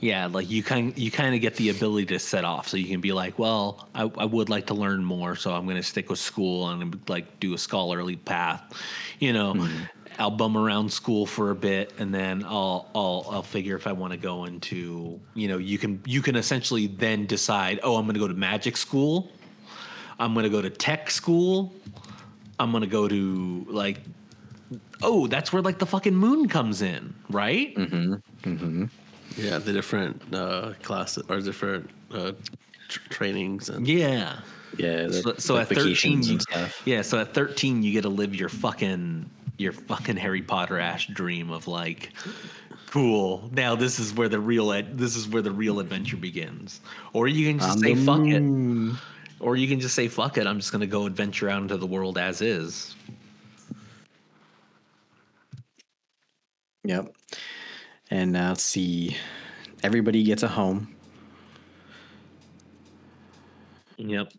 Yeah, 0.00 0.26
like 0.26 0.50
you 0.50 0.62
kind 0.62 0.96
you 0.98 1.10
kind 1.10 1.34
of 1.34 1.40
get 1.40 1.56
the 1.56 1.70
ability 1.70 2.06
to 2.06 2.18
set 2.18 2.44
off, 2.44 2.68
so 2.68 2.76
you 2.76 2.86
can 2.86 3.00
be 3.00 3.12
like, 3.12 3.38
well, 3.38 3.88
I, 3.94 4.02
I 4.02 4.26
would 4.26 4.50
like 4.50 4.66
to 4.66 4.74
learn 4.74 5.02
more, 5.02 5.36
so 5.36 5.54
I'm 5.54 5.64
going 5.64 5.76
to 5.76 5.82
stick 5.82 6.10
with 6.10 6.18
school 6.18 6.68
and 6.68 7.00
like 7.08 7.40
do 7.40 7.54
a 7.54 7.58
scholarly 7.58 8.16
path. 8.16 8.62
You 9.20 9.32
know, 9.32 9.54
mm-hmm. 9.54 9.84
I'll 10.18 10.30
bum 10.30 10.56
around 10.56 10.92
school 10.92 11.24
for 11.24 11.50
a 11.50 11.54
bit, 11.54 11.94
and 11.98 12.14
then 12.14 12.44
I'll 12.44 12.90
I'll 12.94 13.26
I'll 13.30 13.42
figure 13.42 13.74
if 13.74 13.86
I 13.86 13.92
want 13.92 14.12
to 14.12 14.18
go 14.18 14.44
into 14.44 15.18
you 15.32 15.48
know 15.48 15.56
you 15.56 15.78
can 15.78 16.02
you 16.04 16.20
can 16.20 16.36
essentially 16.36 16.88
then 16.88 17.24
decide, 17.24 17.80
oh, 17.82 17.96
I'm 17.96 18.04
going 18.04 18.14
to 18.14 18.20
go 18.20 18.28
to 18.28 18.34
magic 18.34 18.76
school, 18.76 19.30
I'm 20.18 20.34
going 20.34 20.44
to 20.44 20.50
go 20.50 20.60
to 20.60 20.70
tech 20.70 21.10
school, 21.10 21.72
I'm 22.58 22.70
going 22.70 22.82
to 22.82 22.86
go 22.86 23.08
to 23.08 23.66
like. 23.68 24.00
Oh, 25.00 25.26
that's 25.28 25.52
where 25.52 25.62
like 25.62 25.78
the 25.78 25.86
fucking 25.86 26.14
moon 26.14 26.48
comes 26.48 26.82
in, 26.82 27.14
right? 27.30 27.74
Mm-hmm. 27.76 28.14
Mm-hmm. 28.42 28.84
Yeah, 29.36 29.58
the 29.58 29.72
different 29.72 30.22
uh, 30.34 30.72
classes 30.82 31.24
or 31.28 31.40
different 31.40 31.90
uh, 32.12 32.32
tr- 32.88 33.00
trainings 33.10 33.68
and 33.68 33.86
Yeah. 33.86 34.40
Yeah. 34.78 35.10
So, 35.10 35.32
the- 35.32 35.40
so 35.40 35.54
the 35.54 35.60
at 35.60 35.68
thirteen, 35.68 36.22
you, 36.22 36.32
and 36.32 36.42
stuff. 36.42 36.82
yeah. 36.84 37.02
So 37.02 37.18
at 37.18 37.32
thirteen, 37.34 37.82
you 37.82 37.92
get 37.92 38.02
to 38.02 38.08
live 38.08 38.34
your 38.34 38.48
fucking 38.48 39.28
your 39.58 39.72
fucking 39.72 40.16
Harry 40.16 40.42
Potter 40.42 40.78
ash 40.78 41.06
dream 41.08 41.50
of 41.50 41.66
like, 41.66 42.12
cool. 42.90 43.48
Now 43.54 43.74
this 43.74 43.98
is 43.98 44.12
where 44.14 44.28
the 44.28 44.40
real 44.40 44.72
ed- 44.72 44.98
this 44.98 45.16
is 45.16 45.28
where 45.28 45.40
the 45.42 45.50
real 45.52 45.80
adventure 45.80 46.16
begins. 46.18 46.80
Or 47.14 47.26
you 47.28 47.46
can 47.48 47.58
just 47.58 47.72
On 47.72 47.78
say 47.78 47.94
fuck 47.94 48.20
it. 48.26 48.42
Or 49.40 49.56
you 49.56 49.68
can 49.68 49.80
just 49.80 49.94
say 49.94 50.08
fuck 50.08 50.36
it. 50.38 50.46
I'm 50.46 50.58
just 50.58 50.72
gonna 50.72 50.86
go 50.86 51.06
adventure 51.06 51.48
out 51.48 51.62
into 51.62 51.76
the 51.76 51.86
world 51.86 52.16
as 52.18 52.40
is. 52.42 52.94
Yep. 56.84 57.14
And 58.10 58.32
now 58.32 58.50
let's 58.50 58.62
see. 58.62 59.16
Everybody 59.82 60.22
gets 60.22 60.42
a 60.42 60.48
home. 60.48 60.94
Yep. 63.98 64.32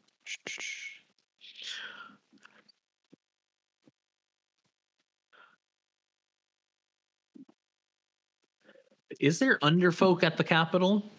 Is 9.20 9.40
there 9.40 9.58
underfolk 9.60 10.24
at 10.24 10.38
the 10.38 10.44
Capitol? 10.44 11.10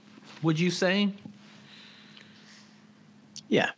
Would 0.42 0.59
you 0.61 0.70
say? 0.70 1.12
Yeah. 3.49 3.70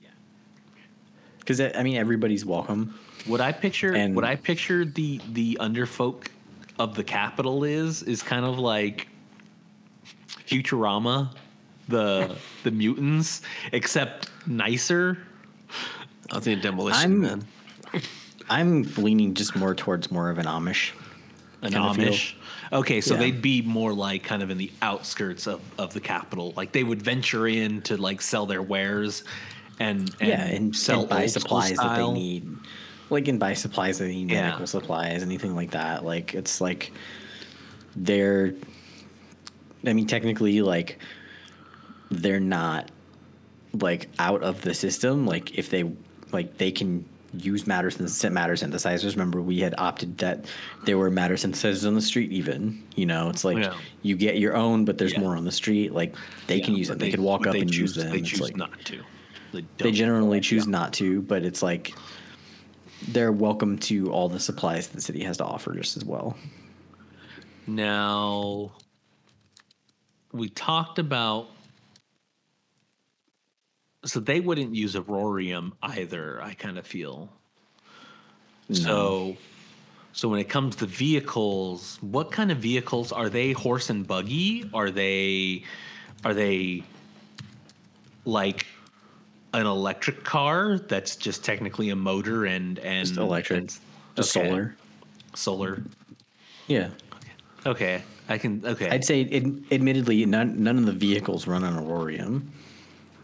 Because 1.38 1.60
I 1.60 1.82
mean, 1.82 1.96
everybody's 1.96 2.44
welcome. 2.44 2.98
Would 3.26 3.40
I 3.40 3.52
picture, 3.52 3.94
And- 3.94 4.14
what 4.14 4.24
I 4.24 4.36
picture 4.36 4.84
the 4.84 5.20
the 5.32 5.58
underfolk 5.60 6.28
of 6.80 6.94
the 6.94 7.04
capital 7.04 7.62
is 7.62 8.02
is 8.02 8.22
kind 8.22 8.44
of 8.44 8.58
like 8.58 9.06
Futurama, 10.48 11.32
the 11.88 12.34
the 12.64 12.70
mutants, 12.70 13.42
except 13.72 14.30
nicer. 14.46 15.18
I 16.32 16.40
think 16.40 16.62
demolition 16.62 17.00
I'm- 17.00 17.20
man. 17.20 17.44
I'm 18.48 18.82
leaning 18.96 19.34
just 19.34 19.54
more 19.54 19.76
towards 19.76 20.10
more 20.10 20.28
of 20.28 20.38
an 20.38 20.46
Amish. 20.46 20.90
An 21.62 21.72
Kind 21.72 21.84
of 21.84 21.94
feel. 21.96 22.12
Amish. 22.12 22.34
Okay, 22.72 23.00
so 23.00 23.14
Yeah. 23.14 23.20
they'd 23.20 23.42
be 23.42 23.62
more 23.62 23.92
like 23.92 24.24
kind 24.24 24.42
of 24.42 24.50
in 24.50 24.58
the 24.58 24.72
outskirts 24.82 25.46
of, 25.46 25.60
of 25.78 25.92
the 25.94 26.00
capital. 26.00 26.52
Like 26.56 26.72
they 26.72 26.82
would 26.82 27.00
venture 27.00 27.46
in 27.46 27.80
to 27.82 27.96
like 27.96 28.20
sell 28.20 28.46
their 28.46 28.62
wares 28.62 29.22
and, 29.78 30.10
and 30.18 30.28
yeah, 30.28 30.44
and, 30.46 30.74
sell 30.74 31.00
and 31.00 31.08
buy 31.08 31.22
old 31.22 31.30
school 31.30 31.40
supplies 31.42 31.76
that 31.76 31.96
they 31.96 32.10
need. 32.10 32.56
Like, 33.10 33.26
and 33.28 33.38
buy 33.40 33.54
supplies 33.54 33.98
that 33.98 34.04
they 34.04 34.14
need, 34.14 34.30
Yeah. 34.30 34.42
medical 34.46 34.66
supplies, 34.66 35.22
anything 35.22 35.54
like 35.56 35.72
that. 35.72 36.04
Like, 36.04 36.34
it's 36.34 36.60
like 36.60 36.92
they're, 37.96 38.54
I 39.86 39.92
mean, 39.92 40.06
technically, 40.06 40.62
like, 40.62 40.98
they're 42.10 42.40
not 42.40 42.90
like 43.72 44.08
out 44.18 44.42
of 44.42 44.62
the 44.62 44.74
system. 44.74 45.26
Like, 45.26 45.58
if 45.58 45.70
they, 45.70 45.84
like, 46.32 46.56
they 46.58 46.70
can 46.72 47.04
use 47.32 47.66
matter 47.66 47.88
synth- 47.90 48.32
matter 48.32 48.54
synthesizers. 48.54 49.12
Remember, 49.12 49.40
we 49.40 49.60
had 49.60 49.74
opted 49.78 50.18
that 50.18 50.46
there 50.84 50.98
were 50.98 51.10
matter 51.10 51.34
synthesizers 51.34 51.86
on 51.86 51.94
the 51.94 52.00
street. 52.00 52.32
Even 52.32 52.82
you 52.96 53.06
know, 53.06 53.28
it's 53.28 53.44
like 53.44 53.58
Yeah. 53.58 53.74
you 54.02 54.16
get 54.16 54.38
your 54.38 54.56
own, 54.56 54.84
but 54.84 54.98
there's 54.98 55.12
Yeah. 55.12 55.20
more 55.20 55.36
on 55.36 55.44
the 55.44 55.52
street. 55.52 55.92
Like, 55.92 56.14
they 56.48 56.56
Yeah, 56.58 56.64
can 56.64 56.74
use 56.76 56.90
it. 56.90 56.98
They, 56.98 57.10
could 57.10 57.20
walk 57.20 57.46
up 57.46 57.52
they 57.54 57.60
and 57.60 57.70
choose, 57.70 57.94
use 57.96 58.04
them. 58.04 58.10
They 58.12 58.20
choose 58.22 58.40
like- 58.40 58.56
not 58.56 58.84
to. 58.86 59.00
They, 59.52 59.64
they 59.78 59.90
generally 59.92 60.40
choose 60.40 60.66
not 60.68 60.92
to, 60.94 61.22
but 61.22 61.44
it's 61.44 61.60
like 61.62 61.92
they're 63.08 63.32
welcome 63.32 63.78
to 63.78 64.12
all 64.12 64.28
the 64.28 64.40
supplies 64.40 64.88
the 64.88 65.00
city 65.00 65.22
has 65.24 65.38
to 65.38 65.44
offer 65.44 65.74
just 65.74 65.96
as 65.96 66.04
well. 66.04 66.36
Now, 67.66 68.72
we 70.32 70.48
talked 70.48 70.98
about. 70.98 71.48
So 74.04 74.18
they 74.18 74.40
wouldn't 74.40 74.74
use 74.74 74.94
Aurorium 74.94 75.72
either, 75.82 76.42
I 76.42 76.54
kind 76.54 76.78
of 76.78 76.86
feel. 76.86 77.30
So, 78.72 79.36
so 80.12 80.28
when 80.28 80.40
it 80.40 80.48
comes 80.48 80.76
to 80.76 80.86
vehicles, 80.86 81.98
what 82.00 82.32
kind 82.32 82.50
of 82.50 82.58
vehicles 82.58 83.12
are 83.12 83.28
they? 83.28 83.52
Horse 83.52 83.90
and 83.90 84.06
buggy? 84.06 84.70
Are 84.72 84.90
they? 84.90 85.64
Are 86.24 86.32
they 86.32 86.84
like 88.24 88.66
an 89.52 89.66
electric 89.66 90.24
car 90.24 90.78
that's 90.78 91.16
just 91.16 91.44
technically 91.44 91.90
a 91.90 91.96
motor 91.96 92.46
and 92.46 92.78
and 92.80 93.06
Just 93.06 93.18
electric, 93.18 93.66
just 94.16 94.36
okay. 94.36 94.48
solar. 94.48 94.76
Solar. 95.34 95.82
Yeah, 96.66 96.90
Okay, 97.66 98.02
I 98.28 98.38
can. 98.38 98.64
Okay, 98.64 98.88
I'd 98.88 99.04
say, 99.04 99.22
ad- 99.24 99.64
admittedly, 99.72 100.24
none 100.24 100.62
none 100.62 100.78
of 100.78 100.86
the 100.86 100.92
vehicles 100.92 101.46
run 101.46 101.64
on 101.64 101.74
Aurorium. 101.84 102.42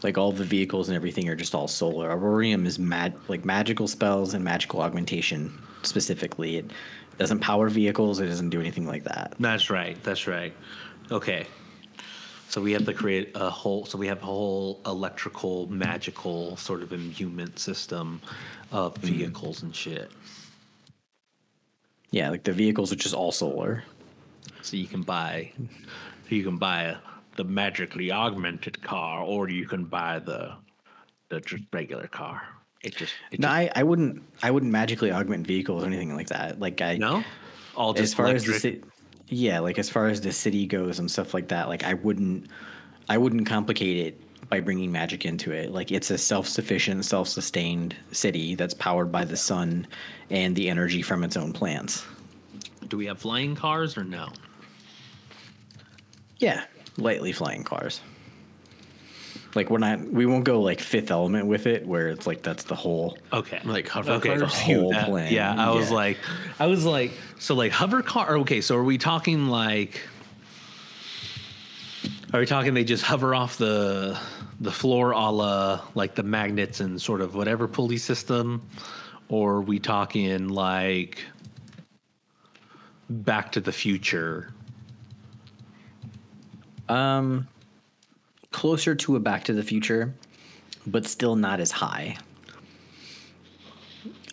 Like 0.03 0.17
all 0.17 0.31
the 0.31 0.43
vehicles 0.43 0.89
and 0.89 0.95
everything 0.95 1.27
are 1.27 1.35
just 1.35 1.55
all 1.55 1.67
solar. 1.67 2.09
Aurorium 2.15 2.65
is 2.67 2.77
mad 2.77 3.15
like 3.29 3.45
magical 3.45 3.87
spells 3.87 4.33
and 4.35 4.43
magical 4.43 4.81
augmentation 4.81 5.51
specifically. 5.81 6.57
It 6.57 6.69
doesn't 7.17 7.39
power 7.39 7.67
vehicles. 7.69 8.19
It 8.19 8.27
doesn't 8.27 8.49
do 8.51 8.59
anything 8.59 8.85
like 8.85 9.03
that. 9.05 9.33
That's 9.39 9.69
right. 9.71 9.97
That's 10.03 10.27
right. 10.27 10.53
Okay. 11.11 11.47
So 12.49 12.61
we 12.61 12.71
have 12.71 12.85
to 12.85 12.93
create 12.93 13.31
a 13.35 13.49
whole. 13.49 13.85
So 13.85 13.97
we 13.97 14.07
have 14.07 14.21
a 14.21 14.25
whole 14.25 14.79
electrical, 14.85 15.67
magical 15.67 16.55
sort 16.57 16.81
of 16.81 16.93
imbuement 16.93 17.59
system 17.59 18.21
of 18.71 18.93
Mm-hmm. 18.95 19.07
vehicles 19.07 19.63
and 19.63 19.75
shit. 19.75 20.11
Yeah, 22.11 22.29
like 22.29 22.43
the 22.43 22.53
vehicles 22.53 22.91
are 22.91 22.95
just 22.95 23.13
all 23.13 23.31
solar. 23.31 23.83
So 24.61 24.77
you 24.77 24.87
can 24.87 25.01
buy, 25.03 25.51
you 26.29 26.43
can 26.43 26.57
buy 26.57 26.97
the 27.35 27.43
magically 27.43 28.11
augmented 28.11 28.81
car, 28.81 29.21
or 29.23 29.49
you 29.49 29.65
can 29.67 29.85
buy 29.85 30.19
the 30.19 30.53
the 31.29 31.41
just 31.41 31.63
regular 31.73 32.07
car. 32.07 32.41
It 32.81 32.95
just 32.95 33.13
it 33.31 33.39
No, 33.39 33.47
just, 33.47 33.55
I, 33.75 33.81
I 33.81 33.83
wouldn't. 33.83 34.23
I 34.41 34.51
wouldn't 34.51 34.71
magically 34.71 35.11
augment 35.11 35.45
vehicles 35.45 35.83
or 35.83 35.87
anything 35.87 36.15
like 36.15 36.27
that. 36.29 36.59
Like 36.59 36.81
I 36.81 36.97
no. 36.97 37.23
All 37.75 37.93
just 37.93 38.03
as 38.03 38.13
far 38.13 38.27
as 38.27 38.45
the 38.45 38.53
city, 38.53 38.81
yeah, 39.27 39.59
like 39.59 39.77
as 39.77 39.89
far 39.89 40.07
as 40.07 40.21
the 40.21 40.31
city 40.31 40.65
goes 40.65 40.99
and 40.99 41.09
stuff 41.09 41.33
like 41.33 41.49
that, 41.49 41.67
like 41.67 41.83
I 41.83 41.95
wouldn't, 41.95 42.47
I 43.09 43.17
wouldn't 43.17 43.45
complicate 43.47 43.97
it 44.07 44.49
by 44.49 44.61
bringing 44.61 44.91
magic 44.91 45.25
into 45.25 45.51
it. 45.51 45.71
Like 45.71 45.91
it's 45.91 46.09
a 46.09 46.17
self-sufficient, 46.17 47.03
self-sustained 47.03 47.95
city 48.11 48.55
that's 48.55 48.73
powered 48.73 49.11
by 49.11 49.25
the 49.25 49.37
sun 49.37 49.87
and 50.29 50.55
the 50.55 50.69
energy 50.69 51.01
from 51.01 51.23
its 51.23 51.35
own 51.35 51.51
plants. 51.51 52.05
Do 52.87 52.97
we 52.97 53.07
have 53.07 53.19
flying 53.19 53.55
cars 53.55 53.97
or 53.97 54.03
no? 54.03 54.29
Yeah, 56.37 56.63
lightly 56.97 57.33
flying 57.33 57.63
cars. 57.63 57.99
Like 59.57 59.71
we're 59.71 59.79
not 59.79 59.99
we 60.01 60.27
won't 60.27 60.43
go 60.43 60.61
like 60.61 60.79
Fifth 60.79 61.09
Element 61.09 61.47
with 61.47 61.65
it, 61.65 61.87
where 61.87 62.09
it's 62.09 62.27
like 62.27 62.43
that's 62.43 62.65
the 62.65 62.75
whole. 62.75 63.17
Okay. 63.33 63.59
Like 63.65 63.87
hover 63.87 64.11
okay. 64.11 64.37
cars? 64.37 64.53
phew, 64.53 64.81
Whole 64.81 64.91
that- 64.91 65.07
plan, 65.07 65.33
Yeah, 65.33 65.51
I 65.57 65.71
was 65.71 65.89
like, 65.89 66.19
I 66.59 66.67
was 66.67 66.85
like, 66.85 67.11
so 67.39 67.55
like 67.55 67.71
hover 67.71 68.03
car. 68.03 68.37
Okay, 68.37 68.61
so 68.61 68.75
are 68.77 68.83
we 68.83 68.99
talking 68.99 69.47
like? 69.47 69.99
Are 72.33 72.39
we 72.39 72.45
talking 72.45 72.75
they 72.75 72.83
just 72.83 73.03
hover 73.03 73.33
off 73.33 73.57
the 73.57 74.19
the 74.59 74.71
floor 74.71 75.09
a 75.09 75.31
la 75.31 75.81
like 75.95 76.13
the 76.13 76.21
magnets 76.21 76.79
and 76.79 77.01
sort 77.01 77.21
of 77.21 77.33
whatever 77.33 77.67
pulley 77.67 77.97
system, 77.97 78.61
or 79.27 79.53
are 79.55 79.61
we 79.61 79.79
talking 79.79 80.49
like 80.49 81.25
Back 83.09 83.53
to 83.53 83.59
the 83.59 83.71
Future? 83.71 84.53
Um, 86.87 87.47
closer 88.51 88.95
to 88.95 89.15
a 89.15 89.19
Back 89.19 89.43
to 89.45 89.53
the 89.53 89.63
Future, 89.63 90.13
but 90.85 91.05
still 91.05 91.35
not 91.35 91.59
as 91.59 91.71
high. 91.71 92.17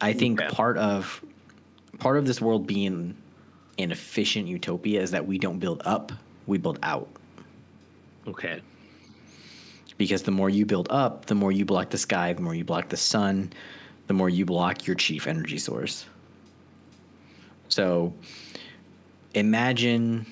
I 0.00 0.12
think 0.12 0.40
part 0.48 0.76
of 0.76 1.24
part 1.98 2.16
of 2.16 2.26
this 2.26 2.40
world 2.40 2.66
being 2.66 3.16
an 3.78 3.92
efficient 3.92 4.46
utopia 4.46 5.00
is 5.00 5.10
that 5.12 5.26
we 5.26 5.38
don't 5.38 5.58
build 5.58 5.82
up, 5.84 6.12
we 6.46 6.58
build 6.58 6.78
out. 6.82 7.08
Okay. 8.26 8.60
Because 9.96 10.22
the 10.22 10.30
more 10.30 10.50
you 10.50 10.66
build 10.66 10.88
up, 10.90 11.26
the 11.26 11.34
more 11.34 11.52
you 11.52 11.64
block 11.64 11.90
the 11.90 11.98
sky, 11.98 12.32
the 12.32 12.42
more 12.42 12.54
you 12.54 12.64
block 12.64 12.88
the 12.88 12.96
sun, 12.96 13.52
the 14.06 14.14
more 14.14 14.28
you 14.28 14.44
block 14.44 14.86
your 14.86 14.96
chief 14.96 15.26
energy 15.26 15.58
source. 15.58 16.06
So 17.68 18.12
imagine 19.34 20.26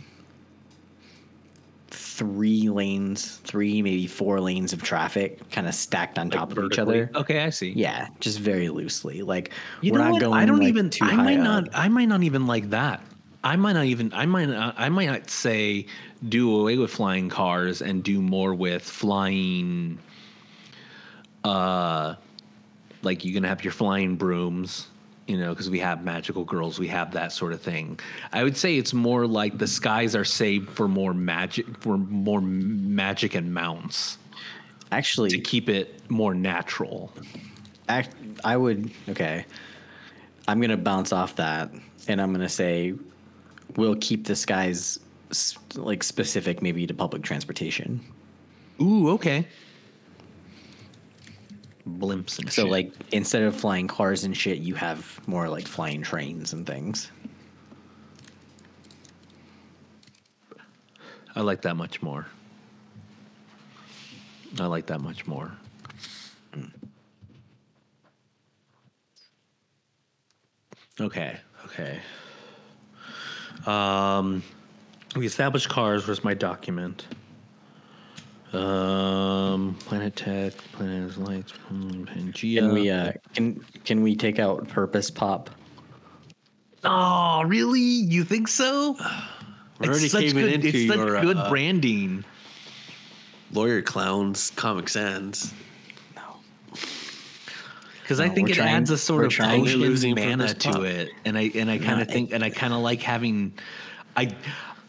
three 2.12 2.68
lanes, 2.68 3.36
three, 3.44 3.82
maybe 3.82 4.06
four 4.06 4.40
lanes 4.40 4.72
of 4.72 4.82
traffic 4.82 5.48
kind 5.50 5.66
of 5.66 5.74
stacked 5.74 6.18
on 6.18 6.30
top 6.30 6.56
of 6.56 6.64
each 6.64 6.78
other. 6.78 7.10
Okay, 7.14 7.40
I 7.40 7.50
see. 7.50 7.70
Yeah, 7.70 8.08
just 8.20 8.38
very 8.40 8.68
loosely. 8.68 9.22
Like 9.22 9.50
You 9.80 9.92
we're 9.92 9.98
know 9.98 10.04
not 10.04 10.12
what? 10.12 10.20
going 10.20 10.34
I 10.40 10.46
don't 10.46 10.58
like, 10.60 10.68
even. 10.68 10.90
too 10.90 11.04
I 11.04 11.14
might 11.16 11.38
up. 11.38 11.44
not. 11.44 11.68
I 11.74 11.88
might 11.88 12.06
not 12.06 12.22
even 12.22 12.46
like 12.46 12.70
that. 12.70 13.02
I 13.44 13.56
might 13.56 13.72
not 13.72 13.86
even. 13.86 14.12
I 14.14 14.26
might. 14.26 14.48
Not, 14.48 14.74
I 14.78 14.88
might 14.88 15.06
not 15.06 15.28
say 15.30 15.86
do 16.28 16.54
away 16.60 16.76
with 16.78 16.90
flying 16.92 17.28
cars 17.28 17.82
and 17.82 18.04
do 18.04 18.20
more 18.22 18.54
with 18.54 18.82
flying. 18.82 19.98
Uh, 21.44 22.14
like 23.02 23.24
you 23.24 23.32
can 23.34 23.44
have 23.44 23.64
your 23.64 23.72
flying 23.72 24.16
brooms. 24.16 24.86
You 25.26 25.38
know, 25.38 25.50
because 25.50 25.70
we 25.70 25.78
have 25.78 26.04
magical 26.04 26.44
girls, 26.44 26.78
we 26.78 26.88
have 26.88 27.12
that 27.12 27.32
sort 27.32 27.52
of 27.52 27.60
thing. 27.60 28.00
I 28.32 28.42
would 28.42 28.56
say 28.56 28.76
it's 28.76 28.92
more 28.92 29.26
like 29.26 29.56
the 29.56 29.68
skies 29.68 30.16
are 30.16 30.24
saved 30.24 30.68
for 30.70 30.88
more 30.88 31.14
magic, 31.14 31.66
for 31.78 31.96
more 31.96 32.40
magic 32.40 33.34
and 33.34 33.54
mounts 33.54 34.18
Actually, 34.90 35.30
to 35.30 35.38
keep 35.38 35.68
it 35.68 36.10
more 36.10 36.34
natural. 36.34 37.12
act, 37.88 38.14
I 38.44 38.56
would. 38.56 38.90
Okay, 39.08 39.46
I'm 40.48 40.60
gonna 40.60 40.76
bounce 40.76 41.12
off 41.12 41.36
that, 41.36 41.70
and 42.08 42.20
I'm 42.20 42.32
gonna 42.32 42.48
say 42.48 42.94
we'll 43.76 43.96
keep 43.96 44.26
the 44.26 44.36
skies 44.36 44.98
like 45.76 46.02
specific, 46.02 46.60
maybe 46.62 46.86
to 46.86 46.94
public 46.94 47.22
transportation. 47.22 48.00
Ooh, 48.80 49.10
okay. 49.10 49.46
Blimps 51.88 52.38
and 52.38 52.50
So 52.52 52.62
shit. 52.62 52.70
like 52.70 52.92
instead 53.10 53.42
of 53.42 53.56
flying 53.56 53.88
cars 53.88 54.24
and 54.24 54.36
shit, 54.36 54.58
you 54.58 54.74
have 54.74 55.20
more 55.26 55.48
like 55.48 55.66
flying 55.66 56.02
trains 56.02 56.52
and 56.52 56.66
things. 56.66 57.10
I 61.34 61.40
like 61.40 61.62
that 61.62 61.76
much 61.76 62.02
more. 62.02 62.26
I 64.60 64.66
like 64.66 64.86
that 64.86 65.00
much 65.00 65.26
more. 65.26 65.50
Okay, 71.00 71.38
okay. 71.64 72.00
Um, 73.66 74.42
we 75.16 75.26
established 75.26 75.68
cars. 75.68 76.06
was 76.06 76.22
my 76.22 76.34
document? 76.34 77.06
Um, 78.52 79.74
Planet 79.86 80.14
Tech, 80.14 80.52
Planet 80.72 81.16
Lights, 81.18 81.52
Pangea. 81.70 82.58
Can 82.58 82.72
we 82.72 82.90
uh 82.90 83.12
can 83.34 83.64
can 83.84 84.02
we 84.02 84.14
take 84.14 84.38
out 84.38 84.68
purpose 84.68 85.10
pop? 85.10 85.48
Oh, 86.84 87.42
really? 87.46 87.80
You 87.80 88.24
think 88.24 88.48
so? 88.48 88.96
We're 89.80 89.88
already 89.90 90.08
such 90.08 90.20
caving 90.22 90.44
good, 90.44 90.52
into 90.54 90.68
it's 90.68 90.86
such 90.88 90.96
your, 90.96 91.20
good 91.22 91.36
uh, 91.36 91.48
branding. 91.48 92.24
Lawyer 93.52 93.82
Clowns 93.82 94.50
Comic 94.50 94.88
Sans. 94.88 95.52
No, 96.14 96.22
because 98.02 98.20
I 98.20 98.28
think 98.28 98.50
it 98.50 98.54
trying- 98.54 98.68
adds 98.74 98.90
a 98.90 98.98
sort 98.98 99.24
of 99.24 99.32
trying- 99.32 99.62
potion 99.62 99.80
Losing 99.80 100.14
mana 100.14 100.54
to 100.54 100.70
pop. 100.70 100.82
it, 100.84 101.10
and 101.24 101.36
I 101.38 101.50
and 101.54 101.70
I 101.70 101.78
kind 101.78 101.96
No, 101.96 102.02
of 102.02 102.08
think 102.08 102.32
and 102.32 102.44
I 102.44 102.50
kind 102.50 102.72
of 102.72 102.80
like 102.80 103.00
having, 103.02 103.52
I 104.16 104.34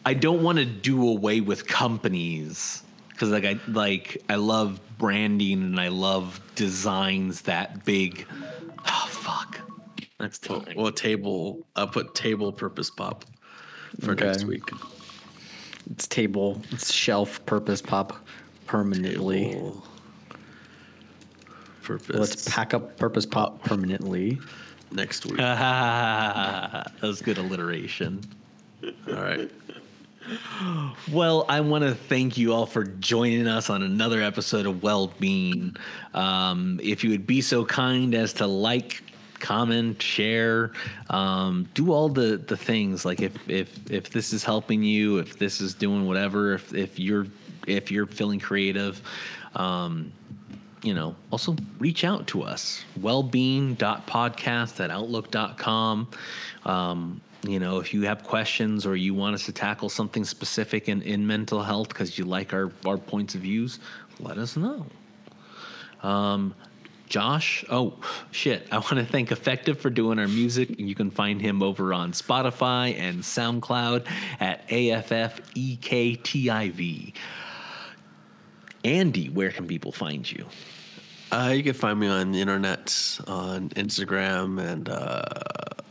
I 0.06 0.14
don't 0.14 0.42
want 0.42 0.58
to 0.58 0.64
do 0.64 1.08
away 1.08 1.40
with 1.40 1.66
companies 1.66 2.82
because 3.14 3.30
like 3.30 3.44
I 3.46 3.58
like 3.68 4.22
I 4.28 4.34
love 4.34 4.78
branding 4.98 5.62
and 5.62 5.80
I 5.80 5.88
love 5.88 6.40
designs 6.56 7.42
that 7.42 7.84
big. 7.84 8.26
Oh 8.86 9.06
fuck, 9.08 9.60
that's 10.18 10.38
time. 10.38 10.74
Well, 10.76 10.92
table. 10.92 11.64
I'll 11.76 11.88
put 11.88 12.14
table 12.14 12.52
purpose 12.52 12.90
pop 12.90 13.24
for 14.00 14.12
Okay. 14.12 14.26
next 14.26 14.44
week. 14.44 14.62
It's 15.90 16.06
table, 16.06 16.60
it's 16.70 16.92
shelf 16.92 17.44
purpose 17.46 17.80
pop 17.82 18.16
permanently. 18.66 19.52
Table 19.52 19.86
Purpose. 21.82 22.16
Let's 22.16 22.48
pack 22.48 22.72
up 22.72 22.96
purpose 22.96 23.26
pop 23.26 23.62
permanently. 23.64 24.38
next 24.90 25.26
week. 25.26 25.36
that 25.38 26.90
was 27.02 27.20
good 27.20 27.36
alliteration. 27.36 28.22
All 29.08 29.14
right. 29.14 29.50
Well, 31.12 31.44
I 31.48 31.60
want 31.60 31.84
to 31.84 31.94
thank 31.94 32.38
you 32.38 32.52
all 32.52 32.66
for 32.66 32.84
joining 32.84 33.46
us 33.46 33.68
on 33.68 33.82
another 33.82 34.22
episode 34.22 34.66
of 34.66 34.82
Well 34.82 35.08
Being. 35.18 35.76
Um, 36.14 36.80
if 36.82 37.04
you 37.04 37.10
would 37.10 37.26
be 37.26 37.40
so 37.40 37.64
kind 37.64 38.14
as 38.14 38.32
to 38.34 38.46
like, 38.46 39.02
comment, 39.40 40.00
share, 40.00 40.72
um, 41.10 41.68
do 41.74 41.92
all 41.92 42.08
the 42.08 42.38
the 42.38 42.56
things. 42.56 43.04
Like 43.04 43.20
if 43.20 43.36
if 43.48 43.90
if 43.90 44.10
this 44.10 44.32
is 44.32 44.42
helping 44.44 44.82
you, 44.82 45.18
if 45.18 45.38
this 45.38 45.60
is 45.60 45.74
doing 45.74 46.06
whatever, 46.06 46.54
if 46.54 46.72
if 46.72 46.98
you're 46.98 47.26
if 47.66 47.90
you're 47.90 48.06
feeling 48.06 48.40
creative. 48.40 49.02
Um, 49.54 50.12
you 50.82 50.92
know, 50.92 51.16
also 51.30 51.56
reach 51.78 52.04
out 52.04 52.26
to 52.28 52.42
us. 52.42 52.84
Wellbeing.podcast 53.00 54.84
at 54.84 54.90
outlook.com. 54.90 56.08
Um, 56.66 57.20
you 57.46 57.58
know, 57.58 57.78
if 57.78 57.92
you 57.92 58.02
have 58.02 58.24
questions 58.24 58.86
or 58.86 58.96
you 58.96 59.14
want 59.14 59.34
us 59.34 59.44
to 59.46 59.52
tackle 59.52 59.88
something 59.88 60.24
specific 60.24 60.88
in, 60.88 61.02
in 61.02 61.26
mental 61.26 61.62
health 61.62 61.88
because 61.88 62.18
you 62.18 62.24
like 62.24 62.54
our, 62.54 62.72
our 62.86 62.96
points 62.96 63.34
of 63.34 63.42
views, 63.42 63.78
let 64.20 64.38
us 64.38 64.56
know. 64.56 64.86
Um, 66.02 66.54
Josh, 67.06 67.64
oh 67.70 67.94
shit! 68.30 68.66
I 68.72 68.78
want 68.78 68.96
to 68.96 69.04
thank 69.04 69.28
Affektiv 69.28 69.76
for 69.76 69.90
doing 69.90 70.18
our 70.18 70.26
music. 70.26 70.80
You 70.80 70.94
can 70.94 71.10
find 71.10 71.40
him 71.40 71.62
over 71.62 71.92
on 71.92 72.12
Spotify 72.12 72.98
and 72.98 73.20
SoundCloud 73.22 74.06
at 74.40 74.66
AFFEKTIV. 74.68 75.52
Andy, 78.84 79.28
where 79.28 79.50
can 79.50 79.66
people 79.66 79.92
find 79.92 80.30
you? 80.30 80.46
Uh, 81.30 81.52
you 81.54 81.62
can 81.62 81.74
find 81.74 82.00
me 82.00 82.06
on 82.06 82.32
the 82.32 82.40
internet, 82.40 83.18
on 83.26 83.68
Instagram 83.70 84.60
and 84.60 84.88
uh, 84.88 85.22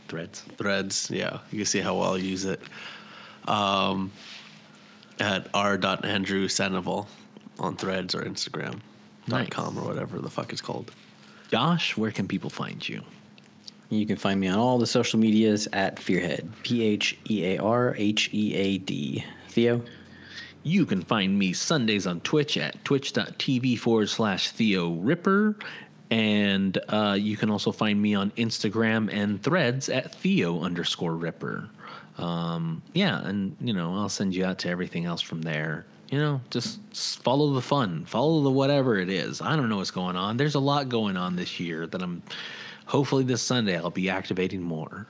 Threads. 0.08 0.42
Threads. 0.58 1.10
Yeah, 1.10 1.38
you 1.50 1.58
can 1.58 1.66
see 1.66 1.80
how 1.80 1.98
well 1.98 2.14
I 2.14 2.18
use 2.18 2.44
it. 2.44 2.60
Um, 3.46 4.12
at 5.20 5.48
r.andrew 5.54 6.48
Sandoval 6.48 7.08
on 7.58 7.76
Threads 7.76 8.14
or 8.14 8.22
Instagram. 8.22 8.80
Nice. 9.26 9.46
Dot 9.46 9.50
com 9.50 9.78
or 9.78 9.84
whatever 9.84 10.18
the 10.18 10.30
fuck 10.30 10.52
it's 10.52 10.60
called. 10.60 10.92
Josh, 11.50 11.96
where 11.96 12.10
can 12.10 12.26
people 12.28 12.50
find 12.50 12.86
you? 12.86 13.00
You 13.90 14.06
can 14.06 14.16
find 14.16 14.40
me 14.40 14.48
on 14.48 14.58
all 14.58 14.78
the 14.78 14.86
social 14.86 15.20
medias 15.20 15.68
at 15.72 15.96
Fearhead. 15.96 16.48
P 16.62 16.82
H 16.82 17.16
E 17.30 17.54
A 17.54 17.58
R 17.58 17.94
H 17.96 18.30
E 18.32 18.54
A 18.54 18.78
D. 18.78 19.24
Theo? 19.48 19.82
You 20.62 20.86
can 20.86 21.02
find 21.02 21.38
me 21.38 21.52
Sundays 21.52 22.06
on 22.06 22.20
Twitch 22.20 22.56
at 22.56 22.82
twitch.tv 22.84 23.78
forward 23.78 24.08
slash 24.08 24.50
Theo 24.50 24.94
Ripper. 24.94 25.56
And 26.14 26.78
uh, 26.90 27.16
you 27.18 27.36
can 27.36 27.50
also 27.50 27.72
find 27.72 28.00
me 28.00 28.14
on 28.14 28.30
Instagram 28.32 29.12
and 29.12 29.42
threads 29.42 29.88
at 29.88 30.14
Theo 30.14 30.60
underscore 30.60 31.16
Ripper. 31.16 31.68
Um, 32.18 32.82
yeah, 32.92 33.20
and 33.26 33.56
you 33.60 33.72
know, 33.72 33.96
I'll 33.96 34.08
send 34.08 34.32
you 34.32 34.44
out 34.44 34.58
to 34.60 34.68
everything 34.68 35.06
else 35.06 35.20
from 35.20 35.42
there. 35.42 35.86
You 36.10 36.20
know, 36.20 36.40
just 36.50 36.78
s- 36.92 37.16
follow 37.16 37.52
the 37.54 37.60
fun, 37.60 38.04
follow 38.04 38.42
the 38.42 38.50
whatever 38.50 38.96
it 38.96 39.08
is. 39.08 39.40
I 39.40 39.56
don't 39.56 39.68
know 39.68 39.78
what's 39.78 39.90
going 39.90 40.14
on. 40.14 40.36
There's 40.36 40.54
a 40.54 40.60
lot 40.60 40.88
going 40.88 41.16
on 41.16 41.34
this 41.34 41.58
year 41.58 41.88
that 41.88 42.00
I'm 42.00 42.22
hopefully 42.86 43.24
this 43.24 43.42
Sunday 43.42 43.76
I'll 43.76 43.90
be 43.90 44.08
activating 44.08 44.62
more. 44.62 45.08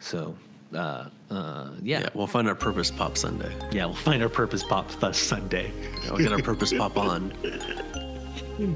So, 0.00 0.34
uh, 0.74 1.04
uh, 1.30 1.70
yeah. 1.80 2.00
Yeah, 2.00 2.08
we'll 2.14 2.26
find 2.26 2.48
our 2.48 2.56
Purpose 2.56 2.90
Pop 2.90 3.16
Sunday. 3.16 3.54
Yeah, 3.70 3.86
we'll 3.86 3.94
find 3.94 4.20
our 4.20 4.28
purpose 4.28 4.64
pop 4.64 4.90
this 4.90 5.16
Sunday. 5.18 5.70
Yeah, 6.02 6.10
we'll 6.10 6.18
get 6.22 6.32
our 6.32 6.42
Purpose 6.42 6.72
Pop 6.72 6.96
on. 6.96 7.32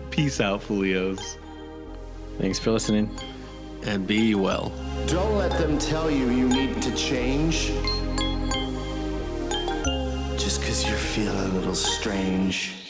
Peace 0.12 0.41
out, 0.41 0.62
Folios. 0.62 1.37
Thanks 2.39 2.59
for 2.59 2.70
listening. 2.72 3.11
And 3.85 4.07
be 4.07 4.35
well. 4.35 4.72
Don't 5.07 5.37
let 5.37 5.53
them 5.53 5.78
tell 5.78 6.11
you 6.11 6.30
you 6.30 6.49
need 6.49 6.82
to 6.82 6.95
change. 6.95 7.68
Just 10.39 10.61
because 10.61 10.87
you're 10.87 10.97
feeling 10.97 11.39
a 11.39 11.55
little 11.55 11.74
strange. 11.74 12.84